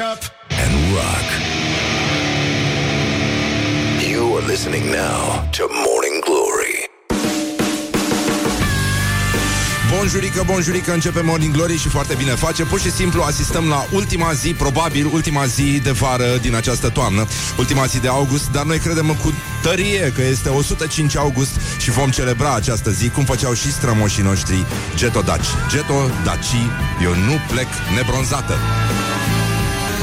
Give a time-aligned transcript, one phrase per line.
[0.00, 1.26] up and rock.
[4.10, 6.88] You are listening now to Morning Glory.
[9.96, 12.64] Bonjurică, bonjurică, începe Morning Glory și foarte bine face.
[12.64, 17.26] Pur și simplu asistăm la ultima zi, probabil ultima zi de vară din această toamnă,
[17.58, 19.32] ultima zi de august, dar noi credem cu
[19.62, 24.66] tărie că este 105 august și vom celebra această zi, cum făceau și strămoșii noștri
[24.94, 25.48] Geto Daci.
[25.68, 26.54] Geto Daci,
[27.02, 28.54] eu nu plec nebronzată.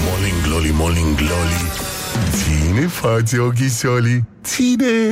[0.10, 1.72] Morning Glory, Morning Glory.
[2.32, 4.24] Ține față ochisoli.
[4.44, 5.12] Ține.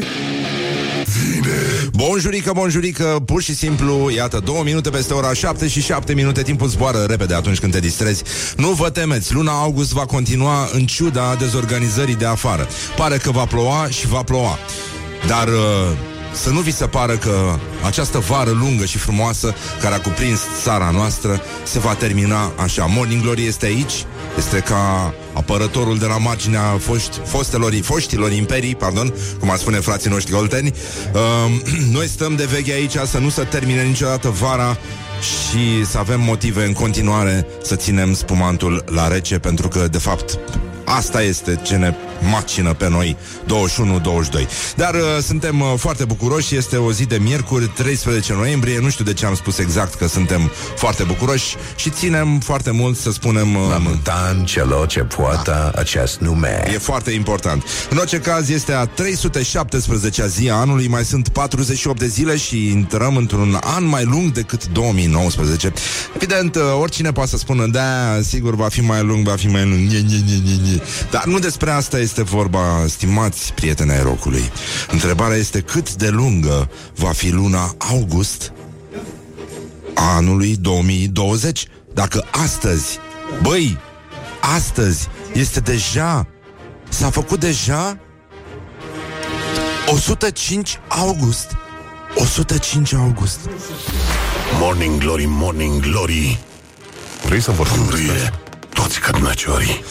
[1.03, 1.89] Ține.
[1.91, 6.67] Bonjurică, bonjurică, pur și simplu, iată, două minute peste ora 7 și 7 minute, timpul
[6.67, 8.23] zboară repede atunci când te distrezi.
[8.57, 12.67] Nu vă temeți, luna august va continua în ciuda dezorganizării de afară.
[12.95, 14.57] Pare că va ploua și va ploua.
[15.27, 15.97] Dar uh,
[16.33, 20.89] să nu vi se pară că această vară lungă și frumoasă care a cuprins țara
[20.93, 22.85] noastră se va termina așa.
[22.85, 24.05] Morning Glory este aici,
[24.37, 30.09] este ca apărătorul de la marginea foști, fostelor, foștilor imperii, pardon, cum ar spune frații
[30.09, 30.73] noștri golteni.
[31.13, 31.51] Uh,
[31.97, 34.77] noi stăm de veche aici să nu se termine niciodată vara
[35.21, 40.39] și să avem motive în continuare să ținem spumantul la rece, pentru că, de fapt,
[40.85, 41.93] Asta este ce ne
[42.31, 47.67] macină pe noi 21-22 Dar uh, suntem uh, foarte bucuroși Este o zi de miercuri,
[47.67, 52.39] 13 noiembrie Nu știu de ce am spus exact că suntem foarte bucuroși Și ținem
[52.39, 56.71] foarte mult să spunem uh, Momentan celor ce poartă acest nume.
[56.73, 57.63] E foarte important.
[57.89, 62.67] În orice caz, este a 317-a zi a anului, mai sunt 48 de zile și
[62.67, 65.73] intrăm într-un an mai lung decât 2019.
[66.15, 69.63] Evident, uh, oricine poate să spună, da, sigur, va fi mai lung, va fi mai
[69.63, 70.81] lung, nye, nye, nye, nye, nye.
[71.11, 74.51] Dar nu despre asta este vorba, stimați prieteni ai rocului.
[74.91, 78.51] Întrebarea este cât de lungă va fi luna august
[79.93, 81.67] a anului 2020.
[81.93, 82.99] Dacă astăzi,
[83.41, 83.77] băi,
[84.55, 86.27] astăzi este deja,
[86.89, 87.99] s-a făcut deja
[89.93, 91.51] 105 august.
[92.15, 93.39] 105 august.
[94.59, 96.39] Morning Glory, Morning Glory.
[97.25, 98.44] Vrei să vorbim despre Purie
[98.75, 99.83] toți cărnăciorii.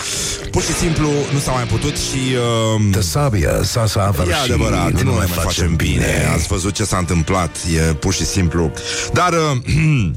[0.51, 2.37] Pur și simplu nu s-a mai putut și...
[2.75, 6.29] Uh, De sabia s-a să E adevărat, nu, nu mai facem bine.
[6.35, 8.73] Ați văzut ce s-a întâmplat, e pur și simplu.
[9.13, 9.59] Dar uh,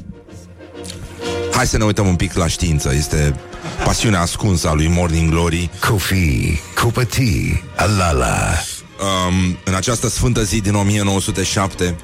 [1.56, 2.94] hai să ne uităm un pic la știință.
[2.94, 3.34] Este
[3.84, 5.70] pasiunea ascunsă a lui Morning Glory.
[5.88, 8.52] Coffee, cupătii, alala.
[9.00, 11.96] Um, în această sfântă zi din 1907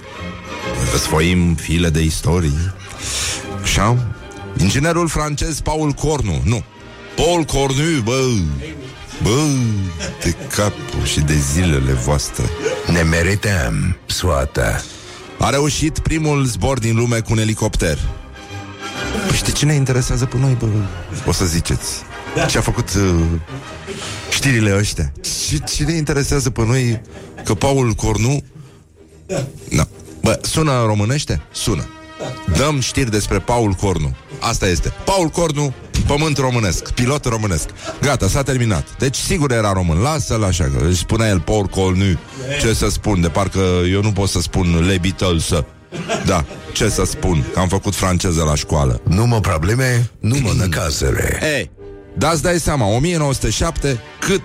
[0.93, 2.75] răsfoim file de istorie.
[3.63, 3.97] Așa?
[4.57, 6.65] Inginerul francez Paul Cornu, nu,
[7.17, 8.21] Paul Cornu, bă,
[9.23, 9.43] bă,
[10.23, 12.45] de capul și de zilele voastre.
[12.93, 14.83] Ne merităm soata.
[15.39, 17.99] A reușit primul zbor din lume cu un elicopter.
[19.27, 20.67] Păi știi ce ne interesează pe noi, bă?
[21.27, 22.03] O să ziceți.
[22.49, 23.25] Ce a făcut uh,
[24.31, 25.13] știrile ăștia?
[25.47, 27.01] Și ce ne interesează pe noi
[27.45, 28.43] că Paul Cornu...
[29.27, 29.47] Da.
[30.23, 31.43] Bă, sună în românește?
[31.53, 31.89] Sună.
[32.57, 34.17] Dăm știri despre Paul Cornu.
[34.41, 34.93] Asta este.
[35.05, 35.75] Paul Cornu,
[36.07, 37.69] pământ românesc, pilot românesc.
[38.01, 38.87] Gata, s-a terminat.
[38.99, 39.99] Deci sigur era român.
[39.99, 42.19] Lasă-l așa, că își spunea el Paul Cornu.
[42.61, 43.61] Ce să spun, de parcă
[43.91, 45.51] eu nu pot să spun Le Beatles.
[46.27, 49.01] Da, ce să spun, că am făcut franceză la școală.
[49.09, 51.39] Nu mă probleme, nu mă năcazere.
[51.57, 51.71] Ei,
[52.17, 54.43] da, îți dai seama, 1907, cât,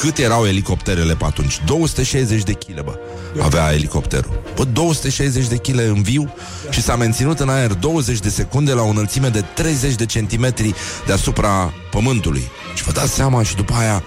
[0.00, 1.60] cât erau elicopterele pe atunci?
[1.64, 2.98] 260 de kg, bă,
[3.40, 4.42] avea elicopterul.
[4.54, 6.34] Bă, 260 de kg în viu
[6.70, 10.74] și s-a menținut în aer 20 de secunde la o înălțime de 30 de centimetri
[11.06, 12.50] deasupra pământului.
[12.74, 14.02] Și vă dați seama și după aia,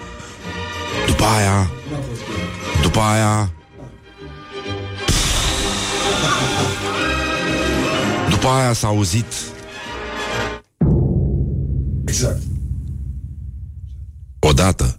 [1.06, 1.70] după aia,
[2.82, 3.50] după aia,
[8.30, 9.26] după aia s-a auzit
[12.06, 12.42] Exact.
[14.38, 14.98] odată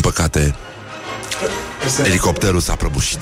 [0.00, 0.54] Din păcate
[2.04, 3.20] Elicopterul s-a prăbușit.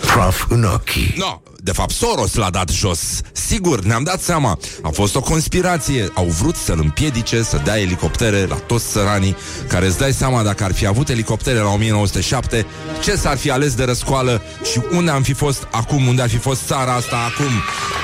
[0.00, 1.14] Praf în ochii.
[1.16, 3.00] No, de fapt Soros l-a dat jos.
[3.32, 4.58] Sigur, ne-am dat seama.
[4.82, 6.08] A fost o conspirație.
[6.14, 9.36] Au vrut să-l împiedice să dea elicoptere la toți săranii
[9.68, 12.66] Care îți dai seama dacă ar fi avut elicoptere la 1907
[13.02, 14.42] Ce s-ar fi ales de răscoală
[14.72, 17.52] Și unde am fi fost acum Unde ar fi fost țara asta acum.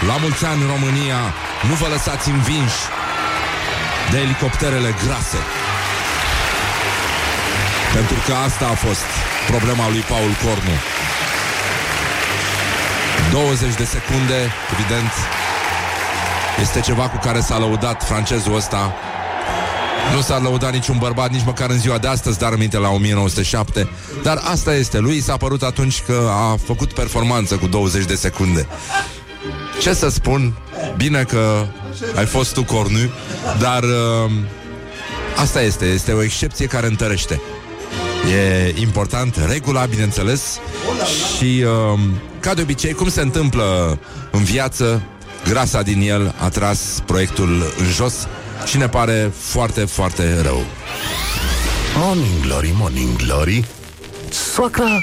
[0.06, 1.20] La mulți ani în România
[1.68, 2.82] Nu vă lăsați învinși
[4.10, 5.38] De elicopterele grase
[7.98, 9.08] Pentru că asta a fost
[9.46, 10.76] Problema lui Paul Cornu
[13.30, 15.12] 20 de secunde, evident,
[16.60, 18.94] este ceva cu care s-a lăudat francezul ăsta.
[20.14, 23.88] Nu s-a lăudat niciun bărbat nici măcar în ziua de astăzi, dar aminte la 1907.
[24.22, 28.66] Dar asta este, lui s-a părut atunci că a făcut performanță cu 20 de secunde.
[29.80, 30.58] Ce să spun?
[30.96, 31.66] Bine că
[32.16, 33.10] ai fost tu cornu,
[33.58, 34.30] dar uh,
[35.36, 37.40] asta este, este o excepție care întărește.
[38.30, 40.58] E important, regula, bineînțeles.
[41.36, 42.00] Și uh,
[42.40, 43.98] ca de obicei, cum se întâmplă
[44.30, 45.02] în viață
[45.48, 48.14] Grasa din el a tras proiectul în jos
[48.64, 50.64] Și ne pare foarte, foarte rău.
[51.96, 53.64] Morning glory, morning glory.
[54.30, 54.98] Soacra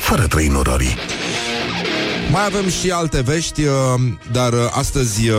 [0.00, 0.96] Fără trei nororii.
[2.30, 3.74] Mai avem și alte vești uh,
[4.32, 5.36] Dar uh, astăzi uh,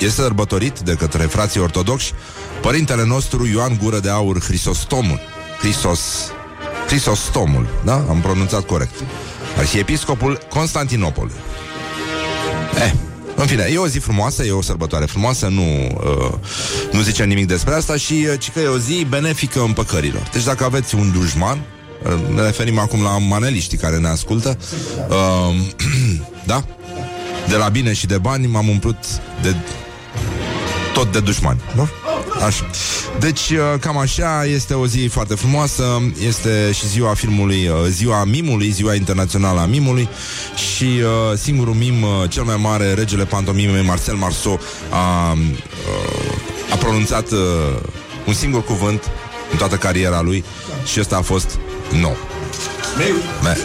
[0.00, 2.12] este sărbătorit de către frații ortodoxi
[2.60, 5.20] Părintele nostru Ioan Gură de Aur Hristostomul
[5.60, 6.00] Hristos
[6.86, 8.04] Crisostomul, da?
[8.08, 8.94] Am pronunțat corect.
[9.58, 11.30] Arhiepiscopul Constantinopol.
[12.76, 12.92] Eh,
[13.36, 16.32] în fine, e o zi frumoasă, e o sărbătoare frumoasă, nu, uh,
[16.92, 20.28] nu zicem nimic despre asta și uh, ci că e o zi benefică împăcărilor.
[20.32, 21.60] Deci dacă aveți un dușman,
[22.02, 24.58] uh, ne referim acum la maneliștii care ne ascultă,
[25.08, 25.54] uh,
[26.52, 26.64] da?
[27.48, 28.96] De la bine și de bani m-am umplut
[29.42, 29.54] de
[30.92, 31.88] tot de dușmani, nu?
[32.46, 32.70] Așa.
[33.18, 38.24] Deci, uh, cam așa, este o zi foarte frumoasă, este și ziua filmului, uh, ziua
[38.24, 40.08] mimului, ziua internațională a mimului
[40.54, 44.60] și uh, singurul mim, uh, cel mai mare, regele pantomimei, Marcel Marceau,
[44.90, 47.38] a, uh, a pronunțat uh,
[48.26, 49.10] un singur cuvânt
[49.50, 50.44] în toată cariera lui
[50.84, 51.58] și ăsta a fost
[52.00, 52.10] no.
[53.42, 53.56] Me.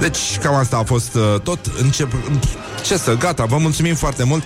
[0.00, 1.58] Deci, cam asta a fost uh, tot.
[1.80, 2.12] Încep,
[2.84, 4.42] ce să, gata, vă mulțumim foarte mult.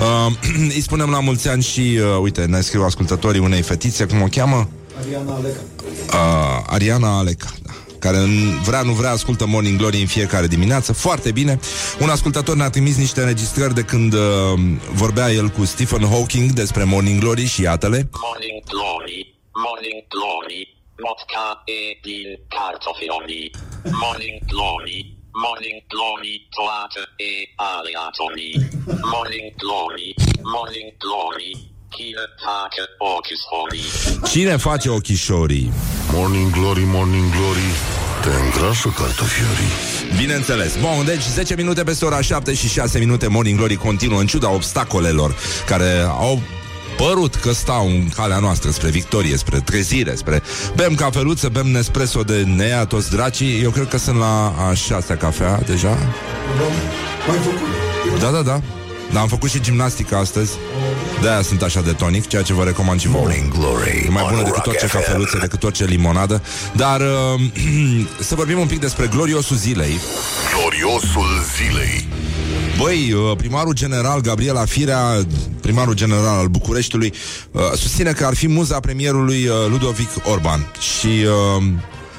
[0.00, 0.32] Uh,
[0.74, 4.26] îi spunem la mulți ani și, uh, uite, ne scriu ascultătorii unei fetițe, cum o
[4.30, 4.68] cheamă?
[4.98, 5.60] Ariana Aleca.
[6.12, 7.72] Uh, Ariana Aleca, da
[8.02, 8.18] care
[8.64, 11.60] vrea, nu vrea, ascultă Morning Glory în fiecare dimineață, foarte bine.
[12.00, 14.20] Un ascultător ne-a trimis niște înregistrări de când uh,
[14.92, 18.08] vorbea el cu Stephen Hawking despre Morning Glory și iată-le.
[18.26, 19.34] Morning Glory,
[19.66, 20.71] Morning Glory,
[21.02, 21.46] vodka
[21.78, 23.42] e din cartofioni.
[24.02, 24.98] Morning Glory,
[25.44, 27.00] Morning Glory, toată
[27.30, 27.32] e
[27.72, 28.56] aleatorii.
[29.14, 30.08] Morning Glory,
[30.54, 31.50] Morning Glory,
[31.94, 32.82] cine face
[33.12, 33.88] ochișorii.
[34.32, 35.72] Cine face ochișorii?
[36.12, 37.68] Morning glory, morning glory
[38.22, 39.72] Te îngrașă cartofiorii
[40.16, 40.76] Bineînțeles.
[40.76, 44.50] Bun, deci 10 minute peste ora 7 și 6 minute Morning Glory continuă în ciuda
[44.50, 46.40] obstacolelor care au
[46.96, 50.42] părut că stau în calea noastră spre victorie, spre trezire, spre
[50.76, 53.62] bem cafeluță, bem Nespresso de nea, toți dracii.
[53.62, 55.98] Eu cred că sunt la a șasea cafea deja.
[57.28, 58.20] Mai făcut.
[58.20, 58.60] Da, da, da.
[59.12, 60.52] Dar am făcut și gimnastică astăzi.
[61.20, 63.22] De-aia sunt așa de tonic, ceea ce vă recomand și vouă.
[63.22, 64.96] Morning Glory E mai on bună decât Rock orice FM.
[64.96, 66.42] cafeluță, decât orice limonadă.
[66.72, 67.40] Dar uh,
[68.28, 70.00] să vorbim un pic despre gloriosul zilei.
[70.58, 72.08] Gloriosul zilei
[72.78, 75.26] Băi, uh, primarul general Gabriela Firea,
[75.60, 77.12] primarul general al Bucureștiului,
[77.50, 80.72] uh, susține că ar fi muza premierului uh, Ludovic Orban.
[80.80, 81.62] Și uh,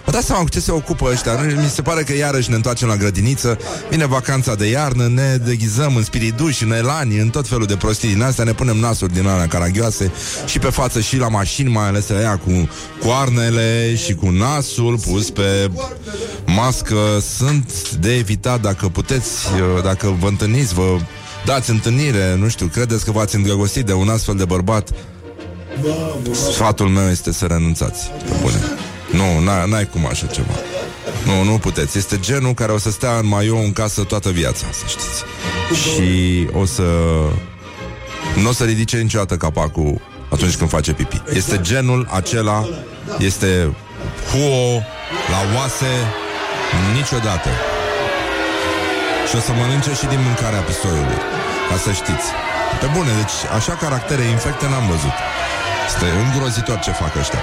[0.06, 1.32] vă dați seama cu ce se ocupă ăștia.
[1.32, 1.62] Nu?
[1.62, 3.58] Mi se pare că iarăși ne întoarcem la grădiniță,
[3.90, 8.14] vine vacanța de iarnă, ne deghizăm în spiriduși, în elani, în tot felul de prostii
[8.14, 10.12] din astea, ne punem nasuri din alea caragioase
[10.46, 12.70] și pe față și la mașini, mai ales aia cu
[13.02, 15.72] coarnele și cu nasul pus pe
[16.46, 16.98] mască.
[17.38, 20.98] Sunt de evitat dacă puteți, uh, dacă vă întâlniți, vă
[21.46, 24.90] dați întâlnire, nu știu, credeți că v-ați îndrăgostit de un astfel de bărbat,
[26.52, 28.08] sfatul meu este să renunțați.
[28.08, 28.62] Pe bune.
[29.14, 30.54] Nu, n-ai, n-ai cum așa ceva.
[31.26, 31.98] Nu, nu puteți.
[31.98, 35.24] Este genul care o să stea în maiou în casă toată viața, să știți.
[35.82, 36.84] Și o să...
[38.42, 41.22] Nu o să ridice niciodată capacul atunci când face pipi.
[41.34, 42.68] Este genul acela,
[43.18, 43.76] este
[44.32, 44.82] huo
[45.34, 45.92] la oase
[46.98, 47.50] niciodată.
[49.30, 51.20] Și o să mănânce și din mâncarea pisoiului,
[51.70, 52.28] ca să știți.
[52.82, 55.16] Pe bune, deci așa caractere infecte n-am văzut.
[55.88, 57.40] Este îngrozitor ce fac ăștia.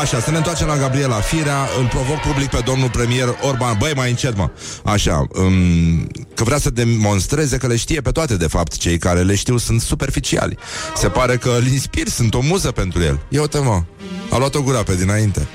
[0.00, 1.68] Așa, să ne întoarcem la Gabriela Firea.
[1.78, 3.76] Îl provoc public pe domnul premier Orban.
[3.78, 4.50] Băi, mai încet, mă.
[4.84, 8.76] Așa, um, că vrea să demonstreze că le știe pe toate, de fapt.
[8.76, 10.58] Cei care le știu sunt superficiali.
[10.96, 13.20] Se pare că îl inspir, sunt o muză pentru el.
[13.28, 13.82] Ia uite, mă.
[14.30, 15.48] A luat-o gura pe dinainte.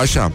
[0.00, 0.32] Așa,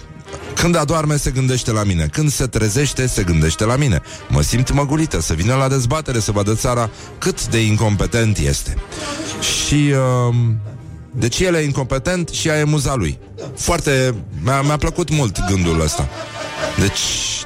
[0.55, 2.07] când adorme, se gândește la mine.
[2.11, 4.01] Când se trezește, se gândește la mine.
[4.27, 8.75] Mă simt măgulită să vină la dezbatere să vadă țara cât de incompetent este.
[9.39, 9.93] Și...
[10.29, 10.35] Uh,
[11.11, 13.17] deci el e incompetent și ea e muza lui.
[13.55, 14.15] Foarte...
[14.43, 16.09] Mi-a, mi-a plăcut mult gândul ăsta.
[16.79, 16.99] Deci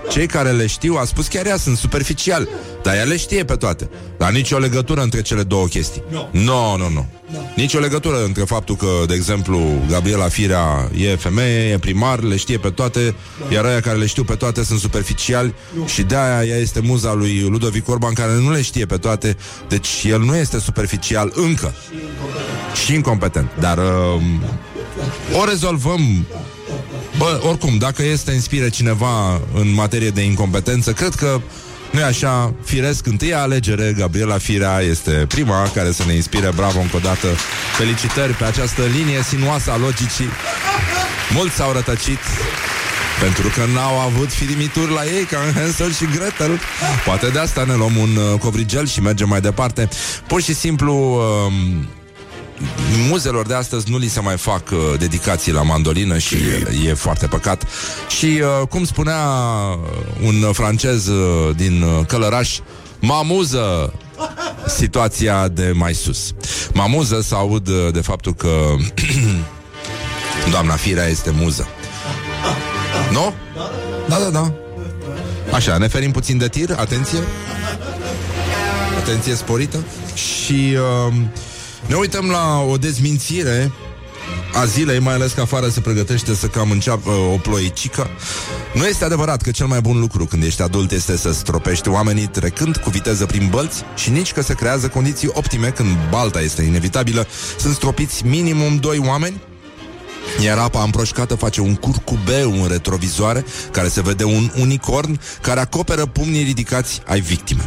[0.10, 2.48] Cei care le știu, a spus chiar ea, sunt superficial.
[2.84, 3.90] Dar ea le știe pe toate.
[4.18, 6.04] Dar nicio legătură între cele două chestii.
[6.12, 6.30] Nu.
[6.32, 7.06] Nu, nu, nu.
[7.56, 12.36] Nici o legătură între faptul că, de exemplu, Gabriela Firea e femeie, e primar, le
[12.36, 13.16] știe pe toate,
[13.50, 15.54] iar aia care le știu pe toate sunt superficiali
[15.86, 20.04] și de-aia ea este muza lui Ludovic Orban, care nu le știe pe toate, deci
[20.04, 21.74] el nu este superficial încă.
[22.86, 23.50] Și incompetent.
[23.60, 24.42] Dar um,
[25.42, 26.26] o rezolvăm
[27.18, 31.42] Bă, oricum, dacă este inspire cineva în materie de incompetență, cred că
[31.92, 36.80] nu e așa, firesc întâia alegere, Gabriela Firea este prima care să ne inspire, bravo
[36.80, 37.28] încă o dată,
[37.78, 40.30] felicitări pe această linie sinuoasă a logicii.
[41.34, 42.20] Mulți s-au rătăcit
[43.22, 46.60] pentru că n-au avut firimituri la ei ca în Hansel și Gretel.
[47.06, 49.90] Poate de asta ne luăm un uh, covrigel și mergem mai departe.
[50.28, 50.94] Pur și simplu...
[51.48, 51.54] Uh,
[53.10, 56.94] muzelor de astăzi nu li se mai fac uh, dedicații la mandolină și e, e
[56.94, 57.64] foarte păcat.
[58.18, 59.20] Și uh, cum spunea
[60.24, 62.60] un francez uh, din uh, Călăraș,
[63.00, 63.94] mă amuză
[64.68, 66.34] situația de mai sus.
[66.74, 68.76] Mă amuză să aud uh, de faptul că
[70.52, 71.68] doamna Firea este muză.
[73.12, 73.34] Nu?
[74.08, 74.54] Da, da, da.
[75.54, 77.20] Așa, ne ferim puțin de tir, atenție.
[78.98, 79.78] Atenție sporită.
[80.14, 81.14] Și uh,
[81.88, 83.72] ne uităm la o dezmințire
[84.54, 88.10] a zilei, mai ales că afară se pregătește să cam înceapă o ploicică.
[88.74, 92.28] Nu este adevărat că cel mai bun lucru când ești adult este să stropești oamenii
[92.28, 96.62] trecând cu viteză prin bălți și nici că se creează condiții optime când balta este
[96.62, 97.28] inevitabilă.
[97.60, 99.42] Sunt stropiți minimum doi oameni
[100.44, 106.06] iar apa împroșcată face un curcubeu în retrovizoare care se vede un unicorn care acoperă
[106.06, 107.66] pumnii ridicați ai victimei.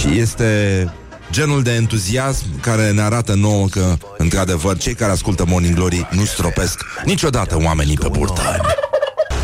[0.00, 0.92] Și este
[1.32, 6.24] genul de entuziasm care ne arată nouă că, într-adevăr, cei care ascultă Morning Glory nu
[6.24, 8.60] stropesc niciodată oamenii pe burtă.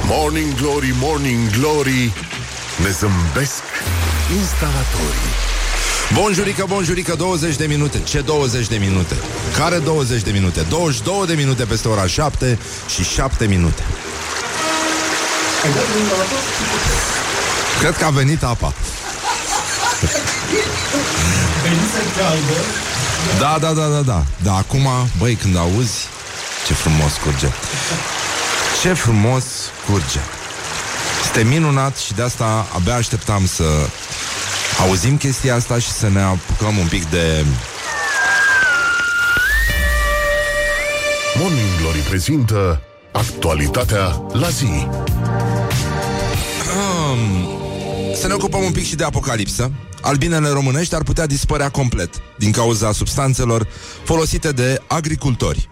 [0.05, 2.13] Morning Glory, Morning Glory
[2.83, 3.63] Ne zâmbesc
[4.39, 5.33] instalatorii
[6.13, 9.15] Bonjurică, bonjurică, 20 de minute Ce 20 de minute?
[9.57, 10.67] Care 20 de minute?
[10.69, 12.59] 22 de minute peste ora 7
[12.95, 13.83] și 7 minute
[15.65, 16.35] Ai dat drumul la apă?
[17.81, 18.75] Cred că a venit apa
[21.63, 22.59] Venise caldă.
[23.39, 24.89] Da, da, da, da, da Da, acum,
[25.19, 25.95] băi, când auzi
[26.67, 27.49] Ce frumos curge
[28.83, 29.45] Ce frumos
[29.87, 30.19] curge
[31.25, 33.65] Este minunat și de asta abia așteptam să
[34.81, 37.45] auzim chestia asta și să ne apucăm un pic de...
[41.39, 42.81] Morning Glory prezintă
[43.13, 44.87] Actualitatea la zi
[48.15, 49.71] Să ne ocupăm un pic și de apocalipsă.
[50.01, 53.67] Albinele românești ar putea dispărea complet din cauza substanțelor
[54.05, 55.69] folosite de agricultori.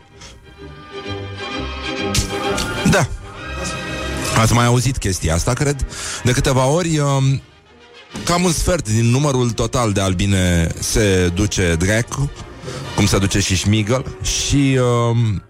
[2.90, 3.09] Da.
[4.37, 5.87] Ați mai auzit chestia asta, cred,
[6.25, 6.99] de câteva ori.
[6.99, 7.42] Um,
[8.25, 12.30] cam un sfert din numărul total de albine se duce dracu,
[12.95, 15.42] cum se duce și șmigăl, și um,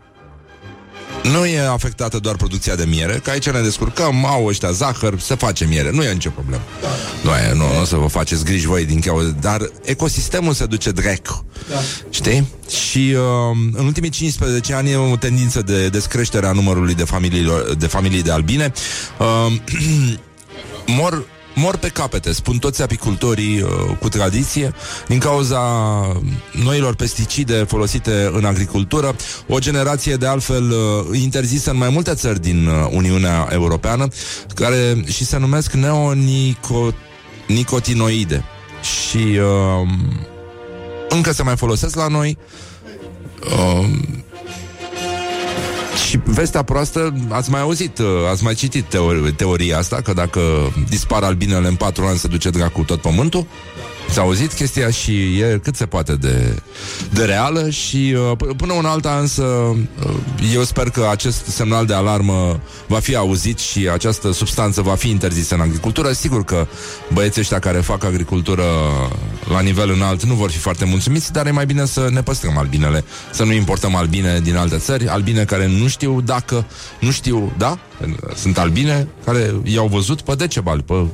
[1.33, 5.35] nu e afectată doar producția de miere, că aici ne descurcăm, au ăștia zahăr, se
[5.35, 6.63] face miere, nu e nicio problemă.
[7.23, 10.67] Nu, e, nu, nu o să vă faceți griji voi din cauza, dar ecosistemul se
[10.67, 11.45] duce dracu.
[11.71, 11.77] Da.
[12.11, 12.47] Știi?
[12.69, 17.47] Și uh, în ultimii 15 ani e o tendință de descreștere a numărului de familii
[17.79, 18.73] de, familii de albine.
[19.19, 19.53] Uh,
[20.99, 21.25] mor
[21.59, 23.71] mor pe capete, spun toți apicultorii uh,
[24.01, 24.73] cu tradiție,
[25.09, 25.61] din cauza
[26.65, 29.17] noilor pesticide folosite în agricultură,
[29.49, 30.79] o generație de altfel uh,
[31.21, 34.09] interzisă în mai multe țări din uh, Uniunea Europeană,
[34.55, 38.45] care și se numesc neonicotinoide.
[38.83, 39.89] Și uh,
[41.09, 42.39] încă se mai folosesc la noi.
[43.45, 43.89] Uh,
[45.97, 50.41] și vestea proastă, ați mai auzit, uh, ați mai citit teori- teoria asta, că dacă
[50.89, 53.47] dispar albinele în patru ani se duce dracu tot pământul?
[54.11, 56.63] S-a auzit chestia și e cât se poate de,
[57.13, 60.15] de reală și uh, p- până una alta însă uh,
[60.55, 65.11] eu sper că acest semnal de alarmă va fi auzit și această substanță va fi
[65.11, 66.13] interzisă în agricultură.
[66.13, 66.67] Sigur că
[67.13, 68.65] băieții ăștia care fac agricultură
[69.51, 72.59] la nivel înalt nu vor fi foarte mulțumiți, dar e mai bine să ne păstrăm
[72.59, 76.67] albinele, să nu importăm albine din alte țări, albine care nu știu dacă,
[77.01, 77.79] nu știu, da?
[78.37, 81.07] Sunt albine care i-au văzut pe Decebal, pe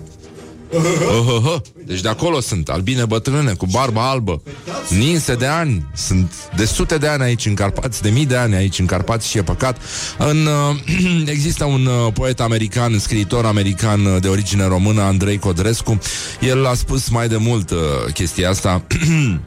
[0.73, 1.61] Uh-huh.
[1.85, 4.43] Deci de acolo sunt albine bătrâne cu barba albă
[4.89, 8.55] Ninse de ani Sunt de sute de ani aici în Carpați De mii de ani
[8.55, 9.79] aici în Carpați și e păcat
[10.19, 15.99] în, uh, Există un uh, poet american Scriitor american uh, de origine română Andrei Codrescu
[16.41, 17.79] El a spus mai de mult uh,
[18.13, 18.83] chestia asta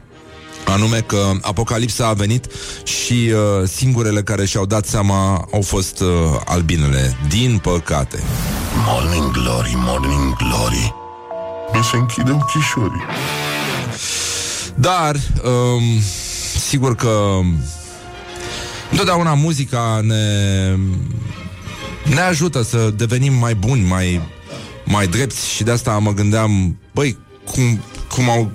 [0.66, 2.46] Anume că apocalipsa a venit
[2.84, 6.08] și uh, singurele care și-au dat seama au fost uh,
[6.44, 7.16] albinele.
[7.28, 8.22] Din păcate.
[8.86, 11.05] Morning Glory, Morning Glory
[11.72, 13.02] Mi se închide ochișorii
[14.74, 15.82] Dar, um,
[16.68, 17.38] sigur că
[18.90, 20.76] întotdeauna muzica ne,
[22.14, 24.20] ne ajută să devenim mai buni, mai,
[24.84, 27.80] mai drepți și de asta mă gândeam, băi, cum,
[28.14, 28.50] cum au...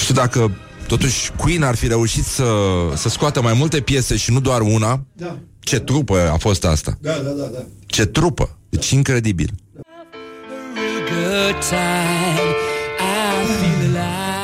[0.00, 0.50] știu dacă
[0.86, 2.52] totuși Queen ar fi reușit să,
[2.94, 5.38] să scoată mai multe piese și nu doar una, Da.
[5.60, 6.98] ce trupă a fost asta.
[7.00, 7.64] Da, da, da, da.
[7.86, 8.58] Ce trupă.
[8.68, 9.50] Deci incredibil.
[9.74, 9.89] good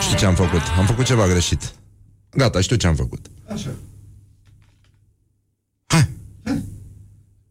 [0.00, 0.60] Știu ce am făcut.
[0.78, 1.72] Am făcut ceva greșit.
[2.30, 3.26] Gata, știu ce am făcut.
[3.52, 3.68] Așa.
[5.86, 6.08] Hai,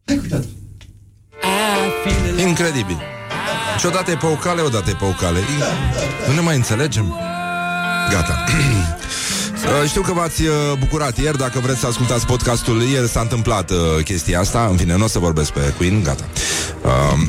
[0.06, 0.44] Hai cu tata.
[0.44, 2.42] I feel alive.
[2.48, 2.98] incredibil.
[3.78, 5.40] Și odată e pe o cale, odată e pe o cale.
[6.28, 7.14] Nu ne mai înțelegem?
[8.10, 8.44] Gata.
[9.64, 10.48] Uh, Știu că v-ați uh,
[10.78, 12.82] bucurat ieri Dacă vreți să ascultați podcastul.
[12.82, 14.66] Ieri s-a întâmplat uh, chestia asta.
[14.70, 16.24] În fine, nu o să vorbesc pe Queen, gata.
[16.84, 17.20] Uh,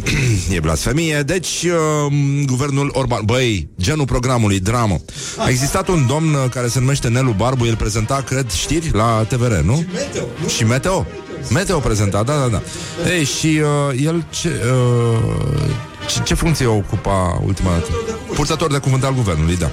[0.55, 1.22] E blasfemie.
[1.22, 2.13] Deci, uh,
[2.46, 5.00] guvernul Orban Băi, genul programului, dramă.
[5.38, 7.65] A existat un domn uh, care se numește Nelu Barbu.
[7.65, 9.86] El prezenta, cred, știri la TVR, nu?
[9.93, 10.48] Meteo, nu?
[10.48, 11.05] Și Meteo.
[11.51, 12.62] Meteo prezenta, da, da, da.
[13.10, 15.65] Ei, și uh, el ce, uh,
[16.07, 17.91] ce, ce funcție ocupa ultima dată?
[18.33, 19.69] Purtător de cuvânt al guvernului, da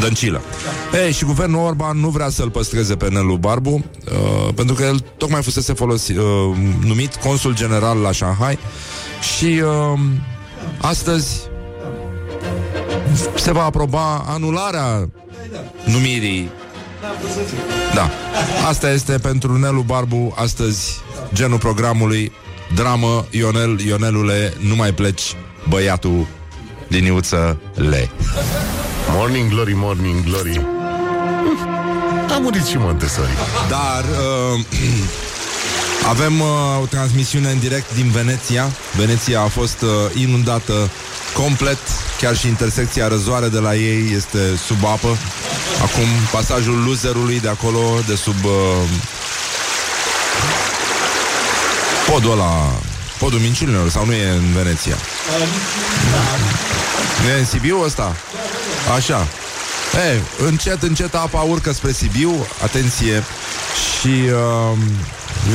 [0.00, 0.40] Dăncilă
[1.04, 5.04] Ei, și guvernul Orban nu vrea să-l păstreze pe Nelu Barbu uh, Pentru că el
[5.16, 6.24] tocmai fusese folosi, uh,
[6.84, 8.58] numit consul general la Shanghai
[9.36, 10.00] Și uh,
[10.80, 11.40] astăzi
[13.34, 15.10] se va aproba anularea
[15.84, 16.50] numirii
[17.94, 18.10] da.
[18.68, 21.00] Asta este pentru Nelu Barbu astăzi
[21.34, 22.32] genul programului
[22.74, 25.36] Dramă, Ionel, Ionelule, nu mai pleci,
[25.68, 26.26] băiatul
[26.88, 28.10] liniuță le.
[29.08, 33.30] Morning Glory, Morning Glory Hm, A murit și Montessori
[33.68, 34.04] Dar
[34.54, 34.60] uh,
[36.12, 36.46] avem uh,
[36.82, 38.70] o transmisiune în direct din Veneția.
[38.96, 40.90] Veneția a fost uh, inundată
[41.34, 41.78] complet,
[42.20, 45.16] chiar și intersecția răzoare de la ei este sub apă.
[45.82, 48.52] Acum pasajul loserului de acolo, de sub uh,
[52.10, 52.72] podul ăla,
[53.18, 54.96] podul minciunilor, sau nu e în Veneția?
[57.22, 58.16] Nu e în Sibiu ăsta?
[58.94, 59.26] Așa.
[59.94, 63.24] E, încet, încet apa urcă spre Sibiu, atenție,
[64.00, 64.78] și uh,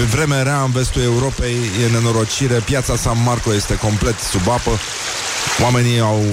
[0.10, 4.80] vreme rea în vestul Europei, e nenorocire, piața San Marco este complet sub apă,
[5.64, 6.24] oamenii au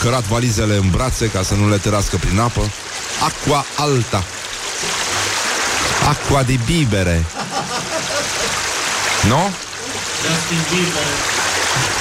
[0.00, 2.70] cărat valizele în brațe ca să nu le tărască prin apă.
[3.20, 4.24] Aqua alta.
[6.08, 7.24] Aqua di bibere.
[9.28, 9.50] Nu?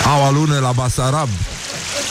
[0.05, 1.29] Au alune la Basarab.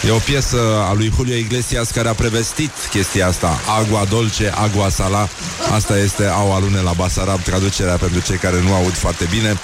[0.06, 3.60] E o piesă a lui Julio Iglesias care a prevestit chestia asta.
[3.80, 5.28] Agua dolce, agua sala.
[5.72, 9.58] Asta este Au alune la Basarab, traducerea pentru cei care nu aud foarte bine.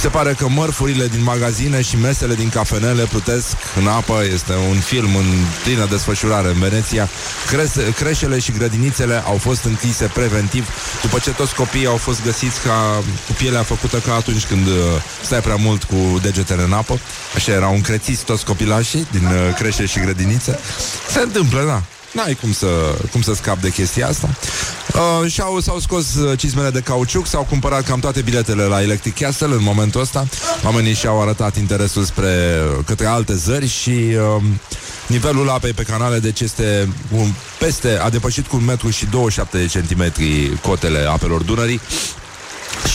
[0.00, 4.22] Se pare că mărfurile din magazine și mesele din cafenele plutesc în apă.
[4.32, 5.24] Este un film în
[5.62, 7.08] plină desfășurare în Veneția.
[7.46, 10.68] Crese, creșele și grădinițele au fost închise preventiv
[11.02, 14.74] după ce toți copiii au fost găsiți ca cu pielea făcută ca atunci când uh,
[15.22, 16.98] stai prea mult cu degetele în apă.
[17.34, 20.58] Așa erau încrețiți toți copilașii din uh, crește și grădinițe.
[21.10, 21.82] Se întâmplă, da.
[22.12, 22.66] N-ai cum să,
[23.10, 24.28] cum să scap de chestia asta.
[24.94, 29.18] Uh, și-au, s-au scos uh, cizmele de cauciuc, s-au cumpărat cam toate biletele la Electric
[29.18, 30.26] Castle în momentul ăsta.
[30.64, 34.42] Oamenii și-au arătat interesul spre către alte zări și uh,
[35.06, 39.58] nivelul apei pe canale deci este un, peste, a depășit cu un metru și 27
[39.58, 41.80] de centimetri cotele apelor Dunării.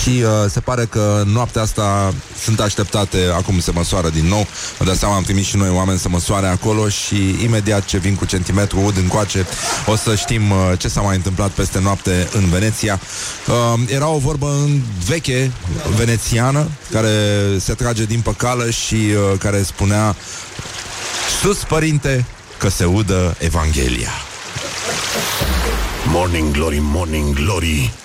[0.02, 4.86] Și uh, se pare că noaptea asta sunt așteptate, acum se măsoară din nou, vă
[4.86, 8.26] dați seama, am trimis și noi oameni să măsoare acolo și imediat ce vin cu
[8.26, 9.46] centimetru ud încoace,
[9.86, 13.00] o să știm uh, ce s-a mai întâmplat peste noapte în Veneția.
[13.48, 15.52] Uh, era o vorbă în veche
[15.96, 17.10] venețiană, care
[17.60, 20.16] se trage din păcală și uh, care spunea
[21.42, 22.26] Sus, părinte,
[22.58, 24.12] că se udă Evanghelia.
[26.08, 28.01] Morning Glory, Morning Glory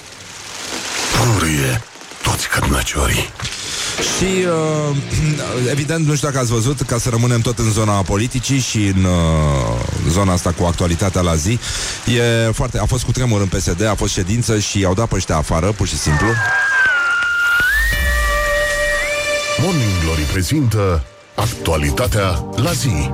[1.18, 1.82] Purie
[2.22, 3.30] toți cărnăciorii
[4.16, 4.44] Și,
[4.90, 4.96] uh,
[5.70, 9.04] evident, nu știu dacă ați văzut, ca să rămânem tot în zona politicii și în
[9.04, 11.58] uh, zona asta cu actualitatea la zi,
[12.06, 15.14] e foarte, a fost cu tremur în PSD, a fost ședință și i-au dat pe
[15.14, 16.26] ăștia afară, pur și simplu.
[19.62, 23.10] Morning Glory prezintă Actualitatea la zi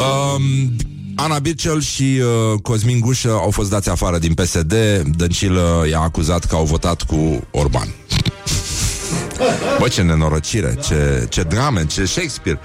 [0.00, 0.76] Um,
[1.22, 4.74] Ana Bircel și uh, Cosmin Gușă au fost dați afară din PSD.
[5.16, 7.88] Dăncilă i-a acuzat că au votat cu Orban.
[9.78, 12.60] Bă, ce nenorocire, ce, ce drame, ce Shakespeare.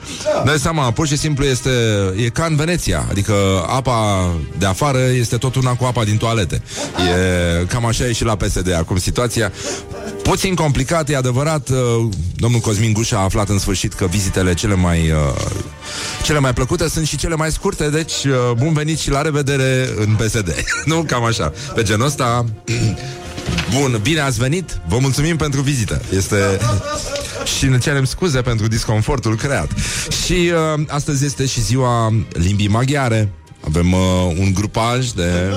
[0.45, 1.69] Dai seama, pur și simplu este,
[2.15, 3.33] e ca în Veneția, adică
[3.67, 6.61] apa de afară este tot una cu apa din toalete.
[7.61, 9.51] E, cam așa e și la PSD acum situația.
[10.23, 11.77] Puțin complicat, e adevărat, uh,
[12.35, 15.41] domnul Cosmin Gușa a aflat în sfârșit că vizitele cele mai, uh,
[16.23, 19.89] cele mai plăcute sunt și cele mai scurte, deci uh, bun venit și la revedere
[19.97, 20.53] în PSD.
[20.85, 21.53] nu, cam așa.
[21.75, 22.45] Pe genul ăsta...
[23.79, 26.01] Bun, bine ați venit, vă mulțumim pentru vizită.
[26.15, 26.35] Este...
[27.57, 29.71] și ne cerem scuze pentru disconfortul creat.
[30.25, 33.31] Și uh, astăzi este și ziua limbii maghiare.
[33.67, 33.99] Avem uh,
[34.39, 35.53] un grupaj de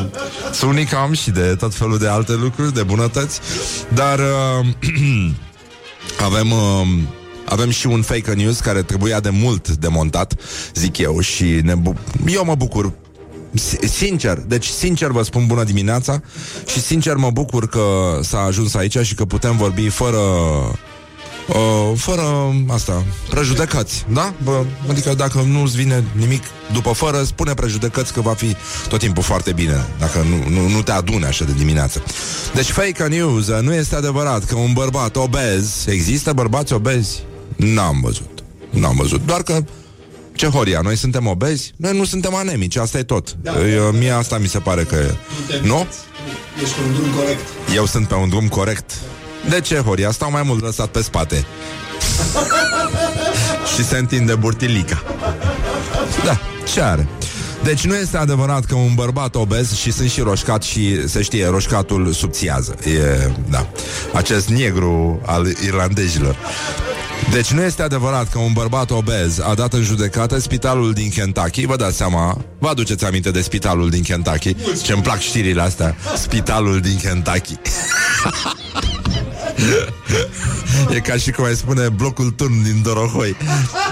[0.53, 3.41] sunicam și de tot felul de alte lucruri, de bunătăți.
[3.95, 4.67] Dar uh,
[6.29, 6.51] avem...
[6.51, 6.87] Uh,
[7.51, 10.35] avem și un fake news care trebuia de mult demontat,
[10.75, 12.93] zic eu, și ne bu- eu mă bucur
[13.89, 16.21] Sincer, deci sincer vă spun bună dimineața
[16.67, 20.21] și sincer mă bucur că s-a ajuns aici și că putem vorbi fără
[21.49, 24.35] Uh, fără asta, prejudecăți, da?
[24.43, 28.57] Bă, adică dacă nu-ți vine nimic după fără, spune prejudecăți că va fi
[28.89, 32.03] tot timpul foarte bine, dacă nu, nu, nu te adune așa de dimineață.
[32.55, 37.23] Deci fake news, nu este adevărat că un bărbat obez, există bărbați obezi?
[37.57, 39.65] N-am văzut, n-am văzut, doar că
[40.39, 41.73] ce horia, noi suntem obezi?
[41.77, 43.37] Noi nu suntem anemici, asta e tot.
[43.43, 43.67] Da.
[43.67, 45.15] Eu, mie asta mi se pare că e.
[45.63, 45.87] Nu?
[46.63, 47.41] Ești pe un drum corect.
[47.75, 48.91] Eu sunt pe un drum corect.
[49.49, 50.11] De ce, Horia?
[50.11, 51.47] Stau mai mult lăsat pe spate.
[53.75, 55.03] și se întinde burtilica.
[56.25, 56.41] Da,
[56.73, 57.09] ce are?
[57.63, 61.47] Deci nu este adevărat că un bărbat obez și sunt și roșcat și se știe,
[61.47, 62.77] roșcatul subțiază.
[62.85, 63.67] E, da.
[64.15, 66.37] Acest negru al irlandezilor.
[67.31, 71.67] Deci nu este adevărat că un bărbat obez a dat în judecată spitalul din Kentucky.
[71.67, 74.57] Vă dați seama, vă aduceți aminte de spitalul din Kentucky?
[74.83, 75.97] Ce îmi plac știrile astea.
[76.17, 77.55] Spitalul din Kentucky.
[80.95, 83.37] e ca și cum ai spune blocul turn din Dorohoi.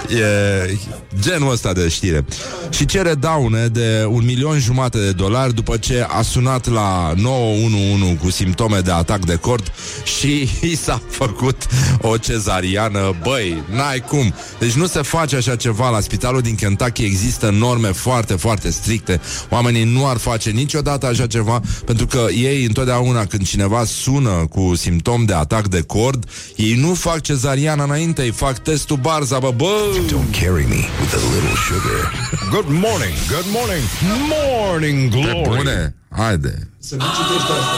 [0.09, 0.77] E
[1.19, 2.25] genul ăsta de știre.
[2.69, 8.17] Și cere daune de un milion jumate de dolari după ce a sunat la 911
[8.23, 9.71] cu simptome de atac de cord
[10.19, 11.67] și i s-a făcut
[12.01, 13.15] o cezariană.
[13.23, 14.33] Băi, n-ai cum.
[14.59, 17.03] Deci nu se face așa ceva la spitalul din Kentucky.
[17.03, 19.21] Există norme foarte, foarte stricte.
[19.49, 24.75] Oamenii nu ar face niciodată așa ceva pentru că ei întotdeauna când cineva sună cu
[24.75, 29.51] simptom de atac de cord, ei nu fac cezariana înainte, îi fac testul barza, bă,
[29.55, 29.75] bă!
[30.05, 32.11] Don't carry me with a little sugar.
[32.51, 33.83] Good morning, good morning,
[34.29, 35.41] morning Pe glory.
[35.43, 36.69] bune, haide!
[36.79, 37.77] Să nu citești asta.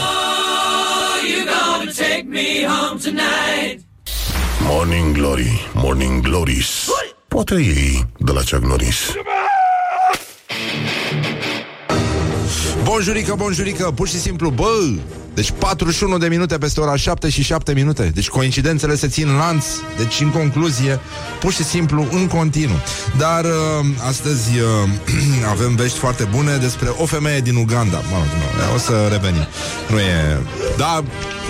[4.62, 6.88] Morning glory, morning glories.
[7.28, 8.96] Poate ei de la Chuck Norris.
[12.82, 14.78] Bonjurică, bonjurică, pur și simplu, bă!
[15.34, 18.10] Deci 41 de minute peste ora 7 și 7 minute.
[18.14, 19.64] Deci coincidențele se țin în lanț.
[19.96, 21.00] Deci în concluzie,
[21.40, 22.80] pur și simplu în continuu.
[23.18, 24.88] Dar uh, astăzi uh,
[25.52, 27.96] avem vești foarte bune despre o femeie din Uganda.
[27.96, 29.46] Mă, nu, o să revenim.
[29.88, 30.38] Nu e...
[30.76, 31.04] Dar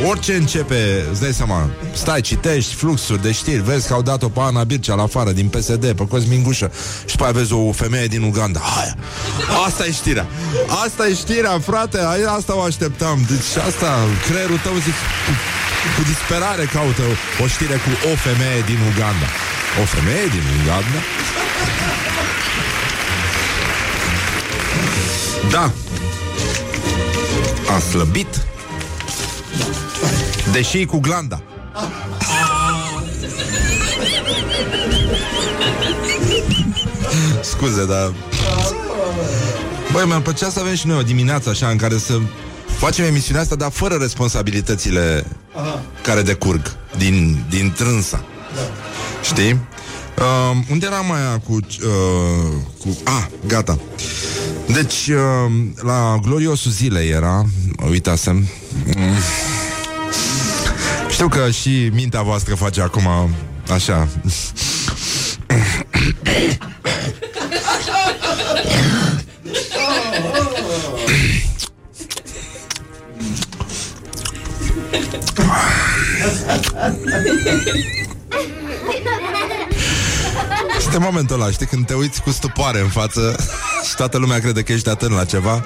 [0.08, 4.40] orice începe, îți dai seama, stai, citești fluxuri de știri, vezi că au dat-o pe
[4.40, 8.06] Ana Bircea la afară din PSD, pe Cosmin Gușă, și după aia vezi o femeie
[8.06, 8.60] din Uganda.
[8.80, 8.96] Aia,
[9.66, 10.26] asta e știrea.
[10.84, 13.24] Asta e știrea, frate, aia, asta o așteptam.
[13.28, 15.32] Deci asta, creierul tău, zic, cu,
[15.96, 17.02] cu disperare caută
[17.42, 19.28] o știre cu o femeie din Uganda.
[19.82, 21.00] O femeie din Uganda?
[25.50, 25.72] Da.
[27.74, 28.32] A slăbit
[30.52, 31.42] Deși e cu glanda
[37.40, 38.12] Scuze, dar
[39.92, 42.18] Băi, mi-ar plăcea să avem și noi o dimineață așa În care să
[42.80, 45.82] facem emisiunea asta Dar fără responsabilitățile Aha.
[46.02, 48.24] Care decurg din, din trânsa
[49.22, 49.50] Știi?
[49.52, 51.52] Uh, unde era mai aia cu...
[51.52, 53.78] Uh, cu ah, gata
[54.66, 57.44] Deci, uh, la gloriosul zilei era
[57.88, 58.48] Uitasem
[58.96, 59.14] mm.
[61.10, 63.08] Știu că și mintea voastră face acum
[63.72, 64.08] Așa
[80.78, 83.36] Este momentul ăla, știi, când te uiți cu stupoare în față
[83.88, 85.64] Și toată lumea crede că ești atent la ceva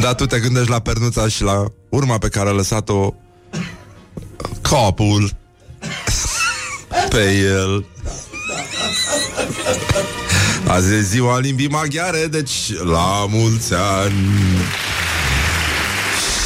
[0.00, 3.14] Dar tu te gândești la pernuța și la urma pe care a lăsat-o
[4.60, 5.30] Capul
[7.08, 7.84] Pe el.
[10.66, 14.14] Azi e ziua limbii maghiare Deci la mulți ani.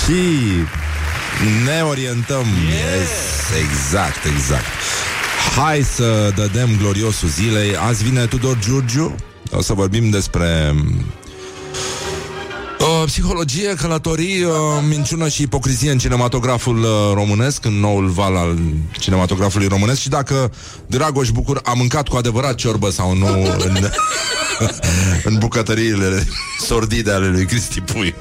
[0.04, 0.22] Și
[1.64, 2.46] ne orientăm.
[2.68, 4.64] Yes, Exact, exact
[5.56, 7.76] Hai să dădem gloriosul zilei.
[7.76, 9.14] Azi vine Tudor Giurgiu.
[9.50, 10.74] O să vorbim despre
[12.82, 14.52] Uh, psihologie, călătorii, uh,
[14.88, 18.58] minciună și ipocrizie în cinematograful uh, românesc, în noul val al
[18.98, 20.52] cinematografului românesc și dacă
[20.86, 23.26] Dragoș Bucur a mâncat cu adevărat ciorbă sau nu
[23.58, 23.90] în,
[25.24, 26.26] în bucătăriile
[26.58, 28.14] sordide ale lui Cristi Puiu.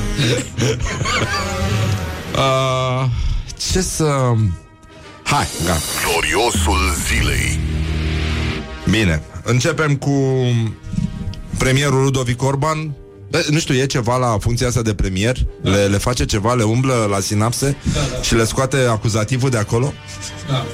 [2.36, 3.04] uh,
[3.72, 4.32] ce să...
[5.24, 5.80] Hai, gata.
[6.10, 7.58] Gloriosul zilei.
[8.90, 10.12] Bine, începem cu
[11.58, 12.94] premierul Ludovic Orban.
[13.30, 15.36] Bă, nu știu, e ceva la funcția asta de premier?
[15.62, 17.76] Le, le face ceva, le umblă la sinapse
[18.22, 19.92] și le scoate acuzativul de acolo?
[20.48, 20.64] Da.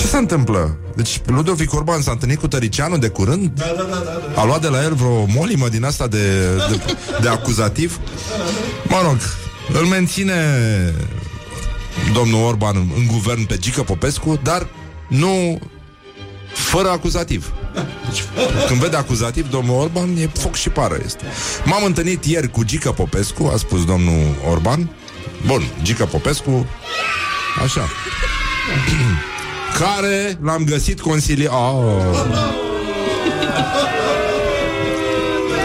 [0.00, 0.76] Ce se întâmplă?
[0.96, 3.50] Deci Ludovic Orban s-a întâlnit cu Tăricianu de curând?
[3.54, 4.40] Da, da, da, da, da.
[4.40, 6.80] A luat de la el vreo molimă din asta de, de,
[7.20, 8.00] de acuzativ?
[8.88, 9.16] Mă rog,
[9.80, 10.34] îl menține
[12.12, 14.66] domnul Orban în guvern pe Gică Popescu, dar
[15.08, 15.58] nu
[16.52, 17.52] fără acuzativ.
[18.08, 18.24] Deci,
[18.66, 21.24] când vede acuzativ, domnul Orban e foc și pară este.
[21.64, 24.90] M-am întâlnit ieri cu Gică Popescu, a spus domnul Orban.
[25.46, 26.66] Bun, Gică Popescu,
[27.64, 27.88] așa.
[29.78, 31.50] care l-am găsit consilier...
[31.50, 32.48] Oh.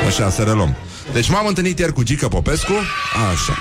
[0.07, 0.75] Așa, să reluăm.
[1.13, 2.73] Deci m-am întâlnit ieri cu Gică Popescu,
[3.31, 3.57] așa,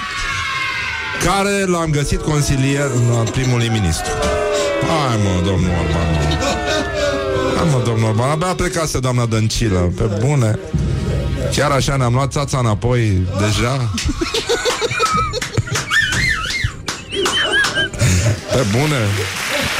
[1.25, 4.11] care l-am găsit consilier în primul ministru.
[4.89, 6.39] Hai mă, domnul Orban.
[7.57, 8.31] Hai mă, domnul Orban.
[8.31, 10.59] Abia plecase doamna Dăncilă, pe bune.
[11.53, 13.91] Chiar așa ne-am luat țața înapoi deja.
[18.53, 18.99] Pe bune.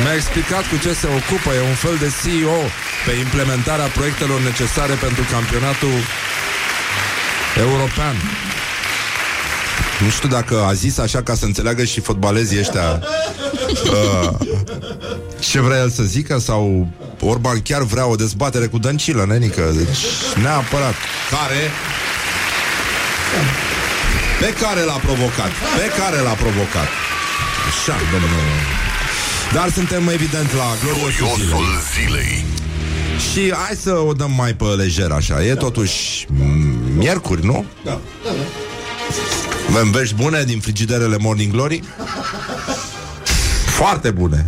[0.03, 1.51] Mi-a explicat cu ce se ocupă.
[1.55, 2.61] E un fel de CEO
[3.07, 5.97] pe implementarea proiectelor necesare pentru campionatul
[7.59, 8.17] european.
[10.01, 13.03] Nu știu dacă a zis așa ca să înțeleagă și fotbalezii ăștia
[13.85, 14.31] uh,
[15.39, 16.89] ce vrea el să zică sau
[17.21, 19.73] Orban chiar vrea o dezbatere cu Dăncilă, nenică.
[19.77, 19.99] Deci,
[20.43, 20.95] neapărat.
[21.31, 21.71] Care
[24.41, 25.51] pe care l-a provocat.
[25.77, 26.89] Pe care l-a provocat.
[27.69, 28.84] Așa, domnul.
[29.53, 31.49] Dar suntem evident la gloriosul zilei.
[31.49, 32.45] Gloriosul zilei.
[33.33, 35.45] Și hai să o dăm mai pe lejer așa.
[35.45, 37.65] E totuși m- miercuri, nu?
[37.85, 38.01] Da.
[39.71, 41.83] Avem vești bune din frigiderele Morning Glory?
[43.67, 44.47] Foarte bune.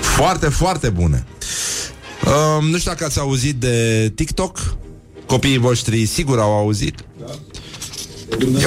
[0.00, 1.26] Foarte, foarte bune.
[2.58, 4.58] Um, nu știu dacă ați auzit de TikTok.
[5.26, 6.94] Copiii voștri sigur au auzit.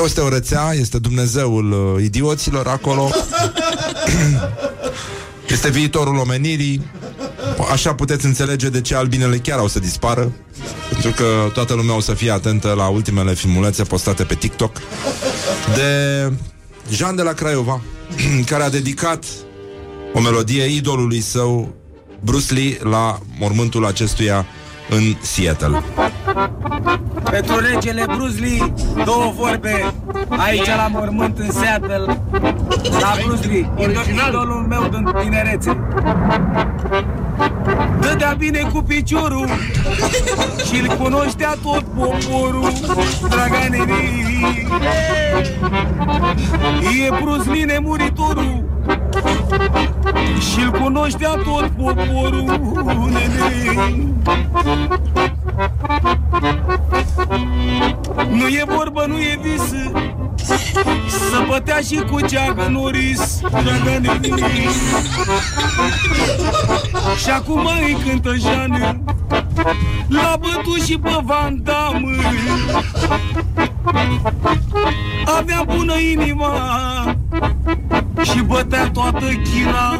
[0.05, 3.09] Este o rețea, este Dumnezeul uh, idioților acolo.
[5.53, 6.85] este viitorul omenirii.
[7.71, 10.31] Așa puteți înțelege de ce albinele chiar au să dispară.
[10.89, 14.77] Pentru că toată lumea o să fie atentă la ultimele filmulețe postate pe TikTok
[15.75, 16.31] de
[16.91, 17.81] Jean de la Craiova,
[18.49, 19.25] care a dedicat
[20.13, 21.75] o melodie idolului său,
[22.19, 24.45] Bruce Lee, la mormântul acestuia
[24.93, 25.81] în Seattle.
[27.29, 28.73] Pentru regele Bruce Lee,
[29.05, 29.93] două vorbe.
[30.29, 32.05] Aici la mormânt în Seattle.
[32.99, 35.77] La Bruce Lee idol- Idolul meu din tinerețe.
[37.99, 39.47] Dădea bine cu piciorul
[40.65, 42.71] Și-l cunoștea tot poporul
[43.29, 44.67] Draganerii
[47.05, 48.63] E Bruce Lee nemuritorul
[50.39, 54.09] Și-l cunoștea tot poporul nene.
[58.31, 59.73] Nu e vorbă, nu e vis.
[61.07, 64.19] Să bătea și cu ceagă noris Dragane
[67.17, 69.03] Și acum îi cântă Jeanne
[70.07, 72.17] L-a bătut și pe Van Damme
[75.37, 76.55] Avea bună inima
[78.23, 79.97] Și bătea toată China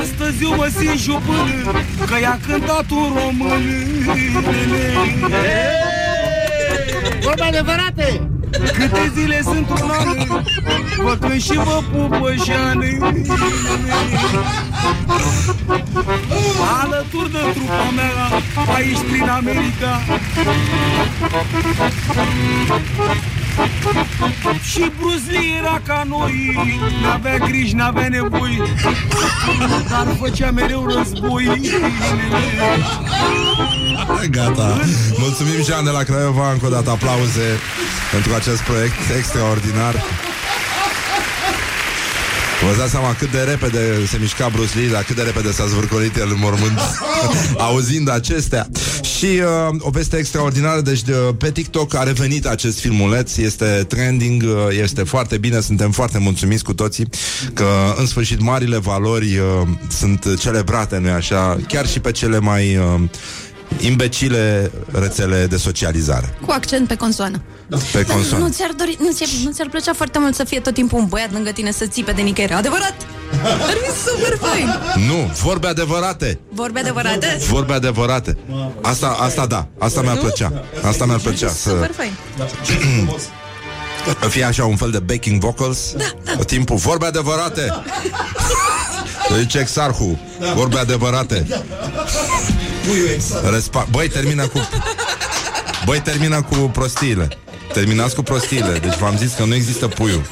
[0.00, 1.74] Astăzi eu mă simt jupân
[2.06, 3.62] Că i-a cântat un român
[7.22, 8.33] Vorba adevărate!
[8.62, 10.42] Câte zile sunt un an
[10.96, 12.98] Vă când și vă pupă Jeanne
[16.82, 18.42] Alături de trupa mea
[18.74, 20.00] Aici prin America
[24.70, 26.54] Și Bruce Lee era ca noi
[27.02, 28.62] N-avea griji, n-avea nevoi
[29.88, 31.60] Dar făcea mereu război
[34.30, 34.80] Gata.
[35.18, 37.58] Mulțumim, Jean de la Craiova, încă o dată aplauze
[38.12, 39.94] pentru acest proiect extraordinar.
[42.62, 45.66] Vă dați seama cât de repede se mișca Bruce Lee, dar cât de repede s-a
[45.66, 46.78] zvârcolit el în mormânt
[47.68, 48.68] auzind acestea.
[49.16, 54.42] Și uh, o veste extraordinară, deci de, pe TikTok a revenit acest filmuleț, este trending,
[54.42, 54.50] uh,
[54.82, 57.08] este foarte bine, suntem foarte mulțumiți cu toții
[57.54, 62.76] că în sfârșit marile valori uh, sunt celebrate, nu așa, chiar și pe cele mai
[62.76, 63.00] uh,
[63.80, 66.34] imbecile rețele de socializare.
[66.46, 67.42] Cu accent pe consoană.
[67.68, 68.44] Pe Dar consoană.
[68.44, 71.06] nu ți-ar, dori, nu, ți nu ți-ar plăcea foarte mult să fie tot timpul un
[71.06, 72.52] băiat lângă tine să țipe de nicăieri?
[72.52, 72.94] Adevărat?
[73.42, 74.74] Ar fi super fain.
[75.06, 76.38] Nu, vorbe adevărate.
[76.52, 77.38] Vorbe adevărate?
[77.48, 78.36] Vorbe adevărate.
[78.82, 80.64] Asta, asta da, asta mi-ar plăcea.
[80.82, 82.12] Asta mi-ar plăcea să Super fain.
[84.28, 85.92] fie așa un fel de backing vocals.
[85.96, 86.04] Da,
[86.36, 86.42] da.
[86.42, 87.82] Timpul vorbe adevărate.
[89.38, 90.18] Zice exarhul,
[90.54, 91.46] vorbe adevărate.
[93.56, 94.68] Respa- Băi, termină cu
[95.84, 97.28] Băi, termină cu prostiile
[97.74, 98.78] Terminați cu prostiile.
[98.78, 100.22] Deci v-am zis că nu există puiul.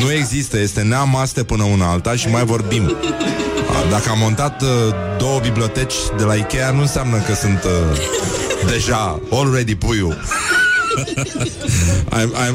[0.00, 2.96] Nu există, este neamaste până una alta Și mai vorbim.
[3.68, 4.68] A, Dacă am montat uh,
[5.18, 10.16] două biblioteci de la Ikea Nu înseamnă că sunt uh, Deja already puiul.
[12.18, 12.54] I'm, I'm,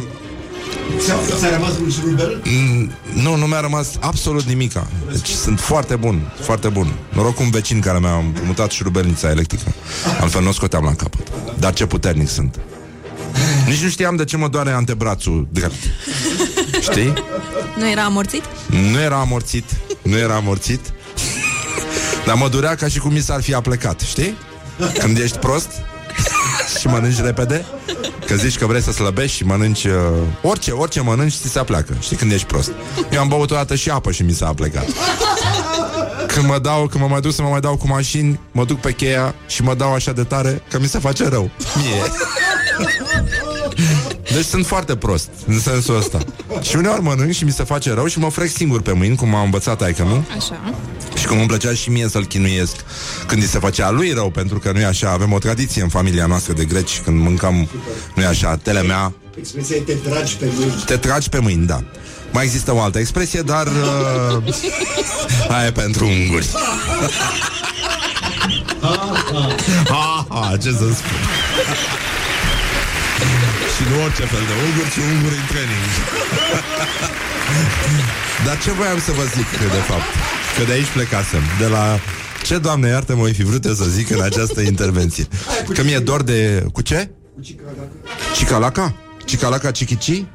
[0.99, 2.41] Ți-a, ți-a rămas un șurubel?
[2.45, 4.87] Mm, Nu, nu mi-a rămas absolut nimica.
[5.11, 6.93] Deci sunt foarte bun, foarte bun.
[7.09, 9.73] Noroc cu un vecin care mi-a mutat șurubelnița electrică.
[10.19, 11.27] Altfel nu o scoteam la capăt.
[11.59, 12.59] Dar ce puternic sunt
[13.69, 15.75] Nici nu știam de ce mă doare antebrațul drept
[16.81, 17.13] Știi?
[17.77, 18.43] Nu era amorțit?
[18.91, 19.63] Nu era amorțit
[20.01, 20.79] Nu era amorțit
[22.25, 24.37] Dar mă durea ca și cum mi s-ar fi aplecat Știi?
[24.99, 25.69] Când ești prost
[26.79, 27.65] Și mănânci repede
[28.25, 29.93] Că zici că vrei să slăbești și mănânci uh,
[30.41, 32.71] Orice, orice mănânci ți se apleacă Știi când ești prost
[33.11, 34.85] Eu am băut o dată și apă și mi s-a aplecat
[36.27, 38.79] Când mă dau, când mă mai duc să mă mai dau cu mașini Mă duc
[38.79, 42.01] pe cheia și mă dau așa de tare Că mi se face rău Mie
[44.33, 46.17] deci sunt foarte prost În sensul ăsta.
[46.61, 49.29] Și uneori mănânc și mi se face rău Și mă frec singur pe mâini Cum
[49.29, 50.25] m-a învățat taică nu?
[50.37, 50.73] Așa.
[51.15, 52.75] Și cum îmi plăcea și mie să-l chinuiesc
[53.27, 55.09] Când îi se făcea lui rău Pentru că nu e așa.
[55.09, 57.69] Avem o tradiție în familia noastră de greci Când mâncam,
[58.15, 59.13] nu e așa, tele mea.
[59.37, 60.83] Expresia e te tragi pe mâini.
[60.85, 61.83] Te tragi pe mâini, da.
[62.31, 64.53] Mai există o altă expresie, dar uh,
[65.55, 66.47] Aia e pentru unguri.
[69.89, 71.17] Ha, ha, Ce să spun
[73.79, 75.85] Și nu orice fel de unguri, ci unguri în training
[78.45, 80.09] Dar ce voiam să vă zic, de fapt
[80.57, 81.99] Că de aici plecasem De la
[82.43, 85.27] ce, Doamne, iartă mă fi vrut eu să zic în această intervenție
[85.73, 86.65] Că mi-e dor de...
[86.73, 87.09] Cu ce?
[88.35, 88.95] Cicalaca?
[89.25, 90.25] Cicalaca Cichici?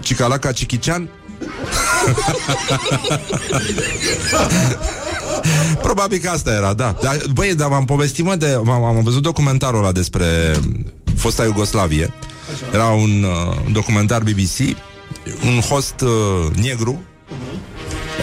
[0.00, 1.08] Cicalaca Cichician?
[5.82, 6.96] Probabil că asta era, da.
[7.02, 10.26] Dar, băi, dar v-am povestit, mă, de, am, am văzut documentarul ăla despre
[11.16, 12.12] fosta Iugoslavie.
[12.72, 14.76] Era un uh, documentar BBC,
[15.44, 16.10] un host uh,
[16.62, 17.02] negru,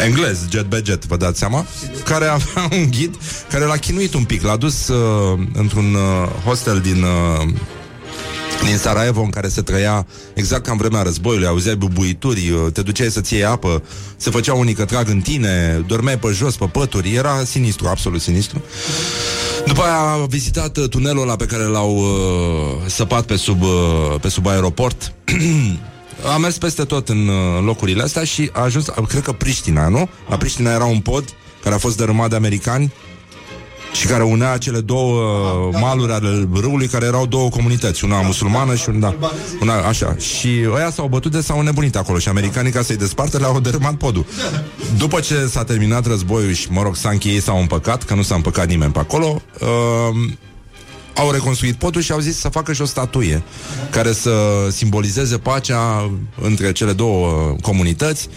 [0.03, 1.65] englez, jet be jet, vă dați seama,
[2.03, 3.15] care avea un ghid
[3.49, 7.03] care l-a chinuit un pic, l-a dus uh, într-un uh, hostel din...
[7.03, 7.53] Uh,
[8.65, 12.81] din Sarajevo în care se trăia exact ca în vremea războiului, auzeai bubuituri, uh, te
[12.81, 13.84] duceai să-ți iei apă,
[14.15, 18.21] se făcea unii că trag în tine, dormeai pe jos, pe pături, era sinistru, absolut
[18.21, 18.62] sinistru.
[19.65, 24.15] După aia a vizitat uh, tunelul ăla pe care l-au uh, săpat pe sub, uh,
[24.21, 25.13] pe sub aeroport.
[26.34, 29.88] a mers peste tot în uh, locurile astea și a ajuns, uh, cred că Priștina,
[29.88, 30.10] nu?
[30.30, 31.24] La Priștina era un pod
[31.63, 32.93] care a fost dărâmat de americani
[33.91, 38.75] și care unea cele două uh, maluri ale râului care erau două comunități, una musulmană
[38.75, 39.15] și una,
[39.62, 40.15] una așa.
[40.17, 43.93] Și ăia s-au bătut de s-au nebunit acolo și americanii ca să-i despartă le-au dărâmat
[43.93, 44.25] podul.
[44.97, 48.36] După ce s-a terminat războiul și, mă rog, s-a încheiat, s-au împăcat, că nu s-a
[48.36, 50.32] împăcat nimeni pe acolo, uh,
[51.15, 53.43] au reconstruit podul și au zis să facă și o statuie
[53.89, 54.32] care să
[54.71, 58.30] simbolizeze pacea între cele două comunități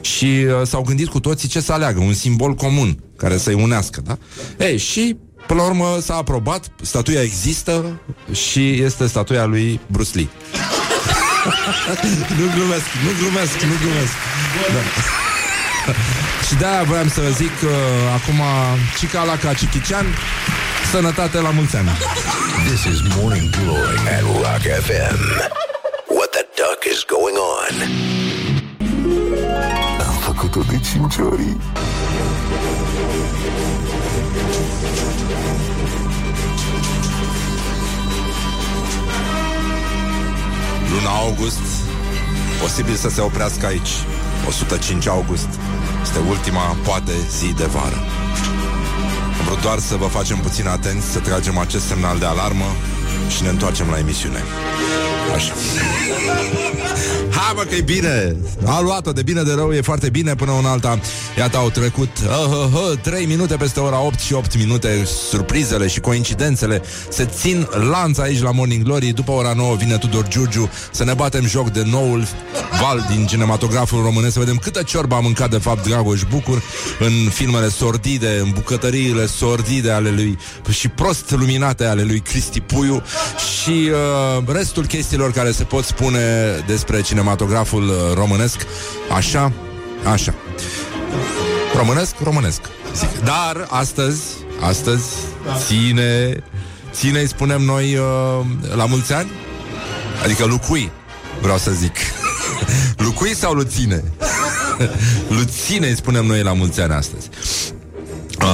[0.00, 4.00] și uh, s-au gândit cu toții ce să aleagă, un simbol comun care să-i unească,
[4.04, 4.18] da?
[4.58, 8.00] Ei, și până la urmă s-a aprobat, statuia există
[8.32, 10.28] și este statuia lui Bruce Lee.
[12.38, 14.12] nu glumesc, nu glumesc, nu glumesc.
[14.74, 14.82] Da.
[16.46, 17.70] și de-aia voiam să vă zic uh,
[18.14, 18.40] acum
[18.98, 20.06] Cica la ca Cichician
[20.90, 21.88] Sănătate la mulți ani
[22.66, 25.18] This is Morning Glory at Rock FM.
[26.08, 28.39] What the duck is going on?
[30.40, 31.56] Am făcut-o de cinci ori?
[40.90, 41.58] Luna august
[42.62, 43.88] Posibil să se oprească aici
[44.48, 45.48] 105 august.
[46.02, 48.02] Este ultima, poate, zi de vară.
[49.38, 52.66] Am vrut doar să vă facem puțin atenți Să tragem acest semnal de alarmă
[53.28, 54.42] Și ne întoarcem la emisiune.
[55.34, 55.52] Așa.
[57.30, 58.36] Hai mă că e bine.
[58.64, 61.00] A luat-o de bine de rău, e foarte bine Până în alta,
[61.38, 65.04] iată au trecut uh, uh, uh, 3 minute peste ora 8 și 8 minute.
[65.30, 69.06] Surprizele și coincidențele Se țin lanț aici la Morning Glory.
[69.06, 72.26] După ora 9 vine Tudor Giurgiu Să ne batem joc de noul
[72.80, 74.32] val Din cinematograful românesc.
[74.32, 76.62] Să vedem câtă ciorbă a mâncat de fapt Dragoș Bucur
[76.98, 80.38] În filmele sordide În bucătăriile sordide ale lui
[80.70, 83.02] Și prost luminate ale lui Cristi Puiu
[83.60, 83.90] Și
[84.38, 86.20] uh, restul chestiilor Care se pot spune
[86.66, 88.66] despre cinematograful uh, românesc
[89.16, 89.52] Așa,
[90.12, 90.34] așa.
[91.76, 92.60] Românesc, românesc
[92.94, 93.24] zic.
[93.24, 94.22] Dar astăzi,
[94.60, 95.04] astăzi
[95.66, 96.42] Ține
[96.92, 99.30] Ține, îi spunem noi uh, La mulți ani?
[100.24, 100.90] Adică lucui,
[101.40, 101.96] vreau să zic.
[103.06, 104.04] Lucui sau luține?
[105.28, 107.28] luține îi spunem noi la mulți ani astăzi.
[107.69, 107.69] Um,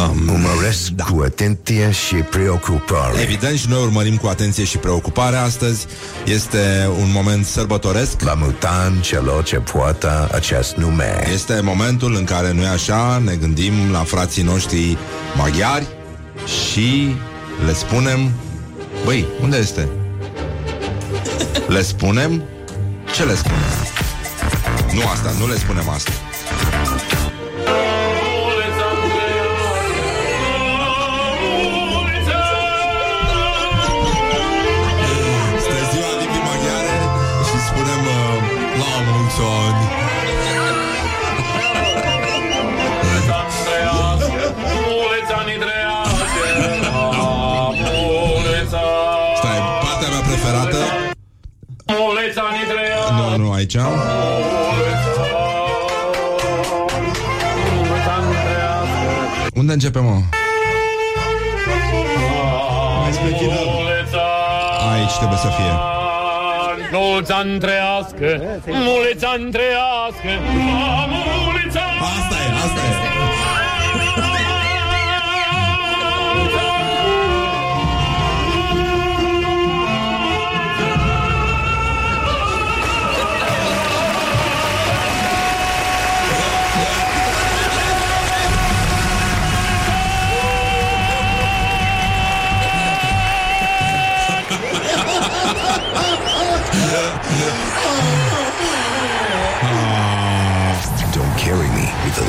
[0.04, 1.04] Urmăresc da.
[1.04, 3.20] cu atenție și preocupare.
[3.20, 5.86] Evident și noi urmărim cu atenție și preocupare astăzi
[6.24, 11.28] Este un moment sărbătoresc La mutan celor ce poartă acest nume.
[11.32, 14.96] Este momentul în care noi așa ne gândim la frații noștri
[15.36, 15.86] maghiari
[16.44, 17.16] Și
[17.66, 18.30] le spunem
[19.04, 19.88] Băi, unde este?
[21.68, 22.42] Le spunem?
[23.14, 23.58] Ce le spunem?
[24.94, 26.10] Nu asta, nu le spunem asta
[53.56, 53.76] aici.
[59.54, 60.20] Unde începem, mă?
[64.92, 65.72] Aici trebuie să fie.
[66.92, 70.30] Mulți ani trăiască, mulți ani trăiască,
[71.08, 74.45] mulți ani Asta e, asta e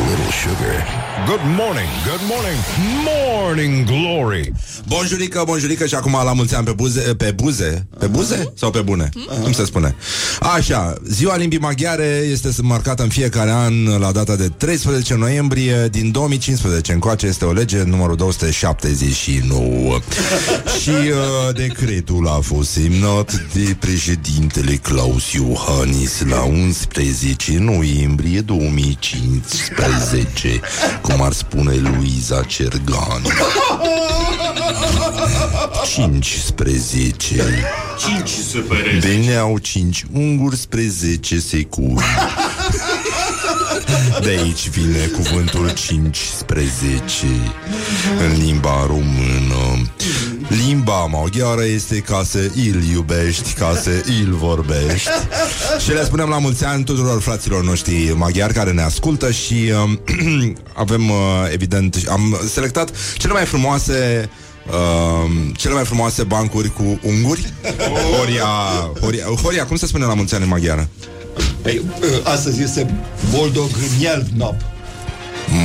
[0.08, 0.86] little sugar.
[1.26, 2.58] Good morning, good morning,
[3.04, 4.54] morning glory.
[4.88, 8.80] Bonjurică, bonjurică și acum la mulți ani pe buze, pe buze, pe buze sau pe
[8.80, 9.10] bune?
[9.42, 9.96] Cum se spune?
[10.40, 16.12] Așa, ziua limbii maghiare este marcată în fiecare an la data de 13 noiembrie din
[16.12, 16.94] 2015.
[16.94, 20.00] Încoace este o lege numărul 279.
[20.82, 30.60] și uh, decretul a fost semnat de președintele Claus Iohannis la 11 noiembrie 2015,
[31.02, 33.22] cum ar spune Luiza Cergan.
[35.94, 37.66] 15
[37.98, 42.04] Cinci se păresc Veneau 5 unguri spre 10 securi
[44.22, 47.26] De aici vine cuvântul 15
[48.20, 49.92] În limba română.
[50.48, 55.10] Limba maghiară este ca să îl iubești Ca să îl vorbești.
[55.80, 60.00] Și le spunem la mulți ani tuturor fraților noștri maghiari Care ne ascultă și um,
[60.74, 61.18] avem, uh,
[61.52, 64.30] evident, am selectat cele mai frumoase
[64.68, 67.54] Uh, cele mai frumoase bancuri cu unguri
[68.18, 68.46] Horia,
[69.02, 70.88] Horia, Horia, cum se spune la mulți ani în maghiară?
[71.62, 71.82] Păi,
[72.24, 74.56] astăzi este Boldog Njalbnop.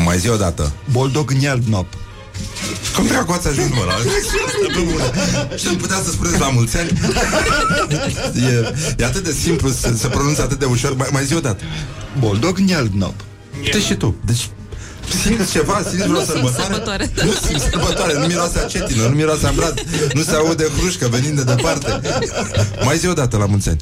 [0.04, 1.86] Mai zi o dată Boldog Njalbnop.
[2.96, 3.94] Cum dracu ați ajuns, mă, la
[5.56, 6.90] Și nu putea să spuneți la mulți ani
[8.34, 11.40] e, e atât de simplu Se, se pronunță atât de ușor Mai, mai zi o
[11.40, 11.62] dată
[12.18, 13.14] Boldog Njalbnop.
[13.70, 14.48] Te și tu Deci
[15.20, 16.62] Simți ceva, simți vreo Nu simt sărbătoare?
[16.72, 17.10] sărbătoare.
[17.24, 19.80] Nu simți sărbătoare, nu miroase a cetină, nu miroase a brad,
[20.14, 22.00] nu se aude hrușcă venind de departe.
[22.84, 23.80] Mai zi o dată la mulți ani.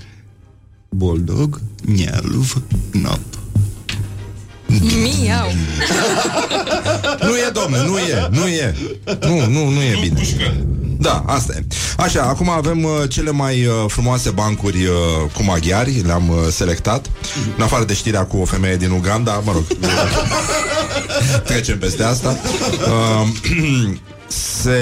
[0.89, 3.21] Boldog Njalbnop.
[4.79, 5.53] Miau.
[7.21, 8.75] Nu e, domne, nu e, nu e.
[9.21, 10.23] Nu, nu, nu e bine.
[10.99, 11.65] Da, asta e.
[11.97, 17.11] Așa, acum avem uh, cele mai uh, frumoase bancuri uh, cu maghiari, le-am uh, selectat.
[17.57, 19.65] În afară de știrea cu o femeie din Uganda, mă rog.
[21.49, 22.37] Trecem peste asta.
[22.87, 23.29] Uh,
[24.63, 24.81] se...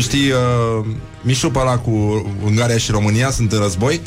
[0.00, 0.86] Știi, uh,
[1.22, 1.90] Mișu ăla cu
[2.44, 4.00] Ungaria și România sunt în război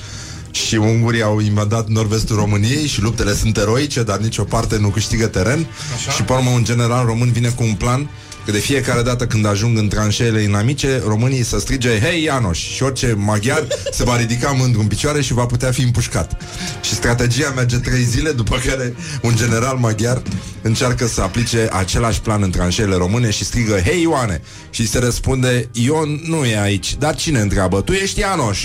[0.65, 5.27] și ungurii au invadat nord-vestul României și luptele sunt eroice, dar nicio parte nu câștigă
[5.27, 5.67] teren.
[5.95, 6.11] Așa.
[6.11, 8.09] Și pe urmă un general român vine cu un plan
[8.47, 12.59] că de fiecare dată când ajung în tranșeele inamice, românii să strige Hei Ianoș!
[12.59, 16.41] Și orice maghiar se va ridica mândru în picioare și va putea fi împușcat.
[16.81, 20.21] Și strategia merge trei zile, după care un general maghiar
[20.61, 24.41] încearcă să aplice același plan în tranșeele române și strigă Hei Ioane!
[24.69, 27.81] Și se răspunde Ion nu e aici, dar cine întreabă?
[27.81, 28.59] Tu ești Ianoș!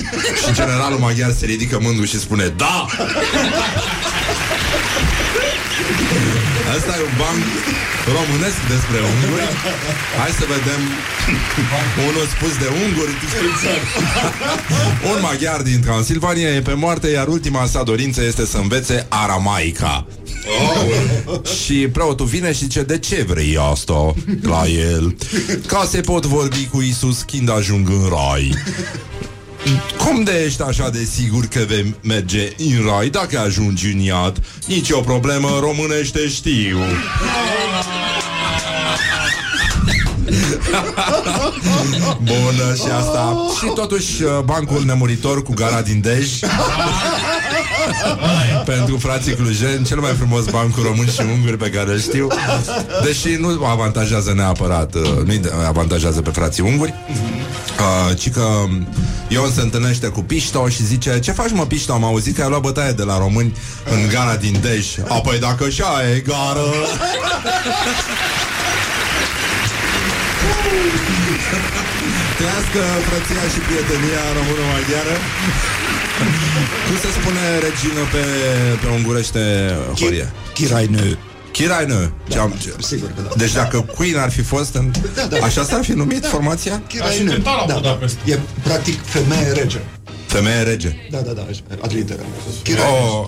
[0.46, 2.86] și generalul maghiar se ridică mândru și spune Da!
[6.76, 7.42] Asta e un banc
[8.16, 9.46] românesc despre unguri.
[10.20, 10.80] Hai să vedem
[12.08, 13.12] unul spus de unguri.
[15.12, 20.06] un maghiar din Transilvania e pe moarte, iar ultima sa dorință este să învețe aramaica.
[21.26, 21.40] Oh.
[21.64, 25.16] și preotul vine și zice De ce vrei asta la el?
[25.66, 28.54] Ca să pot vorbi cu Isus când ajung în rai
[29.98, 34.42] cum de ești așa de sigur că vei merge în rai dacă ajungi în iad?
[34.66, 36.78] Nici o problemă, românește știu.
[42.22, 46.38] Bună și asta Și totuși uh, bancul nemuritor cu gara din Dej
[48.74, 52.26] Pentru frații clujeni Cel mai frumos banc cu români și unguri pe care îl știu.
[53.04, 55.32] Deși nu avantajează neapărat uh, Nu
[55.68, 56.94] avantajează pe frații unguri
[57.78, 58.46] uh, Ci că
[59.28, 61.92] Ion se întâlnește cu Pișto și zice Ce faci mă Pișto?
[61.92, 63.56] Am auzit că ai luat bătaie de la români
[63.90, 64.86] În gara din Dej.
[65.08, 65.82] Apoi dacă și
[66.14, 66.66] e gară
[72.38, 75.14] Trăiască frăția și prietenia română-maghiară
[76.86, 78.24] Cum se spune regină pe,
[78.80, 79.40] pe ungurește
[80.00, 80.32] Horia?
[80.54, 81.00] Chiraină.
[81.52, 82.12] Chiraină.
[82.28, 83.28] Da, sigur că da.
[83.36, 84.90] Deci dacă Queen ar fi fost în...
[85.14, 85.44] Da, da.
[85.44, 86.82] Așa s-ar fi numit formația?
[86.88, 87.38] Chiraină.
[87.66, 87.98] Da, da.
[88.24, 89.80] E practic femeie rege.
[90.26, 90.96] Femeie rege.
[91.10, 91.46] Da, da, da,
[91.82, 92.26] ad literam.
[92.66, 93.26] Oh,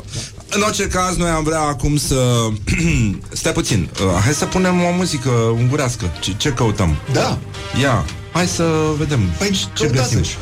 [0.49, 2.49] în orice caz, noi am vrea acum să...
[3.33, 6.13] Stai puțin, uh, hai să punem o muzică ungurească.
[6.21, 6.97] Ce, ce căutăm?
[7.13, 7.39] Da.
[7.81, 8.65] Ia, hai să
[8.99, 10.15] vedem Păi, ce căutați.
[10.17, 10.39] găsim.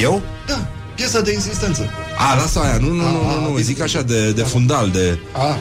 [0.00, 0.22] Eu?
[0.46, 0.68] Da,
[1.00, 1.90] piesa de insistență.
[2.16, 5.18] A, lasă aia, nu, nu, nu, nu, nu, A, zic așa de, de fundal, de...
[5.32, 5.56] A, a,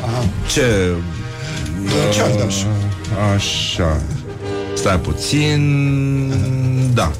[0.51, 0.93] Ce...
[2.13, 2.55] Ce ar daș?
[3.35, 4.01] Așa.
[4.73, 5.61] Stai puțin...
[6.93, 7.11] Da.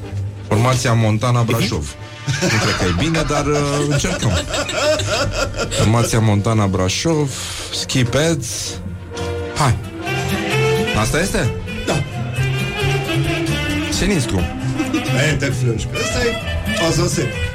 [0.48, 1.96] Formația Montana Brașov.
[2.42, 3.58] Nu cred că e bine, dar uh,
[3.90, 4.32] încercăm.
[5.70, 7.30] Formația Montana Brașov,
[7.74, 8.48] Skip Ads.
[9.56, 9.78] Hai.
[11.00, 11.52] Asta este?
[11.86, 12.04] Da.
[13.98, 14.42] Sinistru.
[15.32, 15.84] Enterflăș.
[15.84, 17.49] Asta e Azase.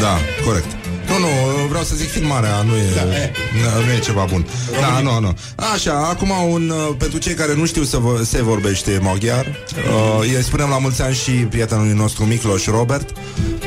[0.00, 0.66] Da, corect.
[1.08, 3.32] Nu, nu, vreau să zic filmarea, nu e, Da, e.
[3.52, 4.46] nu, nu e ceva bun.
[4.80, 5.36] Da, nu, nu.
[5.74, 10.18] Așa, acum un, uh, pentru cei care nu știu să vă, se vorbește maghiar, uh,
[10.20, 13.10] îi spunem la mulți ani și prietenului nostru Micloș Robert.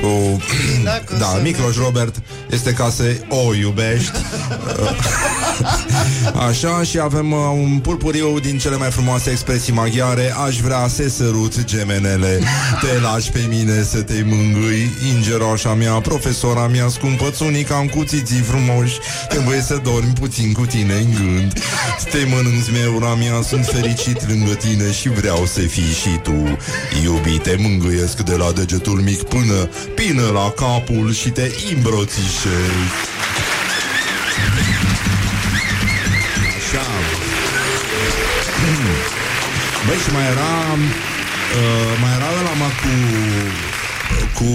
[0.02, 0.42] Cu,
[0.84, 2.16] Dacă da, să Micloș Robert
[2.50, 4.12] este ca să o iubești.
[4.80, 4.90] Uh,
[6.48, 10.34] Așa, și avem uh, un purpuriu din cele mai frumoase expresii maghiare.
[10.46, 12.40] Aș vrea să sărut gemenele,
[12.82, 18.42] te lași pe mine să te mângâi, ingeroașa mea, profesora mea scumpă, țunica în cuțiții
[18.42, 18.98] frumoși,
[19.30, 21.54] trebuie să dormi puțin cu tine în gând.
[22.12, 26.58] Te mănânci meura mea, sunt fericit lângă tine și vreau să fii și tu.
[27.04, 32.90] Iubite, mângâiesc de la degetul mic până, până la capul și te îmbrățișez.
[36.58, 36.86] Așa.
[39.86, 42.90] Băi, și mai era uh, Mai era ăla mă cu
[44.44, 44.46] Cu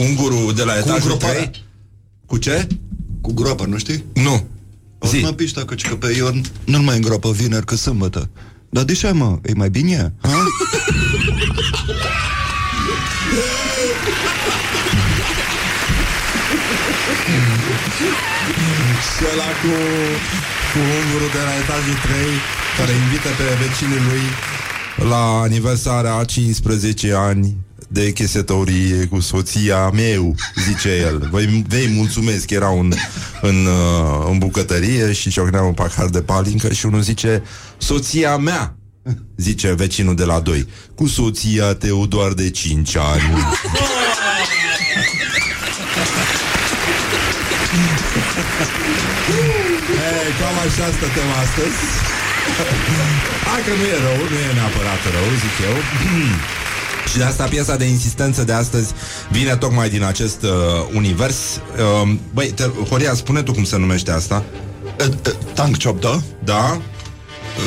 [0.00, 1.48] ungurul de la etajul îngroparea.
[1.48, 1.64] 3
[2.26, 2.66] Cu ce?
[3.20, 4.04] Cu groapă, nu știi?
[4.14, 4.46] Nu
[5.06, 5.20] Zi.
[5.20, 8.30] mă pișta că, că pe Ion nu-l mai îngropă vineri că sâmbătă.
[8.70, 9.38] Dar de ce, mă?
[9.44, 10.12] E mai bine?
[10.22, 10.44] Ha?
[17.96, 19.72] Și ăla cu
[20.72, 22.16] Cu ungurul de la etajul 3
[22.78, 24.24] Care invită pe vecinii lui
[25.10, 27.56] La aniversarea a 15 ani
[27.88, 30.34] de chisetorie cu soția meu,
[30.68, 31.28] zice el.
[31.32, 32.92] Vei, vei mulțumesc, era un,
[33.42, 37.42] în, uh, în bucătărie și ciocnea un pahar de palincă și unul zice,
[37.78, 38.76] soția mea,
[39.36, 43.22] zice vecinul de la 2, cu soția tău doar de 5 ani.
[50.38, 51.78] cam așa stătem astăzi
[53.50, 55.76] Hai că nu e rău, nu e neapărat rău, zic eu
[57.10, 58.92] Și de asta piesa de insistență de astăzi
[59.30, 60.50] Vine tocmai din acest uh,
[60.94, 64.44] univers uh, Băi, te, Horia, spune tu cum se numește asta
[65.54, 66.20] Tank Chop, da?
[66.44, 66.80] Da?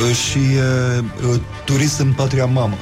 [0.08, 0.38] Uh, Și
[1.28, 2.76] uh, turist în patria mamă.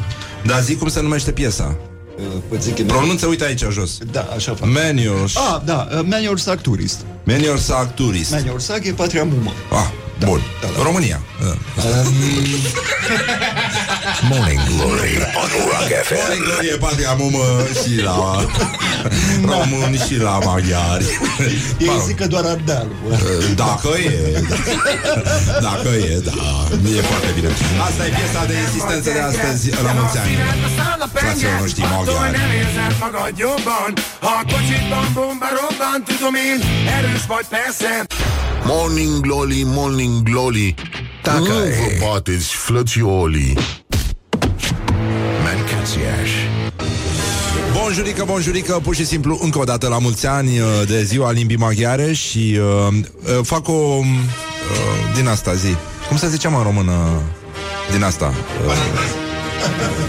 [0.44, 1.76] Da, zic cum se numește piesa
[2.18, 4.68] Uh, Vă zic Pronunță, uite aici jos Da, așa fac.
[4.68, 7.00] Menios Ah, da, uh, Manior Sac Turist.
[7.24, 9.52] Menior Sac Tourist Manior Sac e patria mumă.
[9.70, 9.90] Ah,
[10.26, 10.82] bun da, da.
[10.82, 11.54] România Uh.
[14.26, 16.14] Morning Glory on Rock FM.
[16.18, 17.46] Morning Glory e patria mumă
[17.82, 18.46] și la
[19.52, 21.04] români și la maghiari.
[21.78, 22.86] Ei Mă rog, zic că doar Ardeal.
[23.08, 23.16] bă.
[23.54, 24.42] Dacă e,
[25.68, 26.32] dacă e, da,
[26.96, 27.48] e foarte bine.
[27.88, 30.34] Asta e piesa de insistență de astăzi, la mulți ani.
[31.12, 32.36] Fraților noștri maghiari.
[33.00, 36.58] Magadjobban, ha a kocsitban bomba robban, tudom én,
[36.98, 37.90] erős vagy persze.
[38.64, 40.74] Morning Glory, Morning Glory
[41.22, 41.96] Dacă Nu e.
[41.98, 43.58] vă bateți, flățiolii
[45.54, 46.30] Mancațiaș.
[47.72, 51.56] Bonjurică, bonjurică, pur și simplu încă o dată la mulți ani uh, de ziua limbii
[51.56, 53.00] maghiare și uh, uh,
[53.42, 54.04] fac o uh,
[55.14, 55.74] din asta zi.
[56.08, 57.22] Cum se zice mă în română?
[57.92, 58.34] Din asta.
[58.66, 58.72] Uh,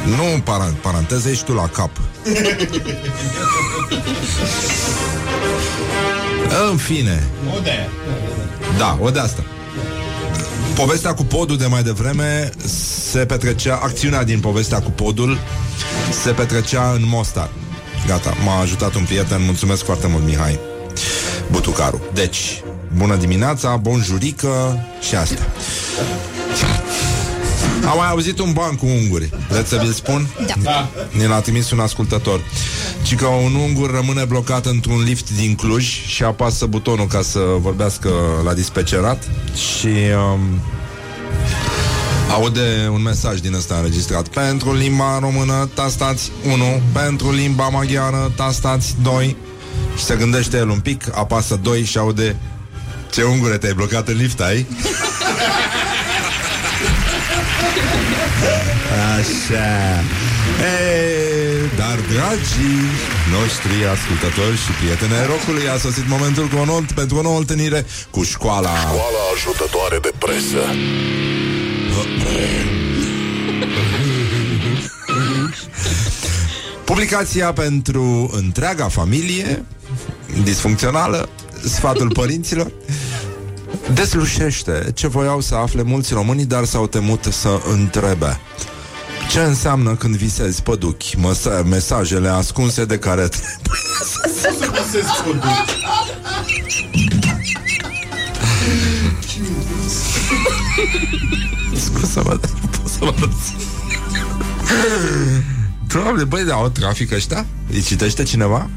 [0.06, 1.90] nu paran, paranteză, ești tu la cap.
[6.72, 7.24] în fine.
[8.78, 9.44] Da, o de asta.
[10.80, 15.38] Povestea cu podul de mai devreme se petrecea, acțiunea din povestea cu podul
[16.24, 17.50] se petrecea în Mostar.
[18.08, 20.60] Gata, m-a ajutat un prieten, mulțumesc foarte mult, Mihai
[21.52, 22.02] Butucaru.
[22.14, 22.62] Deci,
[22.98, 25.42] bună dimineața, bonjurică și asta.
[27.90, 29.30] Am mai auzit un ban cu unguri.
[29.50, 30.28] Vreți să vi-l spun?
[30.64, 30.90] Da.
[31.12, 32.42] Ne l-a trimis un ascultător.
[33.04, 37.40] Ci că un ungur rămâne blocat într-un lift din Cluj și apasă butonul ca să
[37.58, 38.10] vorbească
[38.44, 39.24] la dispecerat
[39.56, 40.40] și um,
[42.32, 44.28] aude un mesaj din ăsta înregistrat.
[44.28, 49.36] Pentru limba română tastați 1, pentru limba maghiară tastați 2
[49.98, 52.36] și se gândește el un pic, apasă 2 și aude
[53.12, 54.68] ce ungure te-ai blocat în lift, ai?
[59.18, 59.70] Așa.
[60.60, 62.82] Ei, Dar dragii
[63.36, 67.38] noștri ascultători și prieteni ai rocului A sosit momentul cu o nou, pentru o nouă
[67.38, 68.76] întâlnire cu școala.
[68.76, 70.62] Școala ajutătoare de presă.
[76.84, 79.66] Publicația pentru întreaga familie
[80.44, 81.30] Disfuncțională
[81.64, 82.72] Sfatul părinților
[83.94, 88.40] Deslușește ce voiau să afle mulți români Dar s-au temut să întrebe
[89.32, 93.50] ce înseamnă când visezi păduchi, măsa- mesajele ascunse de care trebuie
[101.76, 103.58] Scuză-mă, dar nu pot să mă rețin.
[105.88, 107.46] Doamne, băi, da, o trafic ăștia?
[107.72, 108.70] Îi citește cineva?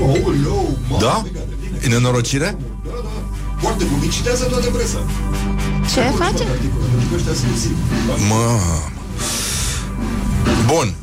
[0.00, 1.22] Aoleu, mamă, Da?
[1.24, 1.78] mega de bine.
[1.84, 2.56] E nenorocire?
[3.56, 3.66] Da, da.
[3.68, 3.98] Foarte bun.
[4.02, 4.98] Îi citează toată presa.
[5.94, 6.44] Ce face?
[6.50, 7.68] Articolul, pentru că ăștia sunt zi.
[8.28, 8.58] Mă...
[10.66, 10.94] Bun.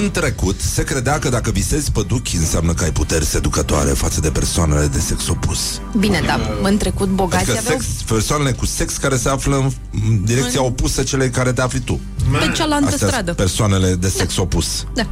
[0.00, 4.30] În trecut, se credea că dacă visezi păduchi înseamnă că ai puteri seducătoare față de
[4.30, 5.80] persoanele de sex opus.
[5.98, 9.70] Bine, dar în trecut bogații Adică aveau sex, persoanele cu sex care se află în
[10.08, 12.00] în direcția opusă celei care te afli tu.
[12.32, 13.24] pe cealaltă Astea stradă.
[13.24, 14.84] sunt persoanele de sex opus.
[14.94, 15.06] Da.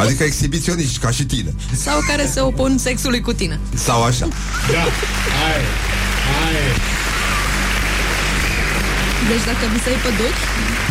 [0.00, 1.54] Adică exhibiționiști, ca și tine.
[1.84, 3.60] Sau care se opun sexului cu tine.
[3.74, 4.26] Sau așa.
[4.72, 4.84] Da,
[5.40, 5.60] hai,
[6.30, 6.58] hai.
[9.30, 10.42] Deci dacă visai păduchi,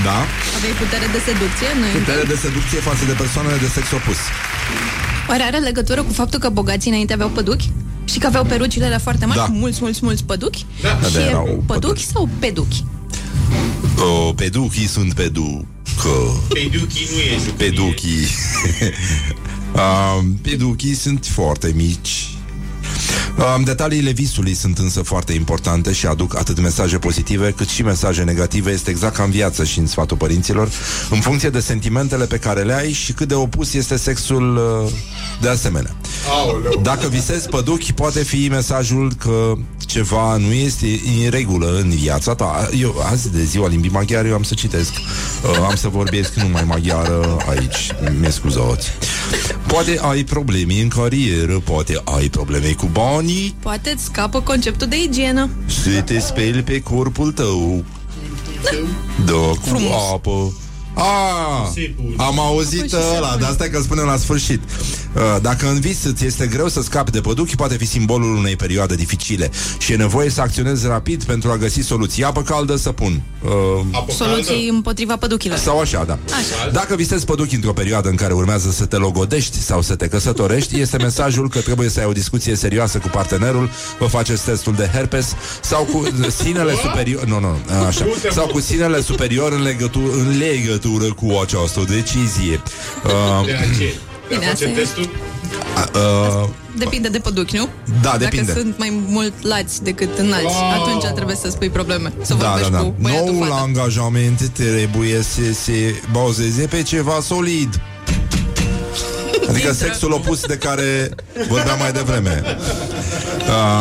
[0.07, 0.17] Da?
[0.57, 4.19] aveai putere de seducție, nu Putere de seducție față de persoanele de sex opus.
[5.29, 7.67] Oare are legătură cu faptul că bogații înainte aveau păduchi?
[8.11, 9.45] Și că aveau perucile alea foarte mari, Da.
[9.45, 10.65] cu mulți, mulți, mulți păduchi?
[10.81, 10.99] Da.
[11.07, 12.05] Și Da, e erau păduchi păduchi.
[12.13, 12.83] sau peduchi?
[13.97, 15.65] O, peduchii sunt peducă.
[16.47, 17.69] Peduchii nu e jucărie.
[17.69, 18.27] Peduchii.
[20.19, 22.29] um, peduchii sunt foarte mici.
[23.55, 28.23] Um, detaliile visului sunt însă foarte importante și aduc atât mesaje pozitive cât și mesaje
[28.23, 28.71] negative.
[28.71, 30.69] Este exact ca în viață și în sfatul părinților,
[31.09, 34.91] în funcție de sentimentele pe care le ai și cât de opus este sexul uh,
[35.41, 35.95] de asemenea.
[36.29, 36.79] Aoleu.
[36.83, 39.53] Dacă visezi păduchi, poate fi mesajul că
[39.89, 42.69] ceva nu este în regulă în viața ta.
[42.79, 44.91] Eu, azi de ziua limbii maghiare, eu am să citesc.
[44.93, 47.89] Uh, am să vorbesc numai maghiară aici.
[48.19, 48.87] Mi scuzați.
[49.67, 55.03] Poate ai probleme în carieră, poate ai probleme cu banii, Poate îți scapă conceptul de
[55.03, 55.49] igienă.
[55.83, 57.83] să te speli pe corpul tău.
[59.25, 59.91] Da, cu Frumos.
[60.13, 60.53] apă.
[60.99, 62.13] Ah, Sipul.
[62.17, 63.39] am auzit Apă și ăla, săpun.
[63.41, 64.61] dar asta că spunem la sfârșit.
[65.15, 68.55] Uh, Dacă în vis îți este greu să scapi de păduchi, poate fi simbolul unei
[68.55, 72.23] perioade dificile și e nevoie să acționezi rapid pentru a găsi soluții.
[72.23, 73.21] Apă caldă, săpun.
[73.43, 73.49] Uh,
[73.91, 74.71] Apă Soluții caldă?
[74.71, 75.57] împotriva păduchilor.
[75.57, 76.13] sau așa, da.
[76.25, 76.71] Așa.
[76.71, 80.79] Dacă visezi păduchi într-o perioadă în care urmează să te logodești sau să te căsătorești,
[80.79, 83.69] este mesajul că trebuie să ai o discuție serioasă cu partenerul,
[83.99, 86.07] vă faceți testul de herpes sau cu
[86.43, 91.85] sinele superior, nu, nu, așa, sau cu sinele superior în legătură, în legătură cu această
[91.87, 92.61] decizie.
[93.05, 93.91] Uh, De aceea.
[94.29, 94.71] Bine, asta e.
[94.71, 95.09] testul?
[95.95, 97.67] Uh, Depinde de păduchi, nu?
[98.01, 98.45] Da, depinde.
[98.45, 100.81] Dacă sunt mai mult lați decât înalți, Wow.
[100.83, 102.13] atunci trebuie să spui probleme.
[102.21, 102.77] Să da, da, vorbești da.
[102.79, 103.61] cu băiatul Noul fata.
[103.61, 107.81] angajament trebuie să se bazeze pe ceva solid.
[109.49, 111.09] Adică sexul opus de care
[111.47, 112.43] vorbeam mai devreme.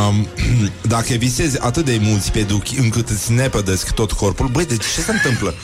[0.09, 0.27] Um,
[0.95, 5.13] dacă visezi atât de mulți peduchi încât îți nepădesc tot corpul, băi, deci ce se
[5.13, 5.55] întâmplă?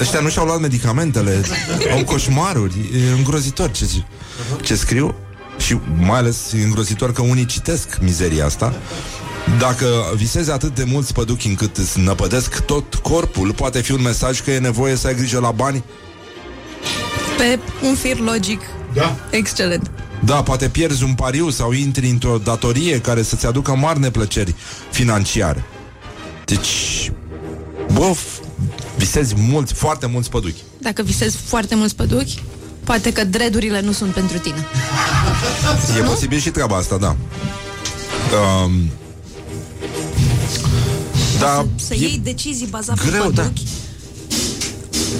[0.00, 1.40] Ăștia nu și-au luat medicamentele,
[1.92, 3.86] au coșmaruri, e îngrozitor ce,
[4.62, 5.14] ce scriu
[5.58, 8.74] și mai ales e îngrozitor că unii citesc mizeria asta.
[9.58, 14.40] Dacă visezi atât de mulți păduchi încât îți năpădesc tot corpul, poate fi un mesaj
[14.40, 15.84] că e nevoie să ai grijă la bani
[17.36, 18.60] Pe un fir logic
[18.94, 19.16] Da.
[19.30, 19.90] excelent.
[20.24, 24.54] Da, poate pierzi un pariu sau intri într-o datorie care să-ți aducă mari neplăceri
[24.90, 25.64] financiare.
[26.44, 27.12] Deci,
[27.92, 28.44] bă, f-
[28.96, 30.60] visezi mulți, foarte mulți păduchi.
[30.78, 32.42] Dacă visezi foarte mulți păduchi,
[32.84, 34.66] poate că dredurile nu sunt pentru tine.
[35.98, 37.16] E posibil și treaba asta, da.
[38.64, 38.72] Um,
[41.38, 43.52] da, Să e, iei decizii bazate greu, pe da.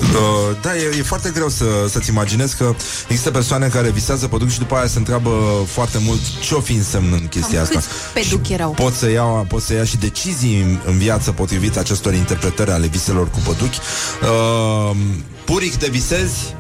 [0.01, 0.17] Păduchi.
[0.17, 2.75] uh, da, e, e foarte greu să, să-ți imaginezi că
[3.09, 5.31] există persoane care visează păduchi și după aia se întreabă
[5.67, 7.79] foarte mult ce-o fi însemnând chestia Cam asta.
[7.79, 8.71] câți peduchi erau?
[8.71, 12.87] Pot să ia, pot să ia și decizii în, în viață potrivit acestor interpretări ale
[12.87, 13.79] viselor cu păduchi.
[14.23, 14.97] Uh,
[15.45, 16.55] puric de visezi,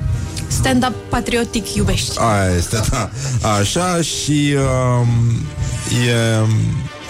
[0.49, 2.18] Stand-up patriotic iubești.
[2.18, 3.11] Aia este, da.
[3.59, 5.09] Așa și um,
[6.09, 6.47] e,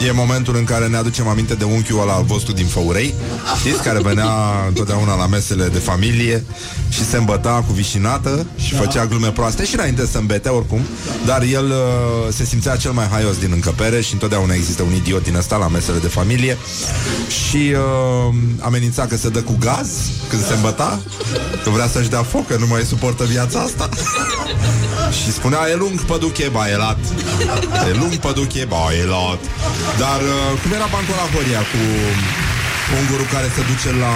[0.06, 3.14] e momentul în care ne aducem aminte de unchiul ăla al vostru din Făurei,
[3.58, 4.30] știți, care venea
[4.68, 6.44] întotdeauna la mesele de familie
[6.88, 10.80] și se îmbăta cu vișinată și făcea glume proaste și înainte să îmbete oricum,
[11.26, 15.22] dar el uh, se simțea cel mai haios din încăpere și întotdeauna există un idiot
[15.22, 16.58] din ăsta la mesele de familie.
[17.28, 19.88] Și uh, amenința că se dă cu gaz
[20.28, 21.00] când se îmbăta,
[21.64, 23.88] că vrea să-și dea foc, că nu mai suportă viața asta.
[25.22, 26.98] Și spunea, e lung păduche baielat
[27.90, 29.38] E lung păduche baielat
[29.98, 31.80] Dar uh, cum era bancul la Horia Cu
[33.00, 34.14] ungurul care se duce la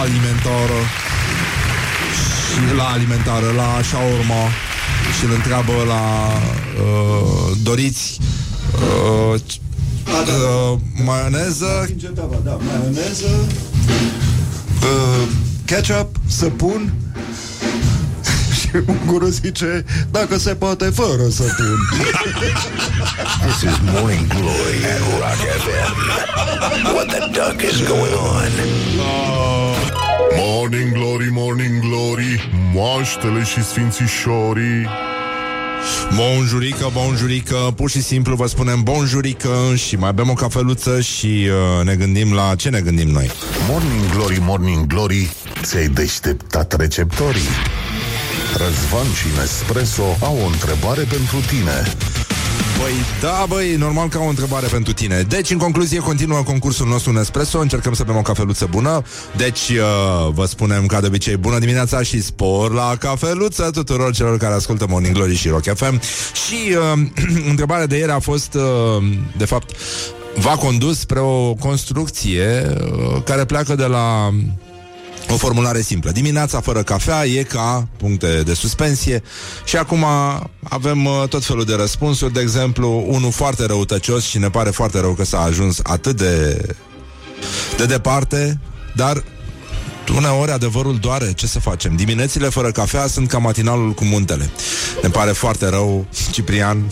[0.00, 0.80] alimentară?
[2.46, 4.44] Și la alimentară La shawarma
[5.16, 6.04] Și îl întreabă la
[6.84, 8.18] uh, Doriți
[8.74, 9.40] uh,
[10.10, 11.72] uh, Maioneză?
[12.44, 13.32] Da, maioneză,
[14.82, 15.28] uh,
[15.64, 16.92] ketchup, săpun
[18.70, 21.78] și un guru zice, dacă se poate, fără săpun.
[23.46, 25.92] This is Morning Glory at Rock FM.
[26.94, 28.50] What the duck is going on?
[30.36, 34.88] Morning Glory, Morning Glory Moaștele și sfințișorii
[36.16, 41.48] Bonjurică, bonjurică, pur și simplu vă spunem bonjurică și mai bem o cafeluță și
[41.80, 43.30] uh, ne gândim la ce ne gândim noi.
[43.68, 45.30] Morning Glory, Morning Glory
[45.62, 47.48] Ți-ai deșteptat receptorii
[48.56, 51.94] Răzvan și Nespresso au o întrebare pentru tine
[52.80, 55.22] Băi, da, băi, normal că au o întrebare pentru tine.
[55.28, 59.02] Deci, în concluzie, continuă concursul nostru Nespresso, încercăm să bem o cafeluță bună.
[59.36, 64.38] Deci, uh, vă spunem ca de obicei, bună dimineața și spor la cafeluță tuturor celor
[64.38, 66.00] care ascultă Morning Glory și Rock FM.
[66.46, 67.00] Și uh,
[67.50, 69.70] întrebarea de ieri a fost, uh, de fapt,
[70.34, 74.30] v-a condus spre o construcție uh, care pleacă de la
[75.28, 76.10] o formulare simplă.
[76.10, 79.22] Dimineața fără cafea e ca puncte de suspensie
[79.64, 80.04] și acum
[80.62, 82.32] avem uh, tot felul de răspunsuri.
[82.32, 86.66] De exemplu, unul foarte răutăcios și ne pare foarte rău că s-a ajuns atât de,
[87.76, 88.60] de departe,
[88.94, 89.24] dar
[90.16, 91.32] uneori adevărul doare.
[91.32, 91.96] Ce să facem?
[91.96, 94.50] Diminețile fără cafea sunt ca matinalul cu muntele.
[95.02, 96.84] Ne pare foarte rău, Ciprian.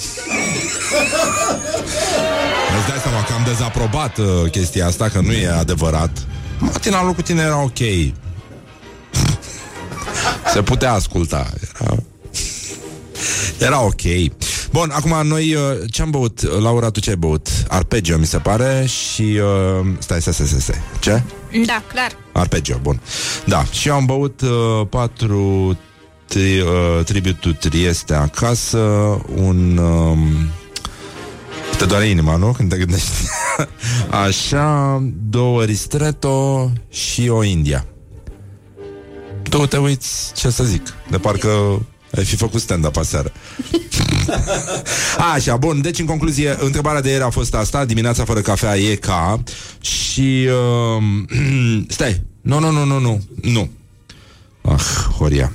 [2.79, 6.11] Îți dai seama că am dezaprobat uh, chestia asta, că nu e adevărat.
[6.59, 7.79] Matinalul cu tine era ok.
[10.53, 11.47] Se putea asculta.
[11.81, 11.95] Era,
[13.59, 14.03] era ok.
[14.73, 16.61] Bun, acum noi uh, ce-am băut?
[16.61, 17.49] Laura, tu ce ai băut?
[17.69, 19.23] Arpeggio, mi se pare și...
[19.23, 20.81] Uh, stai, stai, stai, stai, stai.
[21.01, 21.23] Ce?
[21.67, 22.11] Da, clar.
[22.33, 23.01] Arpeggio, bun.
[23.45, 25.79] Da, și eu am băut uh, patru
[26.27, 28.79] tri, uh, tribute to Trieste acasă,
[29.35, 29.77] un...
[29.77, 30.21] Um,
[31.79, 32.53] te doare inima, nu?
[32.53, 33.11] Când te gândești.
[34.27, 37.87] Așa, două ristretto și o India.
[39.43, 41.83] Tu te uiți, ce să zic, de parcă
[42.17, 43.33] ai fi făcut stand-up aseară.
[45.35, 48.95] Așa, bun, deci în concluzie, întrebarea de ieri a fost asta, dimineața fără cafea e
[48.95, 49.43] ca
[49.81, 50.49] și...
[50.97, 53.71] Uh, stai, nu, nu, nu, nu, nu, nu.
[54.63, 54.85] Ah,
[55.19, 55.53] Horia.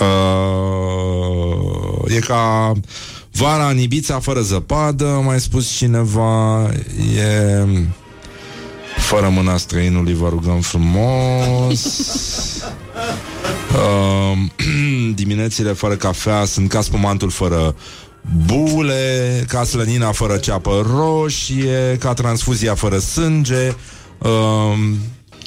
[0.00, 2.72] Uh, e ca
[3.36, 6.62] vara în Ibița fără zăpadă, mai spus cineva,
[7.16, 7.64] e...
[8.96, 11.82] Fără mâna străinului vă rugăm frumos
[13.76, 14.38] Uh,
[15.14, 17.74] diminețile fără cafea sunt ca spumantul fără
[18.46, 23.74] bule, ca slănina fără ceapă roșie, ca transfuzia fără sânge.
[24.18, 24.78] Uh,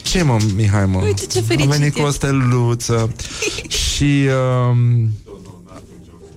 [0.04, 1.02] ce mă, Mihai, mă?
[1.04, 2.04] Uite ce A fericit venit cu e.
[2.04, 3.12] o steluță.
[3.94, 4.28] și...
[4.72, 4.78] Uh,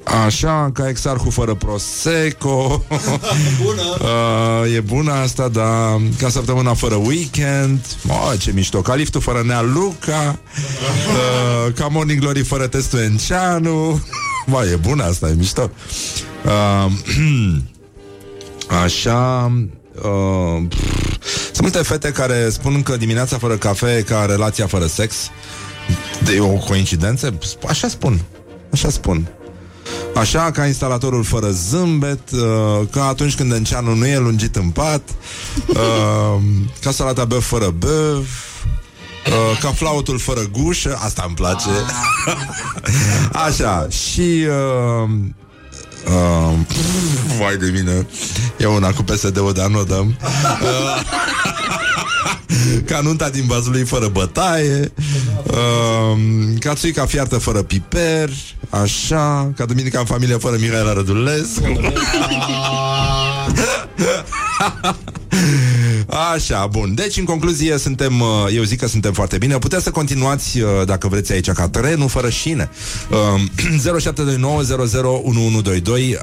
[0.04, 2.84] Așa, ca exarhul fără prosecco.
[3.62, 3.82] Bună.
[4.00, 6.00] Uh, E bună asta, da.
[6.18, 7.80] Ca săptămâna fără weekend.
[8.02, 8.80] Mă, ce mișto.
[8.80, 10.38] Ca liftul fără Nea Luca.
[11.66, 14.02] Uh, Ca Morning Glory fără testul Enceanu
[14.46, 15.70] Bă, e bună asta, e mișto.
[16.44, 16.92] Uh,
[18.84, 19.52] Așa
[19.94, 24.86] uh, pff, Sunt multe fete care spun că dimineața fără cafe e ca relația fără
[24.86, 25.14] sex.
[26.34, 27.38] E o coincidență?
[27.68, 28.20] Așa spun.
[28.70, 29.28] Așa spun
[30.14, 32.40] Așa ca instalatorul fără zâmbet uh,
[32.90, 35.02] Ca atunci când înceanul nu e lungit în pat
[35.66, 36.42] uh,
[36.80, 38.26] Ca salata băf fără băf
[39.26, 41.68] uh, Ca flautul fără gușă Asta îmi place.
[43.46, 45.10] Așa Și uh,
[46.06, 46.58] uh,
[47.38, 48.06] Vai de mine
[48.56, 50.16] E una cu PSD-ul, dar nu o dăm.
[50.62, 51.00] Uh,
[52.88, 54.92] Ca nunta din Bazului fără bătaie
[55.46, 56.18] uh,
[56.58, 58.30] Ca țuica fiartă fără piper
[58.70, 61.80] Așa Ca duminica în familie fără Mihaela Rădulescu
[66.34, 66.94] Așa, bun.
[66.94, 69.58] Deci, în concluzie, suntem, uh, eu zic că suntem foarte bine.
[69.58, 72.70] Puteți să continuați, uh, dacă vreți, aici ca trenul fără șine.
[73.12, 73.40] Uh,
[73.80, 73.84] 0729001122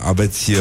[0.08, 0.52] aveți...
[0.52, 0.58] Uh,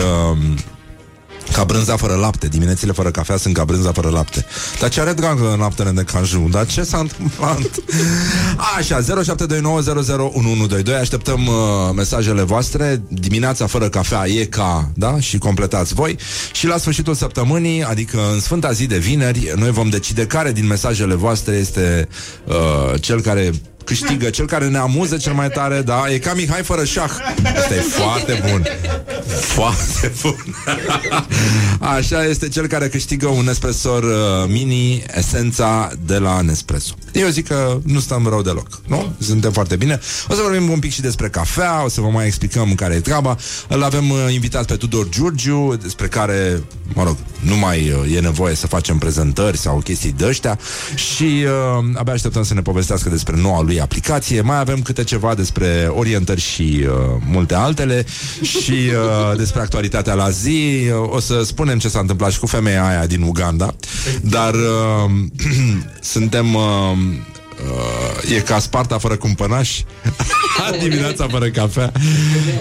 [1.53, 4.47] ca brânza fără lapte Diminețile fără cafea sunt ca brânza fără lapte
[4.81, 7.71] Dar ce are dragă în laptele de caju Dar ce s-a întâmplat?
[8.79, 9.05] Așa, 0729001122
[11.01, 11.55] Așteptăm uh,
[11.95, 15.21] mesajele voastre Dimineața fără cafea e ca Da?
[15.21, 16.19] Și completați voi
[16.53, 20.67] Și la sfârșitul săptămânii Adică în sfânta zi de vineri Noi vom decide care din
[20.67, 22.09] mesajele voastre Este
[22.45, 23.53] uh, cel care
[23.89, 26.05] câștigă cel care ne amuză cel mai tare, da?
[26.09, 27.11] E ca Mihai fără șah.
[27.57, 28.63] Asta e foarte bun.
[29.41, 30.55] Foarte bun.
[31.97, 36.95] Așa este cel care câștigă un espresor uh, mini esența de la Nespresso.
[37.19, 39.13] Eu zic că nu stăm rău deloc, nu?
[39.19, 40.01] Suntem foarte bine.
[40.29, 43.01] O să vorbim un pic și despre cafea, o să vă mai explicăm care e
[43.01, 43.37] treaba.
[43.69, 46.63] Îl avem uh, invitat pe Tudor Giurgiu, despre care,
[46.95, 50.59] mă rog, nu mai uh, e nevoie să facem prezentări sau chestii de ăștia
[50.95, 54.41] și uh, abia așteptăm să ne povestească despre noua lui aplicație.
[54.41, 56.93] Mai avem câte ceva despre orientări și uh,
[57.31, 58.07] multe altele
[58.43, 60.91] și uh, despre actualitatea la zi.
[61.03, 63.75] Uh, O să spunem ce s-a întâmplat și cu femeia aia din Uganda,
[64.23, 65.11] dar uh,
[66.01, 66.55] suntem...
[66.55, 69.81] Uh, Uh, e ca Sparta fără cumpănaș
[70.83, 71.93] Dimineața fără cafea.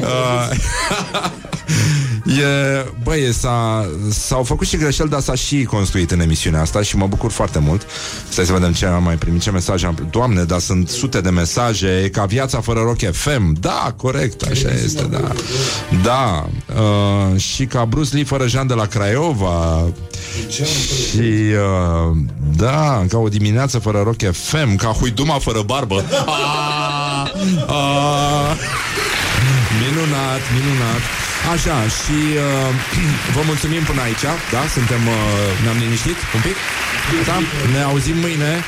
[0.02, 0.58] Uh,
[2.28, 6.98] E, băi, s-a, s-au făcut și greșeli, dar s-a și construit în emisiunea asta și
[6.98, 7.86] mă bucur foarte mult.
[8.30, 10.12] Stai să vedem ce am mai primit, ce mesaje am primit.
[10.12, 13.60] Doamne, dar sunt sute de mesaje, e ca viața fără Rock FM.
[13.60, 15.32] Da, corect, așa este, da.
[16.04, 16.50] Da,
[16.82, 19.88] uh, și ca Bruce Lee fără Jean de la Craiova.
[20.50, 22.18] Și, uh,
[22.56, 26.04] da, ca o dimineață fără Rock FM, ca Huiduma fără barbă.
[27.28, 27.32] Ah,
[27.68, 28.56] ah.
[29.80, 31.17] Minunat, minunat.
[31.54, 32.70] Așa, și uh,
[33.36, 34.64] vă mulțumim până aici, da?
[34.76, 35.16] Suntem, uh,
[35.64, 36.58] ne-am liniștit un pic?
[37.26, 37.38] Da?
[37.72, 38.64] Ne auzim mâine.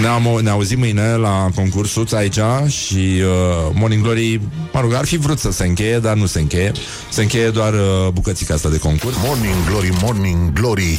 [0.00, 2.38] Ne, ne auzim mâine la concursul aici
[2.68, 4.40] și uh, Morning Glory,
[4.72, 6.72] mă rog, ar fi vrut să se încheie, dar nu se încheie.
[7.10, 9.16] Se încheie doar uh, bucățica asta de concurs.
[9.24, 10.98] Morning Glory, Morning Glory.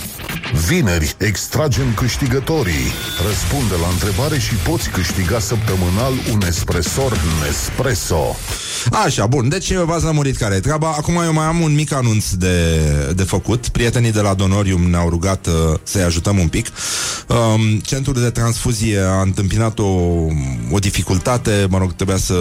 [0.68, 2.92] Vineri extragem câștigătorii.
[3.28, 8.36] Răspunde la întrebare și poți câștiga săptămânal un espresor Nespresso.
[9.06, 10.88] Așa, bun, deci v-ați lămurit care e treaba.
[10.98, 12.80] Acum eu mai am un mic anunț de,
[13.16, 13.68] de făcut.
[13.68, 16.68] Prietenii de la Donorium ne-au rugat uh, să-i ajutăm un pic.
[17.28, 19.84] Um, Centrul de transfuzie a întâmpinat o,
[20.72, 22.36] o dificultate Mă rog, trebuia să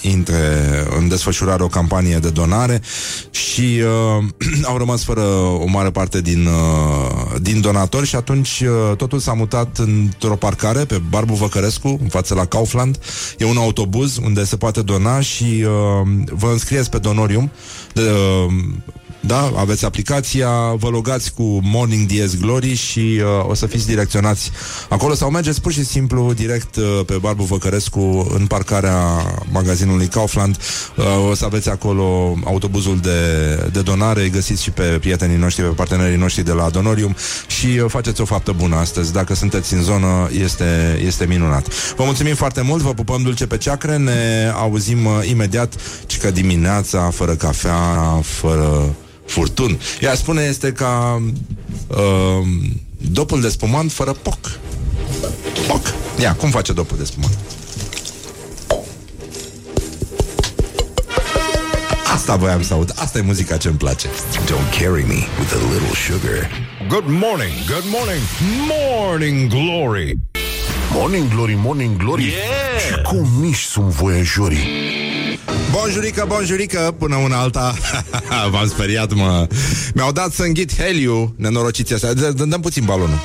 [0.00, 0.36] intre
[0.98, 2.80] în desfășurare o campanie de donare
[3.30, 3.80] Și
[4.18, 4.24] uh,
[4.70, 5.20] au rămas fără
[5.60, 10.84] o mare parte din, uh, din donatori Și atunci uh, totul s-a mutat într-o parcare
[10.84, 12.98] pe Barbu Văcărescu În față la Kaufland.
[13.38, 17.50] E un autobuz unde se poate dona și uh, vă înscrieți pe Donorium
[17.92, 18.52] de, uh,
[19.26, 24.50] da, aveți aplicația, vă logați cu Morning DS Glory și uh, o să fiți direcționați
[24.88, 28.96] acolo sau mergeți pur și simplu direct uh, pe Barbu Văcărescu în parcarea
[29.52, 30.56] magazinului Kaufland.
[30.96, 33.10] Uh, o să aveți acolo autobuzul de,
[33.72, 37.16] de donare, găsiți și pe prietenii noștri, pe partenerii noștri de la Donorium
[37.46, 39.12] și uh, faceți o faptă bună astăzi.
[39.12, 41.94] Dacă sunteți în zonă, este, este minunat.
[41.96, 45.74] Vă mulțumim foarte mult, vă pupăm dulce pe ceacre, ne auzim uh, imediat,
[46.06, 48.94] ci că dimineața, fără cafea, fără
[49.32, 49.80] furtun.
[50.00, 51.22] Ea spune este ca
[51.88, 52.46] uh,
[52.96, 54.38] dopul de spumant fără poc.
[55.66, 55.94] Poc.
[56.20, 57.38] Ia, cum face dopul de spumant?
[62.12, 62.92] Asta voiam să aud.
[62.96, 64.08] Asta e muzica ce îmi place.
[64.44, 66.50] Don't carry me with a little sugar.
[66.88, 68.22] Good morning, good morning,
[68.68, 70.18] morning glory.
[70.92, 72.22] Morning glory, morning glory.
[72.22, 72.36] Yeah.
[72.88, 75.01] Ce comiși sunt voiajorii.
[75.72, 77.74] Bonjurică, bonjurică, până una alta.
[78.52, 79.46] V-am speriat, mă.
[79.94, 83.18] Mi-au dat să înghit heliu Nenorociții astea D- Dăm puțin balonul.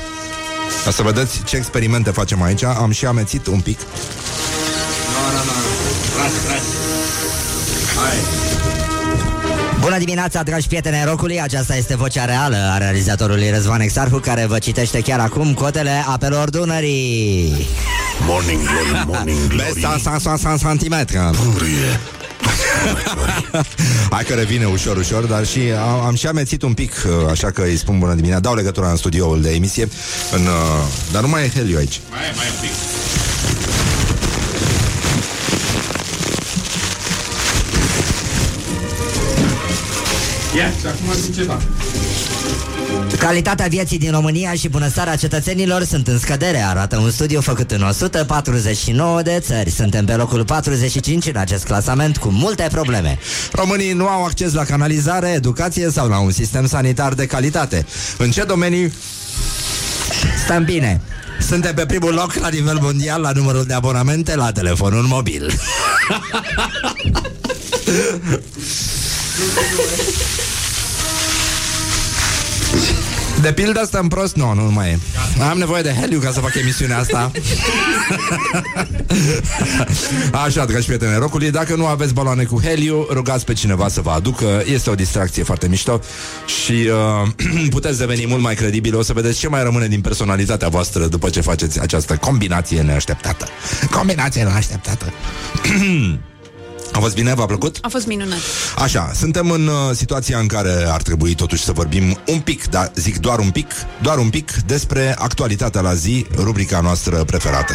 [0.86, 2.64] Ca să vedeți ce experimente facem aici.
[2.64, 3.80] Am și amețit un pic.
[9.80, 11.42] Bună dimineața, dragi prieteni rocului.
[11.42, 16.50] Aceasta este vocea reală a realizatorului Răzvan Exarhu Care vă citește chiar acum codele apelor
[16.50, 17.68] Dunării.
[18.26, 19.74] Morning glory, morning glory.
[19.74, 22.00] Besta sa sa sa santimetră Purie
[24.16, 27.52] Hai că revine ușor, ușor Dar și am, am și amețit un pic uh, Așa
[27.52, 29.88] că îi spun bună dimineața Dau legătura în studioul de emisie
[30.32, 30.48] în, uh,
[31.12, 32.72] Dar nu mai e heliu aici Mai e, mai e un pic.
[40.58, 41.58] Ia, și acum zic ceva.
[43.20, 47.82] Calitatea vieții din România și bunăstarea cetățenilor sunt în scădere, arată un studiu făcut în
[47.82, 49.70] 149 de țări.
[49.70, 53.20] Suntem pe locul 45 în acest clasament cu multe probleme.
[53.52, 57.86] Românii nu au acces la canalizare, educație sau la un sistem sanitar de calitate.
[58.18, 58.94] În ce domenii
[60.44, 61.02] Stăm bine.
[61.48, 65.52] suntem pe primul loc la nivel mondial la numărul de abonamente la telefonul mobil?
[73.42, 74.36] De pildă stăm prost?
[74.36, 75.00] Nu, nu mai e.
[75.50, 77.32] Am nevoie de heliu ca să fac emisiunea asta.
[80.46, 84.10] Așa, dragi prieteni rocului, dacă nu aveți baloane cu heliu, rugați pe cineva să vă
[84.10, 84.64] aducă.
[84.66, 86.02] Este o distracție foarte mișto
[86.46, 88.96] și uh, puteți deveni mult mai credibil.
[88.96, 93.48] O să vedeți ce mai rămâne din personalitatea voastră după ce faceți această combinație neașteptată.
[93.92, 95.14] Combinație neașteptată.
[96.92, 97.34] A fost bine?
[97.34, 97.78] V-a plăcut?
[97.82, 98.38] A fost minunat.
[98.78, 102.92] Așa, suntem în uh, situația în care ar trebui totuși să vorbim un pic, dar
[102.96, 103.72] zic doar un pic,
[104.02, 107.74] doar un pic despre actualitatea la zi, rubrica noastră preferată.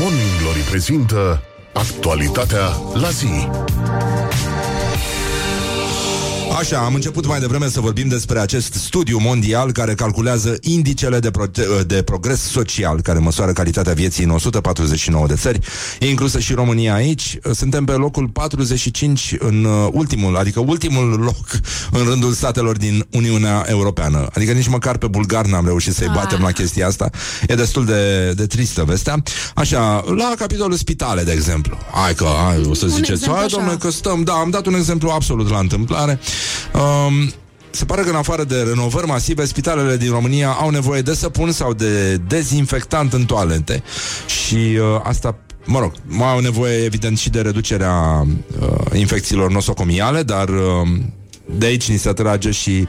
[0.00, 3.48] Morning glory prezintă Actualitatea la zi
[6.56, 11.30] Așa, am început mai devreme să vorbim despre acest studiu mondial care calculează indicele de,
[11.30, 11.44] pro-
[11.86, 15.58] de progres social, care măsoară calitatea vieții în 149 de țări.
[16.00, 17.38] E inclusă și România aici.
[17.52, 21.46] Suntem pe locul 45 în uh, ultimul, adică ultimul loc
[21.92, 24.28] în rândul statelor din Uniunea Europeană.
[24.34, 27.10] Adică nici măcar pe bulgar n-am reușit să-i batem la chestia asta.
[27.48, 29.22] E destul de, de tristă vestea.
[29.54, 31.78] Așa, la capitolul spitale, de exemplu.
[31.92, 33.56] Hai că, hai, o să Un ziceți, exemplu hai așa.
[33.56, 36.20] domnule, că stăm, da, am dat un exemplu absolut la întâmplare.
[36.74, 37.32] Um,
[37.70, 41.52] se pare că în afară de renovări masive, spitalele din România au nevoie de săpun
[41.52, 43.82] sau de dezinfectant în toalete
[44.26, 45.36] și uh, asta
[45.70, 48.26] Mă rog, mai au nevoie evident și de reducerea
[48.60, 50.88] uh, infecțiilor nosocomiale, dar uh,
[51.44, 52.88] de aici ni se trage și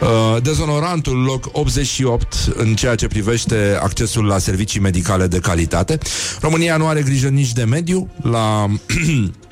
[0.00, 5.98] uh, dezonorantul loc 88 în ceea ce privește accesul la servicii medicale de calitate.
[6.40, 8.66] România nu are grijă nici de mediu, la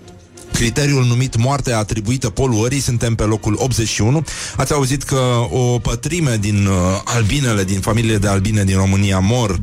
[0.56, 4.24] criteriul numit moarte atribuită poluării, suntem pe locul 81.
[4.56, 9.58] Ați auzit că o pătrime din uh, albinele, din familiile de albine din România mor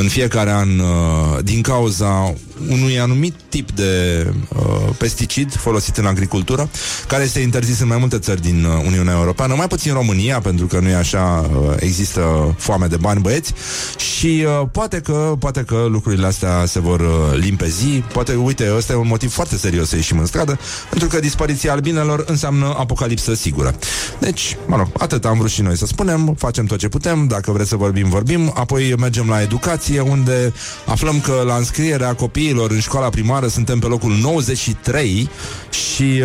[0.00, 2.34] în fiecare an uh, din cauza
[2.68, 6.68] unui anumit tip de uh, pesticid folosit în agricultură,
[7.06, 10.66] care este interzis în mai multe țări din uh, Uniunea Europeană, mai puțin România, pentru
[10.66, 13.52] că nu e așa, uh, există foame de bani băieți.
[13.96, 18.92] Și uh, poate că poate că lucrurile astea se vor uh, limpezi, poate, uite, ăsta
[18.92, 20.58] e un motiv foarte serios să ieșim în stradă,
[20.90, 23.74] pentru că dispariția albinelor înseamnă apocalipsă sigură.
[24.18, 27.52] Deci, mă rog, atât am vrut și noi să spunem, facem tot ce putem, dacă
[27.52, 30.52] vreți să vorbim, vorbim, apoi mergem la educație, unde
[30.86, 35.28] aflăm că la înscrierea copiilor în școala primară suntem pe locul 93
[35.70, 36.22] și...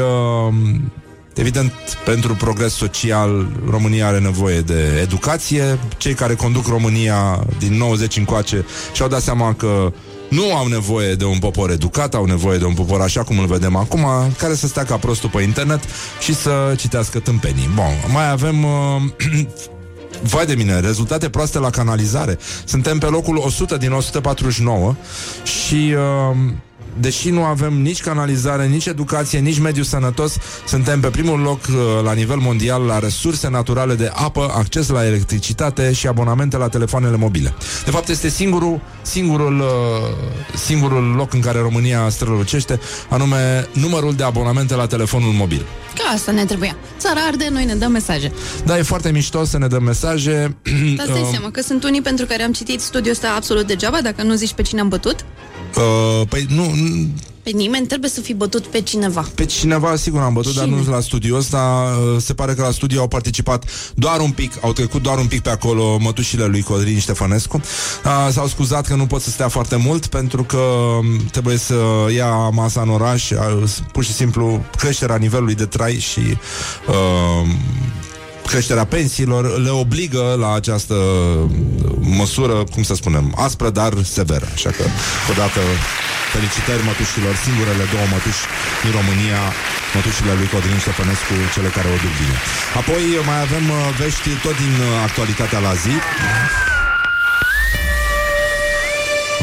[0.48, 0.54] Uh,
[1.36, 1.72] Evident,
[2.06, 5.80] pentru progres social, România are nevoie de educație.
[5.98, 9.94] Cei care conduc România din 90 încoace și-au dat seama că
[10.30, 13.46] nu au nevoie de un popor educat, au nevoie de un popor așa cum îl
[13.46, 14.06] vedem acum,
[14.38, 15.84] care să stea ca prostul pe internet
[16.20, 17.70] și să citească tâmpenii.
[17.76, 18.64] Bun, mai avem...
[18.64, 19.02] Uh,
[20.22, 22.38] Vai de mine, rezultate proaste la canalizare.
[22.66, 24.96] Suntem pe locul 100 din 149
[25.44, 25.96] și...
[26.32, 26.38] Uh,
[27.00, 30.38] Deși nu avem nici canalizare, nici educație, nici mediu sănătos,
[30.68, 35.06] suntem pe primul loc uh, la nivel mondial la resurse naturale de apă, acces la
[35.06, 37.54] electricitate și abonamente la telefoanele mobile.
[37.86, 39.68] De fapt, este singurul, singurul, uh,
[40.56, 45.66] singurul loc în care România strălucește, anume numărul de abonamente la telefonul mobil.
[45.96, 46.76] Că asta ne trebuia.
[47.00, 48.32] Țara arde, noi ne dăm mesaje.
[48.66, 50.56] Da, e foarte mișto să ne dăm mesaje.
[50.98, 54.02] Dar stai Um, seama că sunt unii pentru care am citit studiul ăsta absolut degeaba,
[54.02, 55.26] dacă nu zici pe cine am bătut.
[55.78, 57.08] Uh, păi nu, n-
[57.44, 59.26] Pe nimeni trebuie să fi bătut pe cineva.
[59.36, 60.76] Pe cineva, sigur, am bătut, dar Cine?
[60.86, 61.92] nu la studio ăsta.
[62.20, 63.64] Se pare că la studio au participat
[63.96, 67.62] doar un pic, au trecut doar un pic pe acolo mătușile lui Codrin Ștefănescu.
[68.04, 70.60] A, S-au scuzat că nu pot să stea foarte mult pentru că
[71.02, 71.76] m, trebuie să
[72.16, 76.20] ia masa în oraș, a, s- pur și simplu creșterea nivelului de trai și
[76.88, 77.50] uh,
[78.52, 80.96] creșterea pensiilor le obligă la această
[82.00, 84.48] măsură, cum să spunem, aspră, dar severă.
[84.54, 84.84] Așa că,
[85.32, 85.62] odată,
[86.34, 88.42] felicitări mătușilor, singurele două mătuși
[88.84, 89.42] din România,
[89.96, 92.38] mătușile lui Codrin Ștefănescu, cele care o duc bine.
[92.82, 95.96] Apoi mai avem uh, vești tot din uh, actualitatea la zi.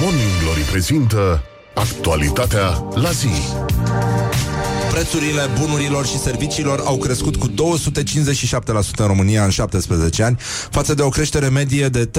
[0.01, 1.23] Morning Glory prezintă
[1.75, 3.35] Actualitatea la zi
[4.91, 7.53] Prețurile bunurilor și serviciilor au crescut cu 257%
[8.97, 10.37] în România în 17 ani,
[10.71, 12.11] față de o creștere medie de 36%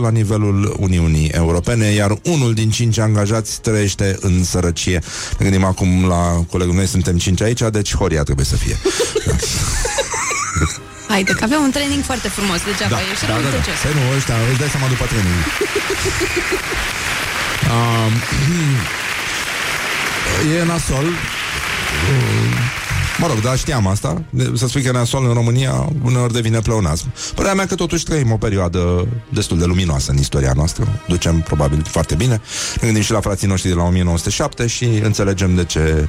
[0.00, 5.02] la nivelul Uniunii Europene, iar unul din cinci angajați trăiește în sărăcie.
[5.38, 8.78] Ne gândim acum la colegul meu, suntem cinci aici, deci Horia trebuie să fie.
[11.08, 12.94] Haide, că avem un training foarte frumos degeaba.
[12.94, 13.48] Da, ești da, da, da.
[13.82, 15.44] Păi nu, ăștia, îți dai seama după training.
[17.74, 18.12] um,
[20.60, 21.04] e nasol.
[21.04, 22.72] Uh,
[23.18, 26.58] Mă rog, dar știam asta De- Să spui că e nasol în România Uneori devine
[26.58, 31.40] pleonasm Părerea mea că totuși trăim o perioadă Destul de luminoasă în istoria noastră Ducem
[31.40, 32.40] probabil foarte bine
[32.80, 36.08] Ne gândim și la frații noștri de la 1907 Și înțelegem de ce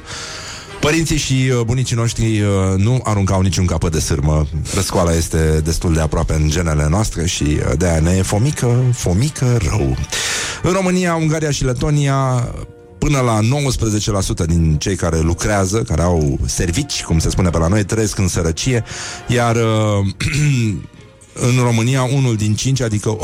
[0.80, 4.46] Părinții și uh, bunicii noștri uh, nu aruncau niciun capăt de sârmă.
[4.74, 8.82] Răscoala este destul de aproape în genele noastre și uh, de aia ne e fomică,
[8.94, 9.96] fomică rău.
[10.62, 12.48] În România, Ungaria și Letonia
[13.06, 13.40] până la
[14.42, 18.18] 19% din cei care lucrează, care au servici, cum se spune pe la noi, trăiesc
[18.18, 18.84] în sărăcie,
[19.26, 20.06] iar uh,
[21.48, 23.16] în România unul din cinci, adică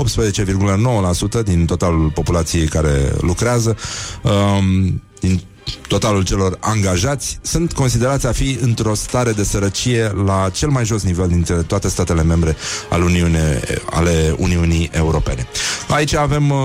[1.40, 3.76] 18,9% din totalul populației care lucrează,
[4.22, 5.40] um, din
[5.88, 11.02] totalul celor angajați, sunt considerați a fi într-o stare de sărăcie la cel mai jos
[11.02, 12.56] nivel dintre toate statele membre
[12.90, 13.60] al Uniune,
[13.90, 15.46] ale Uniunii Europene.
[15.88, 16.58] Aici avem uh,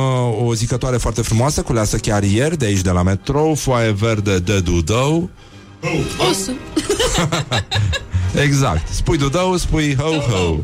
[0.45, 4.60] o zicătoare foarte frumoasă, culeasă chiar ieri, de aici de la metrou, foaie verde de
[4.60, 5.30] dudău,
[6.30, 6.52] O să...
[8.45, 8.88] Exact.
[8.93, 10.56] Spui dudău, spui ho-ho.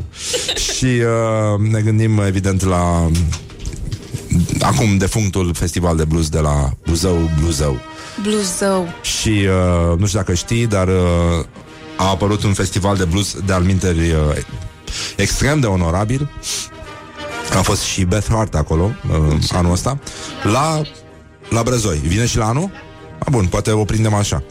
[0.54, 3.10] Și uh, ne gândim, evident, la
[4.60, 7.80] acum defunctul festival de blues de la Buzău, Bluzău.
[8.28, 8.88] Bluzău.
[9.02, 11.44] Și uh, nu știu dacă știi, dar uh,
[11.96, 14.16] a apărut un festival de blues de alminteri uh,
[15.16, 16.30] extrem de onorabil.
[17.56, 19.98] A fost și Beth Hart acolo uh, anul ăsta.
[20.42, 20.82] La,
[21.48, 22.00] la Brezoi.
[22.06, 22.70] Vine și la anul?
[23.18, 24.42] A, bun, poate o prindem așa.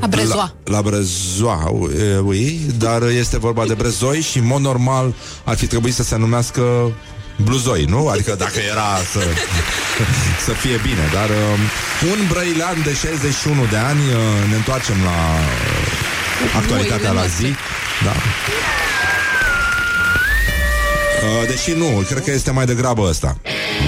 [0.00, 0.52] A brezoa.
[0.64, 5.14] La, la Brezoa, e, ui, dar este vorba de Brezoi și, în mod normal,
[5.44, 6.62] ar fi trebuit să se numească
[7.44, 8.08] Bluzoi, nu?
[8.08, 9.20] Adică dacă era să,
[10.46, 11.60] să fie bine, dar um,
[12.10, 17.54] un brăilean de 61 de ani, uh, ne întoarcem la uh, actualitatea la zi.
[18.04, 18.14] Da.
[21.26, 23.36] Uh, deși nu, cred că este mai degrabă ăsta.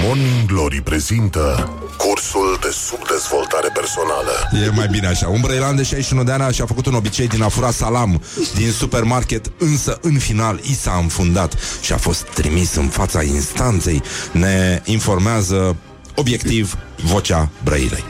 [0.03, 4.31] Morning Glory prezintă Cursul de subdezvoltare personală
[4.65, 5.27] E mai bine așa.
[5.27, 8.21] Un brăilan de 61 de ani și-a făcut un obicei din a fura salam
[8.55, 14.01] din supermarket, însă în final i s-a înfundat și a fost trimis în fața instanței.
[14.31, 15.75] Ne informează
[16.15, 18.03] obiectiv vocea Brăilei.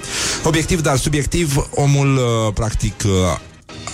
[0.44, 3.12] Obiectiv, dar subiectiv, omul uh, practic uh,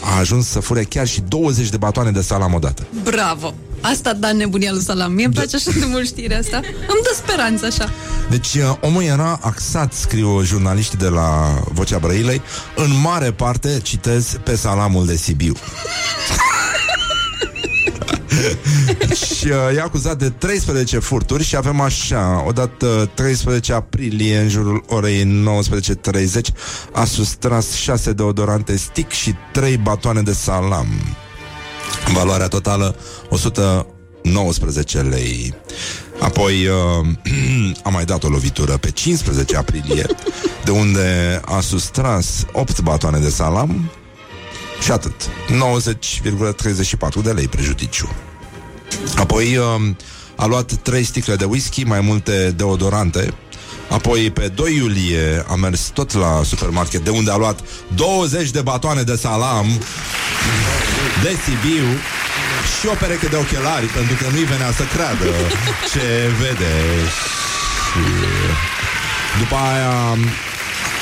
[0.03, 2.88] a ajuns să fure chiar și 20 de batoane de salam odată.
[3.03, 3.53] Bravo!
[3.82, 5.11] Asta da nebunia lui Salam.
[5.11, 6.57] Mie îmi place așa de mult știrea asta.
[6.65, 7.89] Îmi dă speranță așa.
[8.30, 12.41] Deci uh, omul era axat, scriu jurnaliștii de la Vocea Brăilei,
[12.75, 15.53] în mare parte, citez, pe salamul de Sibiu.
[19.15, 24.84] și uh, e acuzat de 13 furturi și avem așa, odată 13 aprilie, în jurul
[24.88, 25.45] orei
[26.05, 26.39] 19.30,
[26.93, 30.88] a sustras 6 deodorante stick și 3 batoane de salam.
[32.13, 32.95] Valoarea totală
[33.29, 35.53] 119 lei.
[36.19, 37.07] Apoi uh,
[37.83, 40.05] a mai dat o lovitură pe 15 aprilie,
[40.63, 43.91] de unde a sustras 8 batoane de salam
[44.81, 45.29] și atât.
[47.17, 48.09] 90,34 de lei prejudiciu.
[49.17, 49.65] Apoi uh,
[50.35, 53.33] a luat 3 sticle de whisky, mai multe deodorante,
[53.89, 57.59] Apoi, pe 2 iulie, a mers tot la supermarket, de unde a luat
[57.95, 59.67] 20 de batoane de salam
[61.23, 61.88] de Sibiu
[62.79, 65.26] și o pereche de ochelari, pentru că nu-i venea să creadă
[65.91, 66.76] ce vede.
[67.88, 68.03] Și
[69.39, 70.18] după aia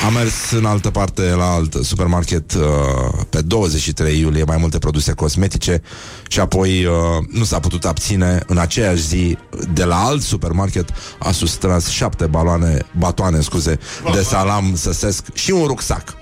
[0.04, 2.62] Am mers în altă parte la alt supermarket uh,
[3.30, 5.82] pe 23 iulie, mai multe produse cosmetice
[6.28, 6.92] și apoi uh,
[7.30, 9.38] nu s-a putut abține în aceeași zi
[9.72, 13.78] de la alt supermarket a sustras șapte baloane, batoane, scuze,
[14.12, 16.14] de salam săsesc și un rucsac.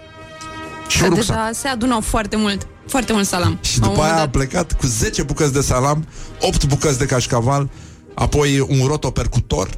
[0.89, 1.27] Și un rucsac.
[1.27, 3.59] Deja se adunau foarte mult, foarte mult salam.
[3.61, 4.43] Și La un după aia a moment dat.
[4.43, 6.07] plecat cu 10 bucăți de salam,
[6.41, 7.71] 8 bucăți de cașcaval,
[8.15, 9.69] apoi un rotopercutor,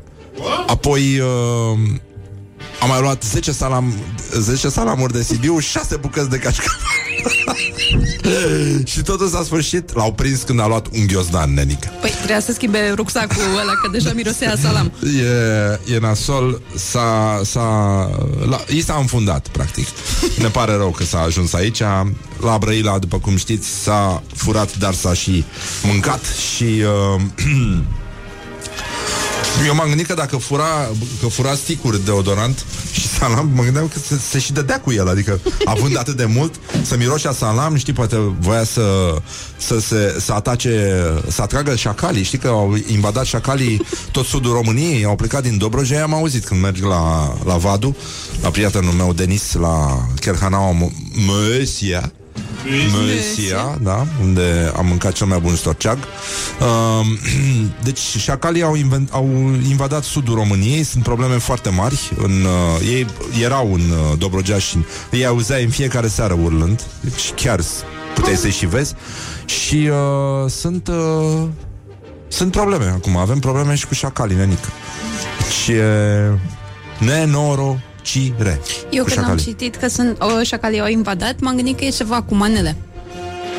[0.67, 1.79] apoi uh,
[2.81, 3.95] am mai luat 10, salam,
[4.33, 6.97] 10 salamuri de Sibiu, 6 bucăți de cașcaval.
[8.93, 11.93] și totul s-a sfârșit, l-au prins când a luat un ghiozdan, nenică.
[12.01, 14.93] Păi trebuia să schimbe rucsacul ăla, că deja mirosea salam.
[15.87, 18.11] E, e nasol, s-a, s-a,
[18.49, 19.87] la, i s-a înfundat, practic.
[20.39, 21.81] Ne pare rău că s-a ajuns aici.
[22.41, 25.45] La Brăila, după cum știți, s-a furat, dar s-a și
[25.83, 26.65] mâncat și...
[26.65, 27.21] Uh,
[29.67, 30.89] eu m-am gândit că dacă fura,
[31.21, 34.93] că fura sticuri de deodorant și salam, mă gândeam că se, se și dădea cu
[34.93, 39.17] el, adică având atât de mult, să miroșea salam, știi, poate voia să,
[39.57, 45.05] să, se, să atace, să atragă șacalii, știi că au invadat șacalii tot sudul României,
[45.05, 47.97] au plecat din Dobrogea, am auzit când merg la, la Vadu,
[48.43, 50.77] la prietenul meu Denis, la Kerhanaua
[51.27, 52.13] Măsia,
[52.91, 55.99] Măsia, da, unde am mâncat cel mai bun storceag.
[56.61, 57.07] Uh,
[57.85, 59.29] deci șacalii au, inven- au
[59.69, 62.11] invadat sudul României, sunt probleme foarte mari.
[62.17, 63.07] În, uh, ei
[63.43, 64.79] erau în uh, Dobrogea și
[65.11, 67.85] îi auzeai în fiecare seară urlând, deci chiar s-
[68.15, 68.95] puteai să-i și vezi.
[69.45, 71.49] Și uh, sunt, uh,
[72.29, 74.69] sunt probleme acum, avem probleme și cu șacalii, nenică.
[75.63, 76.31] Și e
[78.15, 78.61] nenorocire.
[78.91, 79.45] Eu cu când am șacalii.
[79.45, 82.77] citit că sunt o, șacalii au invadat, m-am gândit că e ceva cu manele.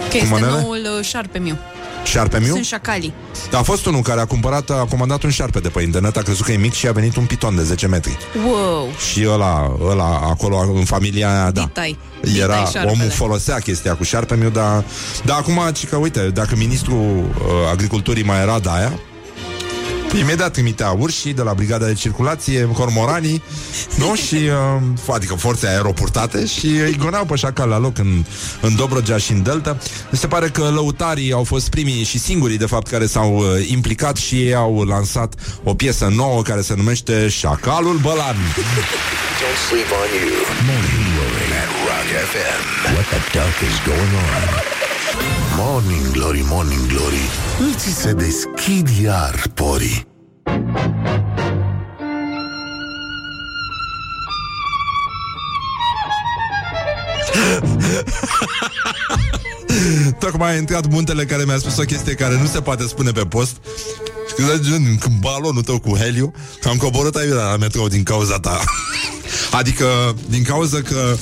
[0.03, 0.51] Că Cu este manele?
[0.61, 1.57] noul uh, șarpe miu.
[2.03, 2.51] Șarpe miu?
[2.53, 3.13] Sunt șacalii.
[3.49, 6.21] Da, a fost unul care a cumpărat, a comandat un șarpe de pe internet, a
[6.21, 8.17] crezut că e mic și a venit un piton de 10 metri.
[8.47, 8.87] Wow!
[9.11, 11.61] Și ăla, ăla acolo, în familia aia, da.
[11.61, 11.97] Ditai.
[12.37, 12.91] Era, Ditai șarpele.
[12.99, 14.83] omul folosea chestia cu șarpe miu, dar,
[15.25, 18.99] dar acum, ci că uite, dacă ministrul uh, agriculturii mai era de aia,
[20.13, 23.43] Imediat trimitea urșii de la brigada de circulație, cormoranii,
[23.95, 24.15] nu?
[24.27, 28.23] Și, uh, adică forțe aeropurtate și îi goneau pe șacal la loc în,
[28.61, 29.77] în Dobrogea și în Delta.
[30.09, 33.69] Mi se pare că lăutarii au fost primii și singurii, de fapt, care s-au uh,
[33.69, 38.35] implicat și ei au lansat o piesă nouă care se numește Șacalul Bălan.
[39.41, 40.29] Don't sleep on you.
[40.69, 42.61] Morning Glory at Rock FM.
[42.95, 45.46] What the duck is going on?
[45.59, 47.29] Morning Glory, Morning Glory
[47.73, 50.07] Îți se deschid iar porii
[60.19, 63.23] Tocmai a intrat muntele care mi-a spus o chestie care nu se poate spune pe
[63.23, 63.55] post.
[64.27, 67.87] Și când zice, gen, când balonul tău cu heliu, că am coborât aiurea la metrou
[67.87, 68.63] din cauza ta.
[69.59, 69.85] adică,
[70.29, 71.15] din cauza că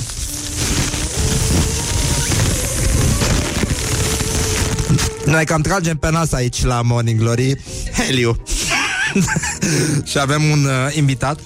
[5.26, 7.62] Noi cam tragem pe nas aici la Morning Glory.
[7.98, 8.44] Heliu.
[10.10, 11.40] Și avem un uh, invitat.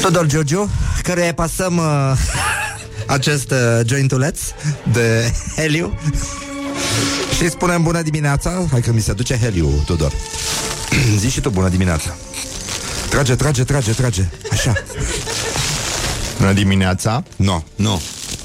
[0.00, 0.70] Tudor Giurgiu
[1.02, 2.12] Căruia îi pasăm uh,
[3.06, 4.40] Acest uh, jointuleț
[4.92, 5.98] De heliu.
[7.36, 8.66] Și îi spunem bună dimineața.
[8.70, 10.12] Hai că mi se duce heliu, Tudor.
[11.18, 12.16] Zici și tu bună dimineața.
[13.08, 14.24] Trage, trage, trage, trage.
[14.50, 14.72] Așa
[16.40, 17.22] Bună dimineața.
[17.36, 18.00] Nu, nu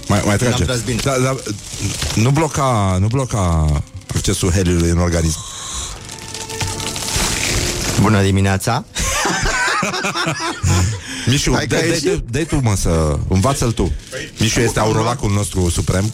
[0.07, 0.51] Mai, mai trage.
[0.51, 0.99] N-am tras bine.
[1.03, 1.35] da, da,
[2.15, 3.65] Nu bloca Nu bloca
[4.15, 5.39] accesul heliului în organism.
[8.01, 8.85] Bună dimineața.
[11.27, 12.07] Mișu, Hai că dai, ai dai, ieșit.
[12.09, 13.91] dai, dai tu mă să Învață-l tu.
[14.39, 16.13] Mișu este aurolacul nostru suprem.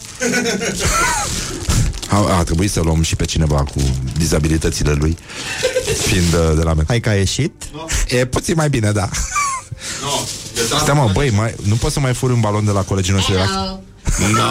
[2.08, 3.82] A, a trebuit să luăm și pe cineva cu
[4.16, 5.16] dizabilitățile lui
[6.06, 6.84] Fiind uh, de la mea.
[6.88, 7.52] Hai că a ieșit.
[8.08, 9.08] E puțin mai bine, da
[10.54, 13.32] Stai mă, băi, mai, nu poți să mai furi un balon de la colegii noștri
[13.32, 13.44] de la...
[13.44, 13.82] Hello.
[14.18, 14.42] Bună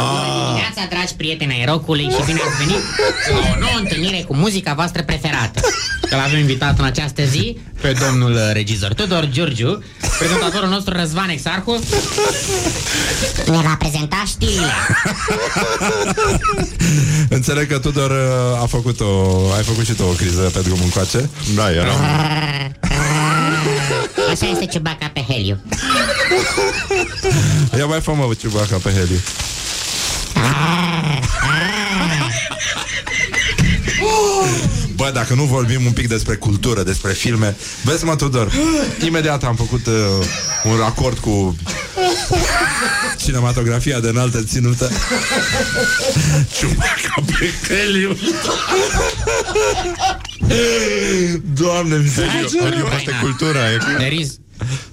[0.47, 2.81] dimineața, dragi prieteni ai rockului și bine ați venit
[3.31, 5.59] la o nouă întâlnire cu muzica voastră preferată.
[6.09, 9.83] Că l-avem invitat în această zi pe domnul uh, regizor Tudor Giurgiu,
[10.19, 11.79] prezentatorul nostru Răzvan Exarhu.
[13.45, 14.73] Ne va prezenta știrile.
[17.29, 19.05] Înțeleg că Tudor uh, a făcut o,
[19.55, 21.91] ai făcut și tu o criză pe drumul încoace Da, era
[24.31, 25.57] Așa este Ciubaca pe heliu.
[27.77, 29.19] Ia mai fă mă Ciubaca pe heliu
[35.01, 38.51] Bă, dacă nu vorbim un pic despre cultură, despre filme Vezi mă, Tudor
[39.05, 39.93] Imediat am făcut uh,
[40.63, 41.55] un racord cu
[43.17, 44.91] Cinematografia de înaltă ținută.
[46.57, 48.17] Ciubaca pe Heliu.
[51.53, 53.77] Doamne, mi se Heliu, Heliu, poate cultura e...
[53.97, 54.39] There is...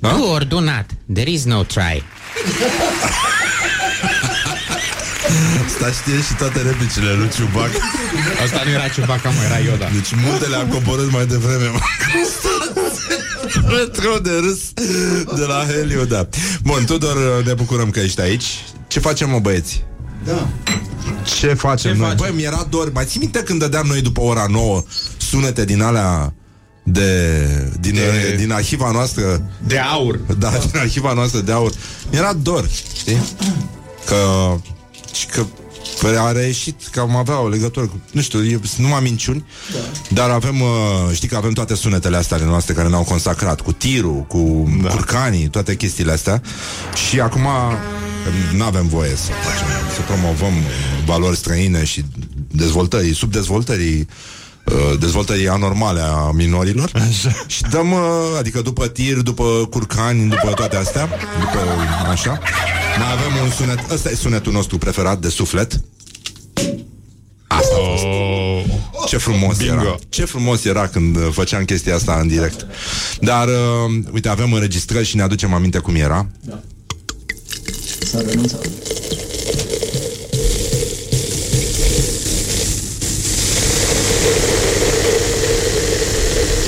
[0.01, 0.87] Do or do not.
[1.13, 2.03] There is no try.
[5.67, 7.71] Asta știe și toate replicile lui Ciubac.
[8.45, 9.89] Asta nu era Chewbacca, mă, era Yoda.
[9.93, 11.67] Deci multele am coborât mai devreme.
[11.67, 11.79] mă.
[13.77, 14.61] Retro de râs
[15.37, 16.29] de la Heliu, da.
[16.63, 18.65] Bun, Tudor, ne bucurăm că ești aici.
[18.87, 19.85] Ce facem, mă, băieți?
[20.25, 20.49] Da.
[21.39, 22.09] Ce facem Ce noi?
[22.09, 22.25] facem?
[22.27, 22.93] Băi, mi-era dor.
[22.93, 24.83] Mai ții minte când dădeam noi după ora 9
[25.17, 26.33] sunete din alea
[26.83, 27.41] de,
[27.81, 28.35] din, de...
[28.37, 30.17] din arhiva noastră De aur.
[30.39, 31.73] Da, din arhiva noastră de aur
[32.11, 33.19] Mi-era dor, știi?
[34.07, 34.17] Că,
[35.13, 35.45] și că
[36.01, 39.45] Păi a reieșit că am avea o legătură cu, nu știu, e, sunt numai minciuni
[39.73, 39.79] da.
[40.09, 40.69] Dar avem, uh,
[41.13, 44.89] știi că avem toate sunetele astea ale noastre Care ne-au consacrat Cu tirul, cu da.
[44.89, 46.43] curcanii, toate chestiile astea
[47.09, 47.47] Și acum
[48.55, 50.53] nu avem voie să facem Să promovăm
[51.07, 52.05] valori străine și
[52.51, 54.38] dezvoltării, subdezvoltării uh,
[54.99, 57.45] dezvoltării anormale a minorilor așa.
[57.47, 58.01] și dăm, uh,
[58.39, 61.09] adică după tir, după curcani, după toate astea,
[61.40, 61.59] după
[62.11, 62.40] așa,
[62.99, 65.81] mai avem un sunet, ăsta e sunetul nostru preferat de suflet.
[67.47, 68.05] Asta a fost.
[69.09, 69.73] Ce frumos Bingo.
[69.73, 69.99] era.
[70.09, 72.66] Ce frumos era când uh, făceam chestia asta în direct.
[73.20, 76.28] Dar, uh, uite, avem înregistrări și ne aducem aminte cum era.
[78.05, 78.69] S-a renunțat.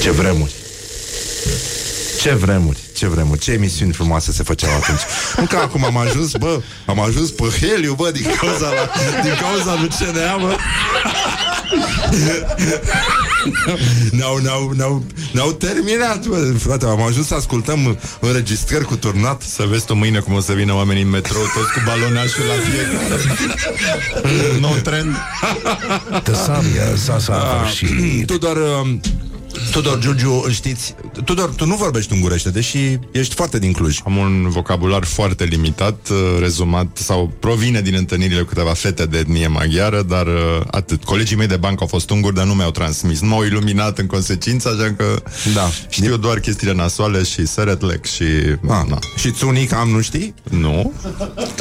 [0.00, 0.52] Ce vremuri.
[2.20, 5.00] Ce vremuri, ce vremuri, ce emisiuni frumoase se făceau atunci.
[5.36, 8.90] Nu că acum am ajuns, bă, am ajuns pe Heliu, bă, din cauza, la,
[9.22, 10.56] din cauza lui CNA, bă.
[14.10, 19.42] Ne-au, ne-au, ne-au, ne-au terminat, bă, frate, am ajuns să ascultăm înregistrări cu turnat.
[19.42, 22.54] Să vezi tu mâine cum o să vină oamenii în metrou Toți cu balonașul la
[22.54, 23.22] fiecare
[24.60, 25.16] Nou trend
[26.22, 28.26] Tăsaria s-a săvârșit.
[28.26, 28.98] Tudor, uh,
[29.70, 32.78] Tudor Giurgiu, îl știți Tudor, tu nu vorbești ungurește, deși
[33.12, 38.40] ești foarte din Cluj Am un vocabular foarte limitat uh, Rezumat sau provine din întâlnirile
[38.40, 42.10] cu câteva fete de etnie maghiară Dar uh, atât Colegii mei de bancă au fost
[42.10, 45.22] unguri, dar nu mi-au transmis Nu m-au iluminat în consecință Așa că
[45.54, 45.68] Da.
[45.88, 48.22] știu doar chestiile nasoale și săretlec și...
[48.68, 48.98] Ah, na.
[49.16, 50.34] Și țunic am, nu știi?
[50.50, 50.92] Nu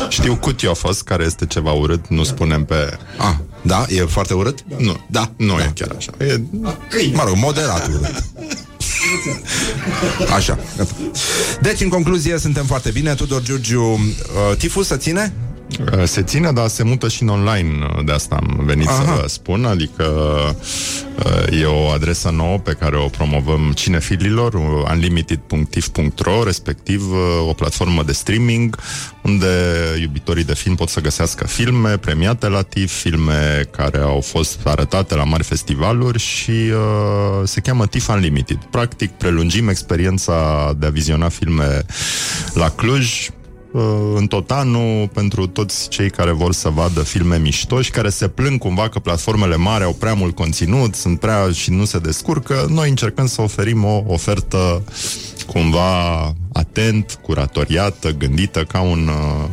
[0.09, 2.97] Știu cutiofos, care este ceva urât Nu spunem pe...
[3.17, 3.85] Ah, da?
[3.89, 4.63] E foarte urât?
[4.77, 5.63] Nu, da, nu da.
[5.63, 6.41] e chiar așa e...
[7.13, 8.23] Mă rog, moderat urât
[10.35, 10.95] Așa, gata.
[11.61, 15.33] Deci, în concluzie, suntem foarte bine Tudor Giurgiu, uh, tiful să ține?
[15.77, 19.03] Uh, Se ține, dar se mută și în online uh, De asta am venit Aha.
[19.03, 20.03] să vă spun Adică
[21.25, 27.53] uh, e o adresă nouă Pe care o promovăm cinefililor uh, Unlimited.tif.ro Respectiv uh, o
[27.53, 28.77] platformă de streaming
[29.21, 29.47] Unde
[30.01, 35.15] iubitorii de film pot să găsească filme Premiate la TIFF Filme care au fost arătate
[35.15, 41.29] la mari festivaluri Și uh, se cheamă TIFF Unlimited Practic prelungim experiența de a viziona
[41.29, 41.85] filme
[42.53, 43.37] la Cluj uh,
[44.15, 48.27] în tot anul pentru toți cei care vor să vadă filme mișto și care se
[48.27, 52.65] plâng cumva că platformele mari au prea mult conținut, sunt prea și nu se descurcă.
[52.69, 54.83] Noi încercăm să oferim o ofertă
[55.47, 56.21] cumva
[56.53, 59.47] atent, curatoriată, gândită ca un uh,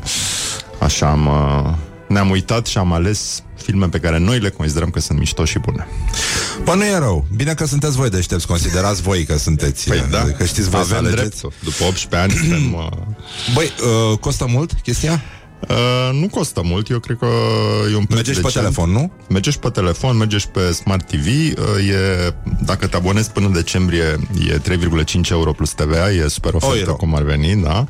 [0.78, 1.74] așa am uh,
[2.08, 5.58] ne-am uitat și am ales filme pe care noi le considerăm că sunt mișto și
[5.58, 5.86] bune.
[6.64, 7.24] Bă, nu e rău.
[7.36, 9.88] Bine că sunteți voi deștepți, considerați voi că sunteți.
[9.88, 11.20] Păi da, că știți voi să avem alegeți.
[11.40, 11.52] dreptul.
[11.62, 12.74] După 18 ani suntem...
[12.86, 12.88] Uh,
[13.54, 13.70] Băi,
[14.10, 15.22] uh, costă mult chestia?
[15.68, 17.26] Uh, nu costă mult, eu cred că
[17.92, 18.64] e un preț Mergeți pe decent.
[18.64, 19.12] telefon, nu?
[19.28, 22.34] Mergeți pe telefon, mergeți pe Smart TV, uh, e,
[22.64, 24.18] dacă te abonezi până în decembrie
[24.48, 26.94] e 3,5 euro plus TVA, e super ofertă euro.
[26.94, 27.86] cum ar veni, da.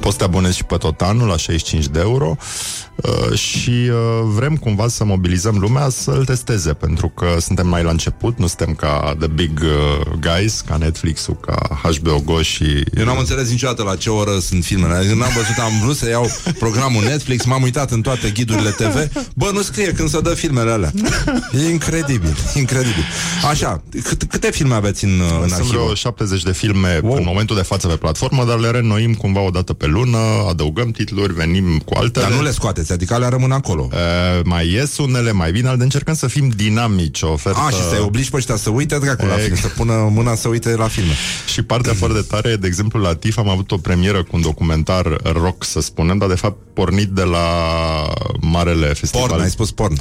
[0.00, 2.87] Poți să te abonezi și pe tot anul la 65 de euro uh,
[3.34, 8.38] și uh, vrem cumva să mobilizăm lumea să-l testeze, pentru că suntem mai la început,
[8.38, 12.84] nu suntem ca The Big uh, Guys, ca Netflix-ul, ca HBO Go și...
[12.98, 15.06] Eu n-am înțeles niciodată la ce oră sunt filmele.
[15.08, 19.12] Eu n-am văzut, am vrut să iau programul Netflix, m-am uitat în toate ghidurile TV.
[19.34, 20.92] Bă, nu scrie când se dă filmele alea.
[21.52, 23.04] E incredibil, incredibil.
[23.48, 25.82] Așa, cât, câte filme aveți în, în Sunt arhivă?
[25.82, 27.16] vreo 70 de filme wow.
[27.16, 30.18] în momentul de față pe platformă, dar le renoim cumva o dată pe lună,
[30.48, 32.26] adăugăm titluri, venim cu altele.
[32.26, 33.88] Dar nu le scoateți, adică alea rămân acolo.
[33.92, 33.98] Uh,
[34.44, 37.58] mai ies unele, mai bine, de încercăm să fim dinamici, o ofertă...
[37.66, 40.34] A, și să-i obligi pe ăștia să uite dracu la Ex- film, să pună mâna
[40.34, 41.12] să uite la filme.
[41.52, 45.16] Și partea foarte tare, de exemplu, la TIF am avut o premieră cu un documentar
[45.22, 47.46] rock, să spunem, dar de fapt pornind pornit de la
[48.40, 49.28] Marele Festival.
[49.28, 49.94] Porn, ai spus porn.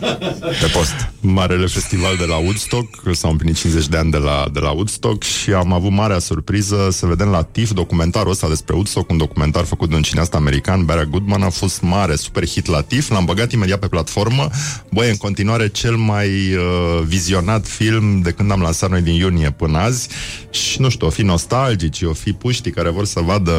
[0.60, 0.94] Pe post.
[1.20, 5.22] Marele Festival de la Woodstock, s-au împlinit 50 de ani de la, de la Woodstock
[5.22, 9.64] și am avut marea surpriză să vedem la TIFF documentarul ăsta despre Woodstock, un documentar
[9.64, 13.24] făcut de un cineast american, Barry Goodman, a fost mare, super hit la TIFF, l-am
[13.24, 14.50] băgat imediat pe platformă.
[14.90, 19.50] Băi, în continuare cel mai uh, vizionat film de când am lansat noi din iunie
[19.50, 20.08] până azi
[20.50, 23.52] și nu știu, o fi nostalgici, o fi puștii care vor să vadă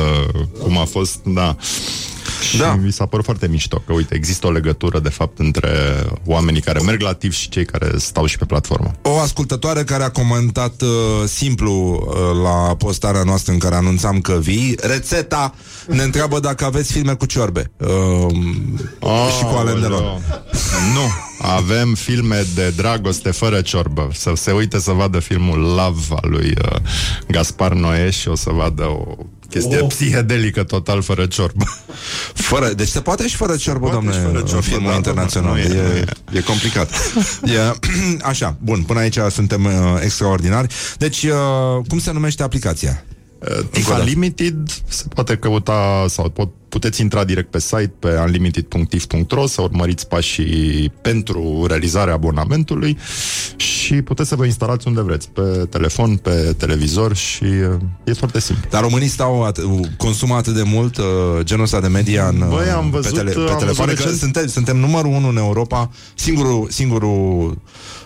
[0.60, 1.56] cum a fost, da.
[2.42, 2.76] Și da.
[2.76, 5.70] mi s-a părut foarte mișto că, uite, există o legătură, de fapt, între
[6.26, 8.92] oamenii care merg la TIF și cei care stau și pe platformă.
[9.02, 10.90] O ascultătoare care a comentat uh,
[11.28, 15.54] simplu uh, la postarea noastră în care anunțam că vii, rețeta
[15.88, 17.88] ne întreabă dacă aveți filme cu ciorbe uh,
[19.00, 20.04] Oh, și cu Alain Delon.
[20.94, 24.10] Nu, avem filme de dragoste fără ciorbă.
[24.14, 26.78] Să se uite să vadă filmul Love al lui uh,
[27.28, 29.16] Gaspar Noé și o să vadă o
[29.50, 29.88] chestie oh.
[29.88, 31.66] psihedelică total fără ciorbă.
[32.50, 35.52] Fără, deci se poate și fără ciorbă, poate domnule, și fără ciorbă, filmul da, internațional.
[35.52, 36.06] nu e, e, nu e.
[36.38, 36.90] e complicat.
[37.56, 37.78] e,
[38.32, 40.74] așa, bun, până aici suntem uh, extraordinari.
[40.98, 43.04] Deci, uh, cum se numește aplicația?
[43.72, 49.62] TIFA Unlimited se poate căuta sau pot, puteți intra direct pe site pe unlimited.tif.ro să
[49.62, 52.98] urmăriți pașii pentru realizarea abonamentului
[53.56, 58.40] și puteți să vă instalați unde vreți, pe telefon, pe televizor și uh, e foarte
[58.40, 58.66] simplu.
[58.70, 61.06] Dar românii stau at- consumă atât de mult uh,
[61.42, 64.06] genul ăsta de media în, Băi, am uh, văzut, pe, tele, pe am telefoane, văzut
[64.06, 67.58] că recent- suntem, suntem numărul unu în Europa, singurul, singurul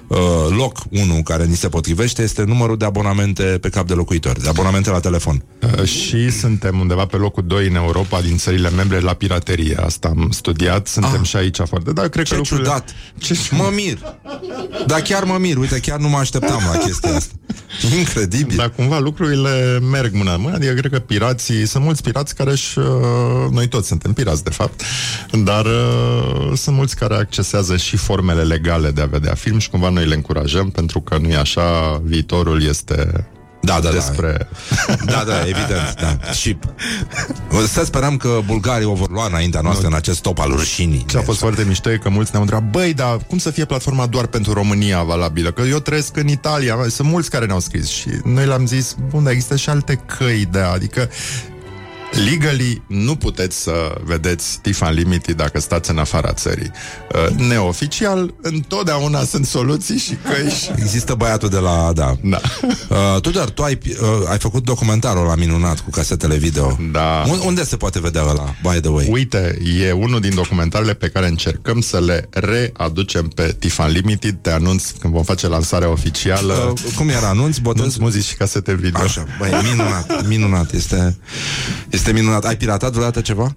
[0.10, 0.18] uh,
[0.58, 4.48] loc unu care ni se potrivește este numărul de abonamente pe cap de locuitor, de
[4.50, 5.44] abonamente la telefon.
[5.80, 9.76] Uh, și suntem undeva pe locul 2 în Europa din țările membre la piraterie.
[9.86, 11.28] Asta am studiat, suntem Ah.
[11.28, 11.92] și aici foarte.
[11.94, 12.68] Dar cred Ce că lucrurile...
[12.68, 12.90] ciudat!
[13.18, 13.38] Ce...
[13.52, 13.98] Mă mir!
[14.88, 17.34] Dar chiar mă mir, uite, chiar nu mă așteptam la chestia asta.
[17.98, 18.56] Incredibil.
[18.58, 22.52] Dar cumva lucrurile merg mână în mână, adică cred că pirații, sunt mulți pirați care
[22.52, 22.86] își, uh,
[23.52, 24.82] noi toți suntem pirați de fapt,
[25.44, 29.90] dar uh, sunt mulți care accesează și formele legale de a vedea film și cumva
[30.00, 33.28] noi le încurajăm pentru că nu e așa, viitorul este
[33.62, 34.48] Da, da, despre...
[35.06, 36.32] Da, da, evident, da.
[36.32, 36.58] Și
[37.68, 41.06] să sperăm că bulgarii o vor lua înaintea noastră în acest top al rușinii.
[41.08, 43.66] Ce a fost foarte mișto e că mulți ne-au întrebat Băi, dar cum să fie
[43.66, 45.52] platforma doar pentru România valabilă?
[45.52, 49.24] Că eu trăiesc în Italia Sunt mulți care ne-au scris Și noi le-am zis Bun,
[49.24, 51.10] dar există și alte căi de a Adică
[52.12, 56.72] Legally nu puteți să vedeți TIFF Unlimited dacă stați în afara țării.
[57.14, 60.70] Uh, Neoficial, întotdeauna sunt soluții și căi și...
[60.76, 61.92] Există băiatul de la...
[61.94, 62.16] Da.
[62.24, 62.42] da.
[62.90, 66.78] Uh, Tudor, tu ai, uh, ai făcut documentarul la minunat cu casetele video.
[66.92, 67.24] Da.
[67.28, 69.08] Un- Unde se poate vedea ăla, by the way?
[69.12, 74.38] Uite, e unul din documentarele pe care încercăm să le readucem pe TIFF Unlimited.
[74.42, 76.54] Te anunț când vom face lansarea oficială.
[76.86, 77.28] Uh, cum era?
[77.28, 77.82] Anunț, botez?
[77.82, 79.02] Anunț, muzici și casete video.
[79.02, 80.72] Așa, băi, minunat, minunat.
[80.74, 81.18] Este,
[81.90, 82.46] este minunat.
[82.46, 83.56] Ai piratat vreodată ceva?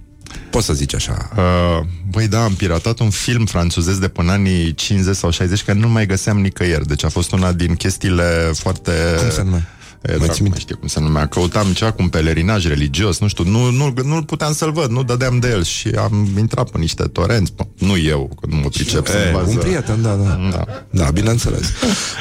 [0.50, 1.28] Poți să zici așa.
[1.36, 5.78] Uh, băi, da, am piratat un film francezesc de până anii 50 sau 60 care
[5.78, 6.86] nu mai găseam nicăieri.
[6.86, 8.92] Deci a fost una din chestiile foarte...
[9.18, 9.68] Cum se numește?
[10.02, 11.26] E, dracu, mai știu cum se numea.
[11.26, 15.02] Căutam ceva cu un pelerinaj religios, nu știu, nu, nu, nu puteam să-l văd, nu
[15.02, 18.68] dădeam de el și am intrat pe niște torenți, Bă, nu eu, că nu mă
[18.68, 19.48] pricep să E, învăț.
[19.48, 20.38] un prieten, da, da.
[20.50, 20.64] Da.
[20.90, 21.66] Da, bineînțeles.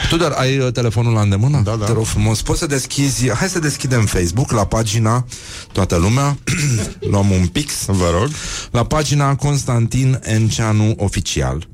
[0.09, 1.61] Tudor, ai uh, telefonul la îndemână?
[1.63, 1.85] Da, da.
[1.85, 2.41] Te rog frumos.
[2.41, 3.29] Poți să deschizi...
[3.29, 5.25] Hai să deschidem Facebook la pagina
[5.71, 6.37] Toată lumea.
[7.11, 7.85] Luăm un pix.
[7.85, 8.29] Vă rog.
[8.71, 11.67] La pagina Constantin Enceanu Oficial.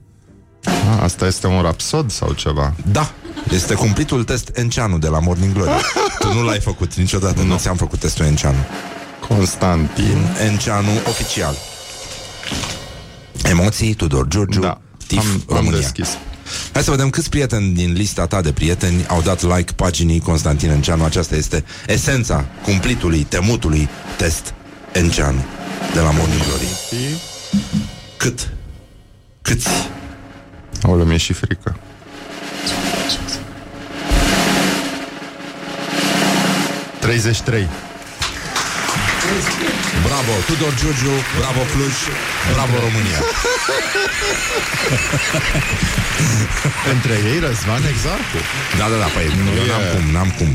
[0.63, 2.73] A, asta este un rapsod sau ceva?
[2.91, 3.11] Da,
[3.51, 5.71] este cumplitul test Enceanu de la Morning Glory.
[6.19, 8.57] tu nu l-ai făcut niciodată, nu, nu ți-am făcut testul Enceanu.
[9.27, 11.55] Constantin Enceanu Oficial.
[13.43, 15.79] Emoții, Tudor Giurgiu, Da, TIF am, am România.
[15.79, 16.07] deschis.
[16.73, 20.69] Hai să vedem câți prieteni din lista ta de prieteni au dat like paginii Constantin
[20.69, 21.03] Enceanu.
[21.03, 24.53] Aceasta este esența cumplitului, temutului test
[24.91, 25.43] Enceanu
[25.93, 26.67] de la Morning Glory.
[28.17, 28.49] Cât?
[29.41, 29.67] Câți?
[30.83, 31.77] O mi-e și frică.
[36.99, 37.67] Treizeci trei.
[40.07, 41.95] Bravo, Tudor Giurgiu, bravo Cluj,
[42.53, 43.19] bravo România.
[46.94, 48.38] Între ei Răzvan Exarcu.
[48.77, 50.48] Da, da, da, păi nu, eu e- n-am cum, n-am cum.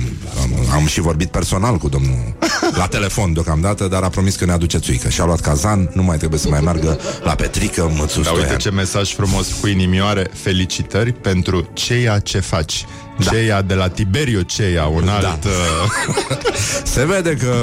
[0.42, 2.34] Am, am și vorbit personal cu domnul
[2.80, 5.08] la telefon deocamdată, dar a promis că ne aduce țuică.
[5.08, 8.58] Și-a luat cazan, nu mai trebuie să mai meargă la Petrică, Mățu Dar uite Stoian.
[8.58, 12.84] ce mesaj frumos cu inimioare Felicitări pentru ceea ce faci
[13.30, 15.22] Ceia de la Tiberiu Ceia, un alt...
[15.22, 15.38] Da.
[15.44, 16.36] uh,
[16.94, 17.54] Se vede că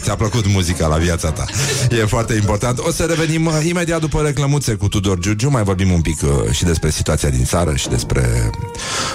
[0.00, 1.44] ți-a plăcut muzica la viața ta.
[1.90, 2.78] E foarte important.
[2.78, 5.50] O să revenim uh, imediat după reclămuțe cu Tudor Giurgiu.
[5.50, 8.50] Mai vorbim un pic uh, și despre situația din țară și despre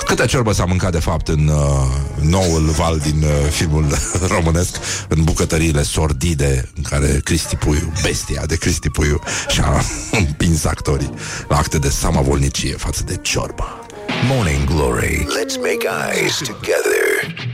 [0.05, 3.85] câte ciorbă s-a mâncat de fapt în uh, noul val din uh, filmul
[4.35, 4.75] românesc,
[5.07, 9.19] în bucătăriile sordide în care Cristi Puiu, bestia de Cristi Puiu,
[9.49, 9.83] și-a
[10.21, 11.13] împins actorii
[11.47, 13.82] la acte de samavolnicie față de ciorba.
[14.27, 15.25] Morning Glory.
[15.27, 17.01] Let's make eyes together.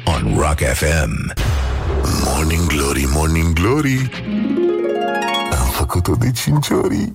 [0.06, 1.32] On Rock FM.
[2.26, 4.10] Morning Glory, Morning Glory.
[5.60, 7.14] Am făcut-o de 5 ori.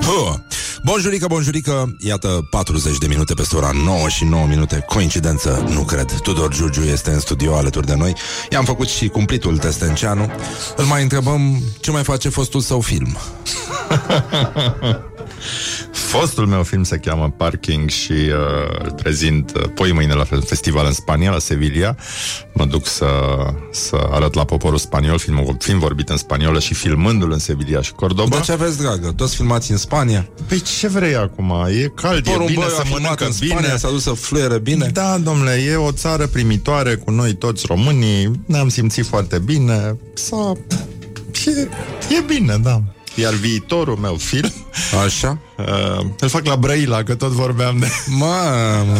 [0.00, 0.34] Huh.
[0.84, 4.84] Bonjurică, bonjurică, iată 40 de minute peste ora 9 și 9 minute.
[4.86, 6.12] Coincidență, nu cred.
[6.12, 8.14] Tudor Giurgiu este în studio alături de noi.
[8.50, 10.30] I-am făcut și cumplitul Testenceanu
[10.76, 13.16] Îl mai întrebăm ce mai face fostul său film
[15.92, 20.86] Fostul meu film se cheamă Parking și uh, îl prezint uh, poi mâine la festival
[20.86, 21.94] în Spania, la Sevilla.
[22.52, 23.06] Mă duc să,
[23.72, 27.92] să arăt la poporul spaniol, film, film vorbit în spaniolă și filmându-l în Sevilla și
[27.92, 28.36] Cordoba.
[28.36, 29.12] De ce aveți, dragă?
[29.12, 30.28] Toți filmați în Spania?
[30.46, 31.66] Păi ce vrei acum?
[31.68, 33.54] E cald, Porumb, e bine băi, să a filmat mănâncă în bine.
[33.54, 37.66] Spania, s-a dus să fluieră bine Da, domnule, e o țară primitoare cu noi toți
[37.66, 40.52] românii, ne-am simțit foarte bine, s-a...
[41.46, 41.60] E,
[42.16, 42.82] e bine, da.
[43.14, 44.52] Iar viitorul meu film
[45.04, 45.38] Așa?
[45.58, 47.86] uh, Îl fac la Brăila, că tot vorbeam de...
[48.06, 48.98] Mamă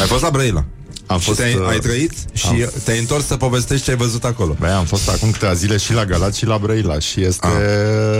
[0.00, 0.64] Ai fost la Brăila
[1.06, 3.96] Am și fost, te-ai, uh, ai trăit și am- te-ai întors să povestești ce ai
[3.96, 7.22] văzut acolo Băi, am fost acum câteva zile și la Galați și la Brăila și
[7.22, 7.48] este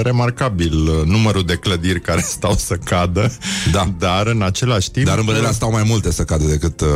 [0.02, 3.32] remarcabil uh, numărul de clădiri care stau să cadă,
[3.72, 3.92] Da.
[3.98, 5.06] dar în același timp...
[5.06, 6.88] Dar în Brăila stau mai multe să cadă decât uh,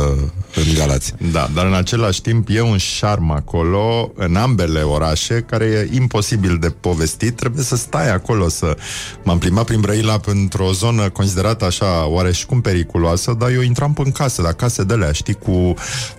[0.55, 5.65] în Galați Da, dar în același timp e un șarm acolo, în ambele orașe, care
[5.65, 7.35] e imposibil de povestit.
[7.35, 8.77] Trebuie să stai acolo, să...
[9.23, 14.41] M-am plimbat prin Brăila într-o zonă considerată așa oareșcum periculoasă, dar eu intram în casă,
[14.41, 15.73] dar case de alea, știi, cu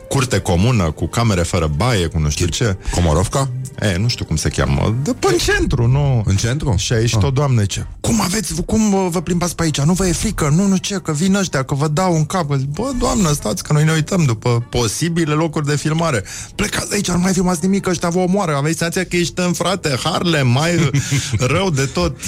[0.08, 2.76] curte comună, cu camere fără baie, cu nu știu ce.
[2.90, 3.50] Comorovca?
[3.80, 4.94] E, nu știu cum se cheamă.
[5.02, 6.22] De pe în centru, nu?
[6.26, 6.74] În centru?
[6.76, 7.22] Și aici Ah.
[7.24, 7.86] o doamnă ce?
[8.00, 9.80] Cum aveți, cum uh, vă plimbați pe aici?
[9.80, 10.52] Nu vă e frică?
[10.56, 12.52] Nu, nu ce, că vin ăștia, că vă dau un cap.
[12.56, 16.24] Zic, Bă, doamnă, stați, că noi ne uităm după posibile locuri de filmare.
[16.54, 18.54] Plecați de aici, nu mai filmați nimic, ăștia vă omoară.
[18.56, 20.90] Aveți senzația că ești în frate, Harlem, mai
[21.54, 22.16] rău de tot.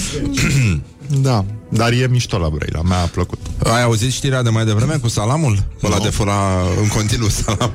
[1.13, 3.39] da, dar e mișto la Brăila, mi-a plăcut.
[3.63, 5.63] Ai auzit știrea de mai devreme cu salamul?
[5.83, 6.33] Ăla de fura
[6.81, 7.71] în continuu salam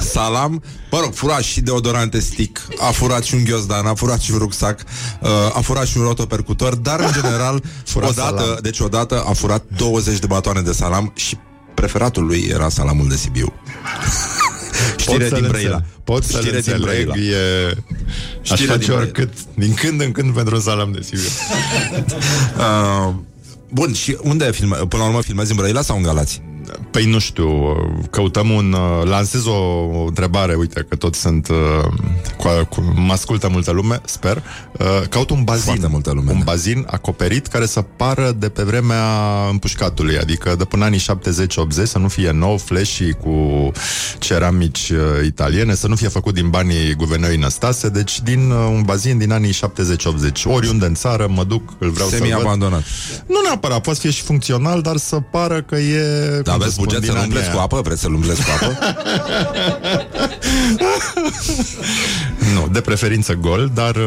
[0.00, 4.32] Salam, mă rog, furaș și deodorante stick A furat și un ghiozdan, a furat și
[4.32, 4.80] un rucsac
[5.20, 8.58] uh, A furat și un rotopercutor Dar în general, Furat odată, salam.
[8.62, 11.36] deci odată a furat 20 de batoane de salam Și
[11.74, 13.52] preferatul lui era salamul de Sibiu
[14.96, 16.02] Știre să-l din Brăila înțeleg.
[16.04, 17.74] Pot să-l Știre din înțeleg, Brăila e...
[18.40, 19.02] Aș Știre din face Brăila.
[19.02, 21.22] oricât, din când în când pentru un salam de Sibiu.
[23.08, 23.14] uh,
[23.70, 24.76] Bun, și unde filme?
[24.76, 26.42] Până la urmă filmezi în Brăila sau în Galați?
[26.90, 27.48] Păi nu știu,
[28.10, 28.72] căutăm un...
[28.72, 31.48] uh, Lansez o întrebare, uite că toți sunt...
[31.48, 31.56] uh,
[32.36, 34.42] Cu, cu, mă ascultă multă lume, sper.
[34.78, 35.64] Uh, Caut un bazin.
[35.64, 36.44] Foarte multă lume, Un da.
[36.44, 39.04] bazin acoperit care să pară de pe vremea
[39.50, 41.04] împușcatului, adică de până anii 70-80,
[41.84, 43.70] să nu fie nou, flashy cu
[44.18, 48.82] ceramici uh, italiene, să nu fie făcut din banii guvernării Năstase, deci din uh, un
[48.82, 49.56] bazin din anii 70-80.
[50.44, 52.26] Oriunde în țară mă duc, îl vreau să văd.
[52.28, 52.82] Semi-abandonat
[53.26, 56.40] Nu neapărat, poate să fie și funcțional, dar să pară că e...
[56.44, 57.56] Da, cum aveți spun, buget din să-l anii umpleți aia.
[57.56, 57.80] cu apă?
[57.84, 58.78] Vreți să-l umpleți cu apă?
[62.54, 64.02] Nu, de preferință gol, dar uh,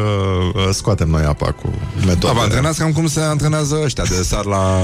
[0.54, 1.70] uh, scoatem noi apa cu
[2.00, 2.32] Da, metodele.
[2.32, 4.78] vă antrenați cam cum se antrenează ăștia de sar la...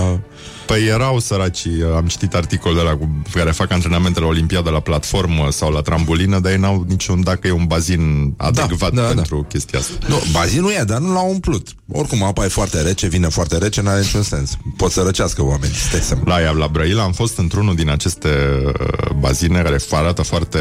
[0.67, 4.81] Păi erau săraci, uh, am citit articolele alea cu care fac antrenamente la Olimpiadă la
[4.81, 9.07] platformă sau la trambulină, dar ei n-au niciun, dacă e un bazin adecvat da, da.
[9.07, 9.93] pentru chestia asta.
[10.09, 11.69] Nu, bazinul e, dar nu l-au umplut.
[11.93, 14.57] Oricum, apa e foarte rece, vine foarte rece, n-are niciun sens.
[14.77, 16.23] Pot să răcească oamenii, stai seama.
[16.25, 18.29] La ea, la Brăila, am fost într-unul din aceste
[18.65, 20.59] uh, bazine care arată foarte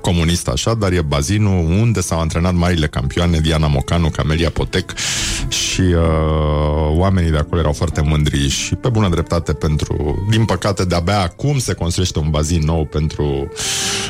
[0.00, 4.92] comunist așa, dar e bazinul unde s-au antrenat marile campioane Diana Mocanu, Camelia Potec
[5.48, 10.26] și uh, oamenii de acolo erau foarte mândri și pe bună dreptate pentru...
[10.30, 13.48] Din păcate, de-abia acum se construiește un bazin nou pentru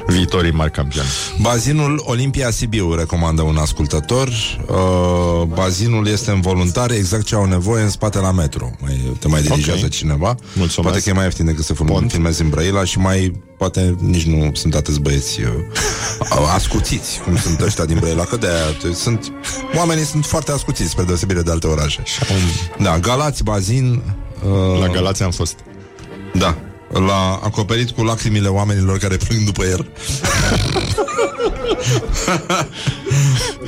[0.07, 1.09] viitorii mari campioni.
[1.41, 4.29] Bazinul Olimpia Sibiu, recomandă un ascultător.
[4.69, 8.71] Uh, bazinul este în voluntare, exact ce au nevoie în spate la metro.
[8.81, 9.91] Mai, te mai dirigează Ok.
[9.91, 10.35] cineva.
[10.55, 10.81] Mulțumesc.
[10.81, 12.11] Poate că e mai ieftin decât să film, Pont.
[12.11, 15.49] filmezi în Brăila și mai, poate nici nu sunt atâți băieți uh,
[16.55, 18.49] ascuțiți, cum sunt ăștia din Brăila, că de
[18.95, 19.33] sunt,
[19.77, 22.03] oamenii sunt foarte ascuțiți, spre deosebire de alte orașe.
[22.79, 24.03] Da, Galați, Bazin...
[24.45, 25.55] Uh, La Galați am fost.
[26.35, 26.57] Da,
[26.93, 29.89] l-a acoperit cu lacrimile oamenilor care plâng după el.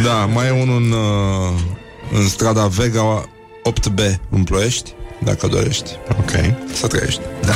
[0.04, 3.24] da, mai e unul în, uh, în strada Vega
[3.70, 4.92] 8B în Ploiești.
[5.24, 5.90] dacă dorești.
[6.18, 6.30] Ok.
[6.72, 7.20] Să trăiești.
[7.40, 7.54] Da.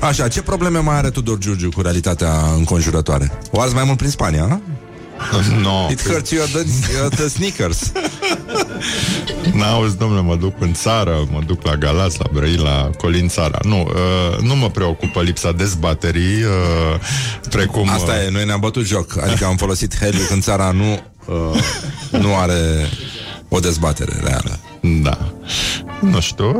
[0.08, 3.38] Așa, ce probleme mai are Tudor Giurgiu cu realitatea înconjurătoare?
[3.50, 4.60] O azi mai mult prin Spania, a?
[5.62, 5.86] No.
[5.90, 6.62] It hurts you the,
[7.08, 7.78] the sneakers.
[9.54, 13.58] N-auzi, domnule, mă duc în țară, mă duc la Galați, la Brăila, la Colin țara.
[13.62, 17.00] Nu, uh, nu mă preocupă lipsa dezbaterii, uh,
[17.50, 17.88] precum...
[17.88, 19.18] Asta uh, e, noi ne-am bătut joc.
[19.22, 22.88] Adică am folosit heliu când țara nu, uh, nu are
[23.48, 24.58] o dezbatere reală.
[24.80, 25.18] Da.
[26.00, 26.56] Nu știu.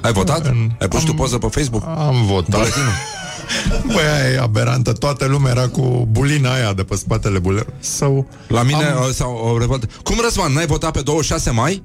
[0.00, 0.52] Ai votat?
[0.80, 1.82] Ai pus tu poză pe Facebook?
[1.86, 2.50] Am votat.
[2.50, 2.92] Buletinul?
[3.94, 4.92] Băi, aia e aberantă.
[4.92, 7.66] Toată lumea era cu bulina aia de pe spatele bule.
[7.78, 8.26] Sau...
[8.48, 9.12] La mine Am- am...
[9.12, 9.86] sau o revoltă.
[10.02, 11.82] Cum Răzvan, n-ai votat pe 26 mai?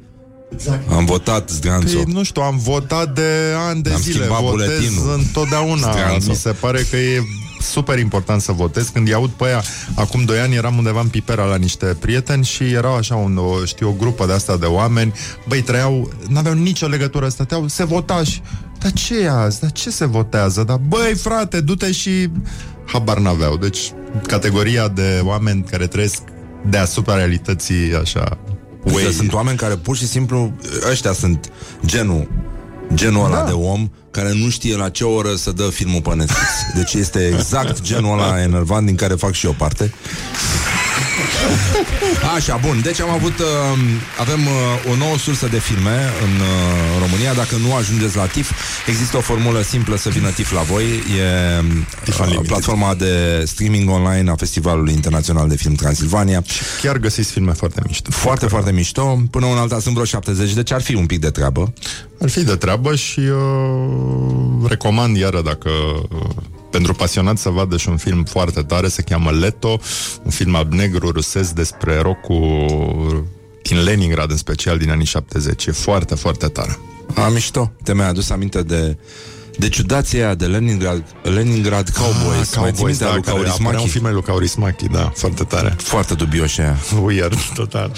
[0.53, 0.91] Exact.
[0.91, 1.95] Am votat Zganțo.
[2.03, 4.17] Păi, nu știu, am votat de ani de Am zile.
[4.19, 5.13] schimbat Votez buletinul.
[5.17, 5.91] întotdeauna.
[5.91, 6.29] Stranțo.
[6.29, 7.21] Mi se pare că e
[7.61, 8.87] super important să votez.
[8.87, 9.63] Când îi aud pe aia,
[9.95, 13.65] acum doi ani eram undeva în Pipera la niște prieteni și erau așa un, o,
[13.65, 15.13] știu, o grupă de asta de oameni.
[15.47, 18.41] Băi, trăiau, n-aveau nicio legătură, stăteau, se vota și...
[18.79, 19.59] Dar ce e azi?
[19.59, 20.63] Dar ce se votează?
[20.63, 22.29] Dar băi, frate, du-te și...
[22.85, 23.57] Habar n-aveau.
[23.57, 23.79] Deci,
[24.27, 26.21] categoria de oameni care trăiesc
[26.69, 28.37] deasupra realității, așa...
[28.93, 29.13] Way.
[29.13, 30.51] Sunt oameni care pur și simplu
[30.89, 31.51] Ăștia sunt
[31.85, 32.27] genul
[32.93, 33.43] Genul ăla Da.
[33.43, 37.27] de om Care nu știe la ce oră să dă filmul pe Netflix Deci este
[37.33, 39.93] exact genul ăla enervant Din care fac și eu parte
[42.35, 43.45] Așa, bun, deci am avut uh,
[44.19, 47.33] Avem uh, o nouă sursă de filme În uh, România.
[47.33, 48.51] Dacă nu ajungeți la TIF
[48.87, 50.83] Există o formulă simplă să vină TIF la voi.
[50.83, 51.61] E
[52.03, 52.47] TIF uh, Unlimited.
[52.47, 56.43] platforma de streaming online A Festivalului Internațional de Film Transilvania.
[56.81, 58.11] Chiar găsiți filme foarte mișto.
[58.11, 59.21] Foarte, foarte mișto.
[59.31, 61.73] Până un alta sunt vreo 70 Deci ar fi un pic de treabă.
[62.21, 65.69] Ar fi de treabă și uh, recomand iară dacă
[66.09, 66.29] uh,
[66.71, 69.79] pentru pasionați să vadă și un film foarte tare, se cheamă Leto,
[70.23, 73.25] un film al negru rusesc despre rocul
[73.63, 75.65] din Leningrad, în special din anii 70.
[75.65, 76.79] E foarte, foarte tare.
[77.15, 77.71] A, mișto.
[77.83, 78.97] Te mi-ai adus aminte de
[79.57, 82.53] de ciudația aia de Leningrad, Leningrad Cowboys.
[82.53, 83.61] Ah, Mai ții Cowboys, minte da, lui care Kaurismäki?
[83.61, 85.75] apărea un film al lui Kaurismäki, da, foarte tare.
[85.77, 86.77] Foarte dubioși aia.
[87.03, 87.91] Weird, total.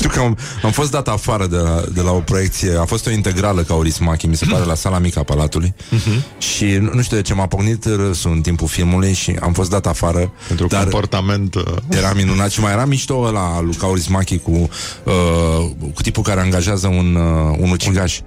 [0.00, 2.76] Știu că am, am fost dat afară de la, de la o proiecție.
[2.78, 5.74] A fost o integrală ca Orismachi Mi se pare la sala mică a Palatului.
[5.90, 6.24] Mhm.
[6.38, 9.70] Și nu, nu știu de ce m-a pocnit râsul În timpul filmului și am fost
[9.70, 11.54] dat afară Pentru Dar comportament...
[11.54, 14.68] Uh, era minunat Și mai era mișto ăla lui Kaurismachi cu,
[15.04, 18.20] uh, cu tipul care angajează un, uh, un ucigaș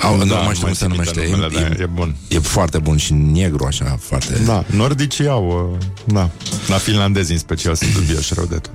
[0.00, 1.86] Au, Da, nu mai știu mai cum se țin minte numește numele, e, da, e
[1.86, 2.16] bun.
[2.28, 6.30] E foarte bun și negru așa Foarte da, nordicii au, uh, da,
[6.68, 8.72] la finlandezi în special sunt dubioși rău de tot.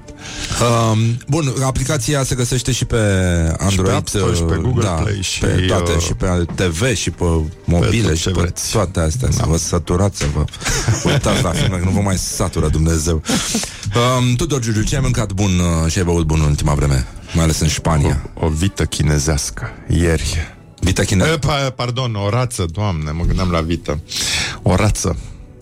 [0.91, 2.97] Um, bun, aplicația se găsește și pe
[3.57, 6.45] Android, App Store și pe uh, Google da, Play și, pe toate, uh, și pe
[6.55, 7.23] TV și pe
[7.65, 8.71] mobile tot și ce pe vreți.
[8.71, 9.29] toate astea.
[9.31, 10.45] Să vă saturați, să vă
[11.09, 13.21] uitați la filme, că nu vă mai satură Dumnezeu.
[14.19, 17.07] Um, Tudor Giugiu, ce ai mâncat bun uh, și ai băut bun în ultima vreme?
[17.33, 18.29] Mai ales în Spania.
[18.33, 20.54] O, o vită chinezească, ieri.
[20.85, 21.25] Vita China.
[21.25, 23.99] E, pa, pardon, o rață, doamne, mă gândeam la vită.
[24.61, 25.17] O rață.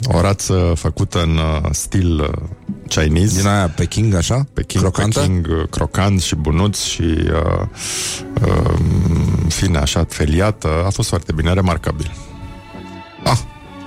[0.08, 2.30] O rață făcută în uh, stil uh,
[2.88, 3.40] Chinese.
[3.40, 4.48] Din aia Peking, așa?
[4.54, 5.20] Peking, Crocantă?
[5.20, 7.68] Peking, uh, crocant și bunuț și uh,
[8.48, 8.74] uh,
[9.48, 10.68] fine, așa, feliată.
[10.86, 12.16] A fost foarte bine, remarcabil.
[13.24, 13.40] Ah,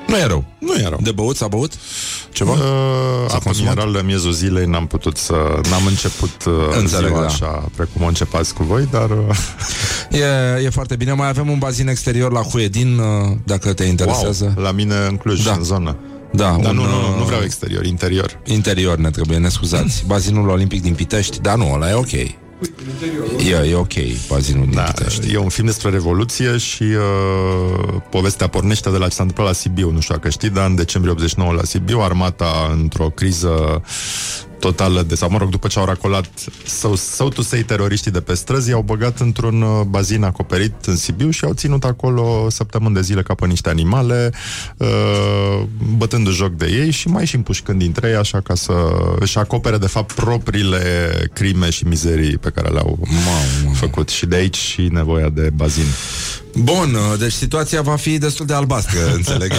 [0.09, 0.45] nu e rău.
[0.59, 0.99] Nu e rău.
[1.03, 1.73] De băut s-a băut?
[2.33, 2.51] Ceva?
[2.53, 2.59] Uh,
[3.29, 3.75] S-a apă consumat?
[3.75, 5.35] mineral la miezul zilei n-am putut să...
[5.71, 7.27] N-am început uh, Înțeleg, ziua da.
[7.27, 9.11] așa, precum o începați cu voi, dar...
[9.11, 9.37] Uh,
[10.59, 11.13] E, e foarte bine.
[11.13, 14.53] Mai avem un bazin exterior la Huedin, uh, dacă te interesează.
[14.57, 15.53] wow, la mine în Cluj, Da.
[15.53, 15.97] în zonă.
[16.33, 18.41] Da, Dar un, nu, nu, nu, uh, nu vreau exterior, interior.
[18.45, 20.05] Interior ne trebuie, ne scuzați.
[20.07, 22.11] Bazinul Olimpic din Pitești, dar nu, ăla e ok.
[23.47, 23.93] E, e ok,
[24.29, 25.33] bazinul din Da, Pitești.
[25.33, 29.53] e un film despre revoluție și uh, povestea pornește de la ce s-a întâmplat la
[29.53, 29.91] Sibiu.
[29.91, 33.83] Nu știu dacă știi, dar în decembrie 89 la Sibiu, armata într-o criză
[34.59, 36.31] totală de, sau mă rog, după ce au racolat
[36.65, 40.97] sau, sau to say teroriștii de pe străzi, i-au băgat într-un uh, bazin acoperit în
[40.97, 44.33] Sibiu și au ținut acolo săptămâni de zile ca pe niște animale,
[44.77, 45.63] uh,
[45.97, 48.73] bătându joc de ei și mai și împușcând dintre ei, așa ca să
[49.19, 50.81] își acopere de fapt propriile
[51.33, 52.99] crime și mizerii pe care le-au
[53.73, 54.09] făcut.
[54.09, 55.87] Și de aici și nevoia de bazin.
[56.55, 59.53] Bun, uh, deci situația va fi destul de albastră, înțeleg.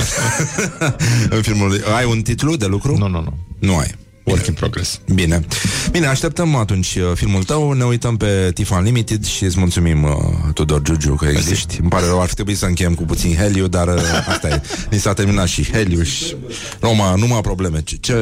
[1.30, 1.84] în filmul.
[1.96, 2.98] Ai un titlu de lucru?
[2.98, 3.38] Nu, nu, nu.
[3.60, 3.96] Nu ai.
[4.28, 5.00] Work in progress.
[5.14, 5.46] Bine.
[5.92, 10.12] Bine, așteptăm atunci uh, filmul tău, ne uităm pe TIFF Unlimited și îți mulțumim, uh,
[10.54, 11.80] Tudor Giugiu, că existi.
[11.82, 14.62] Îmi pare rău, ar fi trebuit să încheiem cu puțin heliu, dar uh, asta e.
[14.92, 16.36] Ni s-a terminat și heliu și...
[16.80, 17.82] Roma, numai probleme.
[17.84, 18.14] Ce, ce...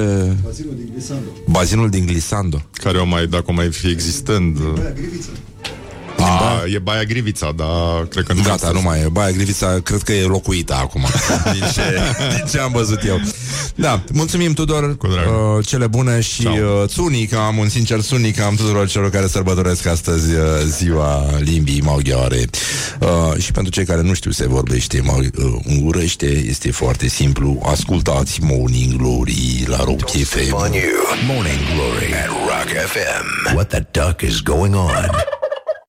[0.44, 1.30] Bazinul din Glisando.
[1.50, 2.62] Bazinul din Glisando.
[2.72, 4.58] Care o mai, dacă o mai fi existând...
[4.58, 4.74] uh,
[6.20, 9.08] A, e Baia Grivița, dar cred că nu Gata, nu mai e.
[9.12, 11.06] Baia Grivița, cred că e locuită acum.
[11.54, 11.82] din, ce,
[12.36, 13.20] din ce am văzut eu.
[13.76, 14.84] Da, mulțumim, Tudor.
[14.84, 19.86] Uh, cele bune și uh, țunica, am un sincer țunica am tuturor celor care sărbătoresc
[19.86, 22.46] astăzi uh, ziua limbii maghiare.
[23.00, 27.62] Uh, și pentru cei care nu știu se vorbește mag- uh, ungurește, este foarte simplu.
[27.66, 30.54] Ascultați Morning Glory la Rock FM.
[30.54, 30.84] On you.
[31.28, 33.54] Morning Glory at Rock FM.
[33.56, 35.35] What the duck is going on?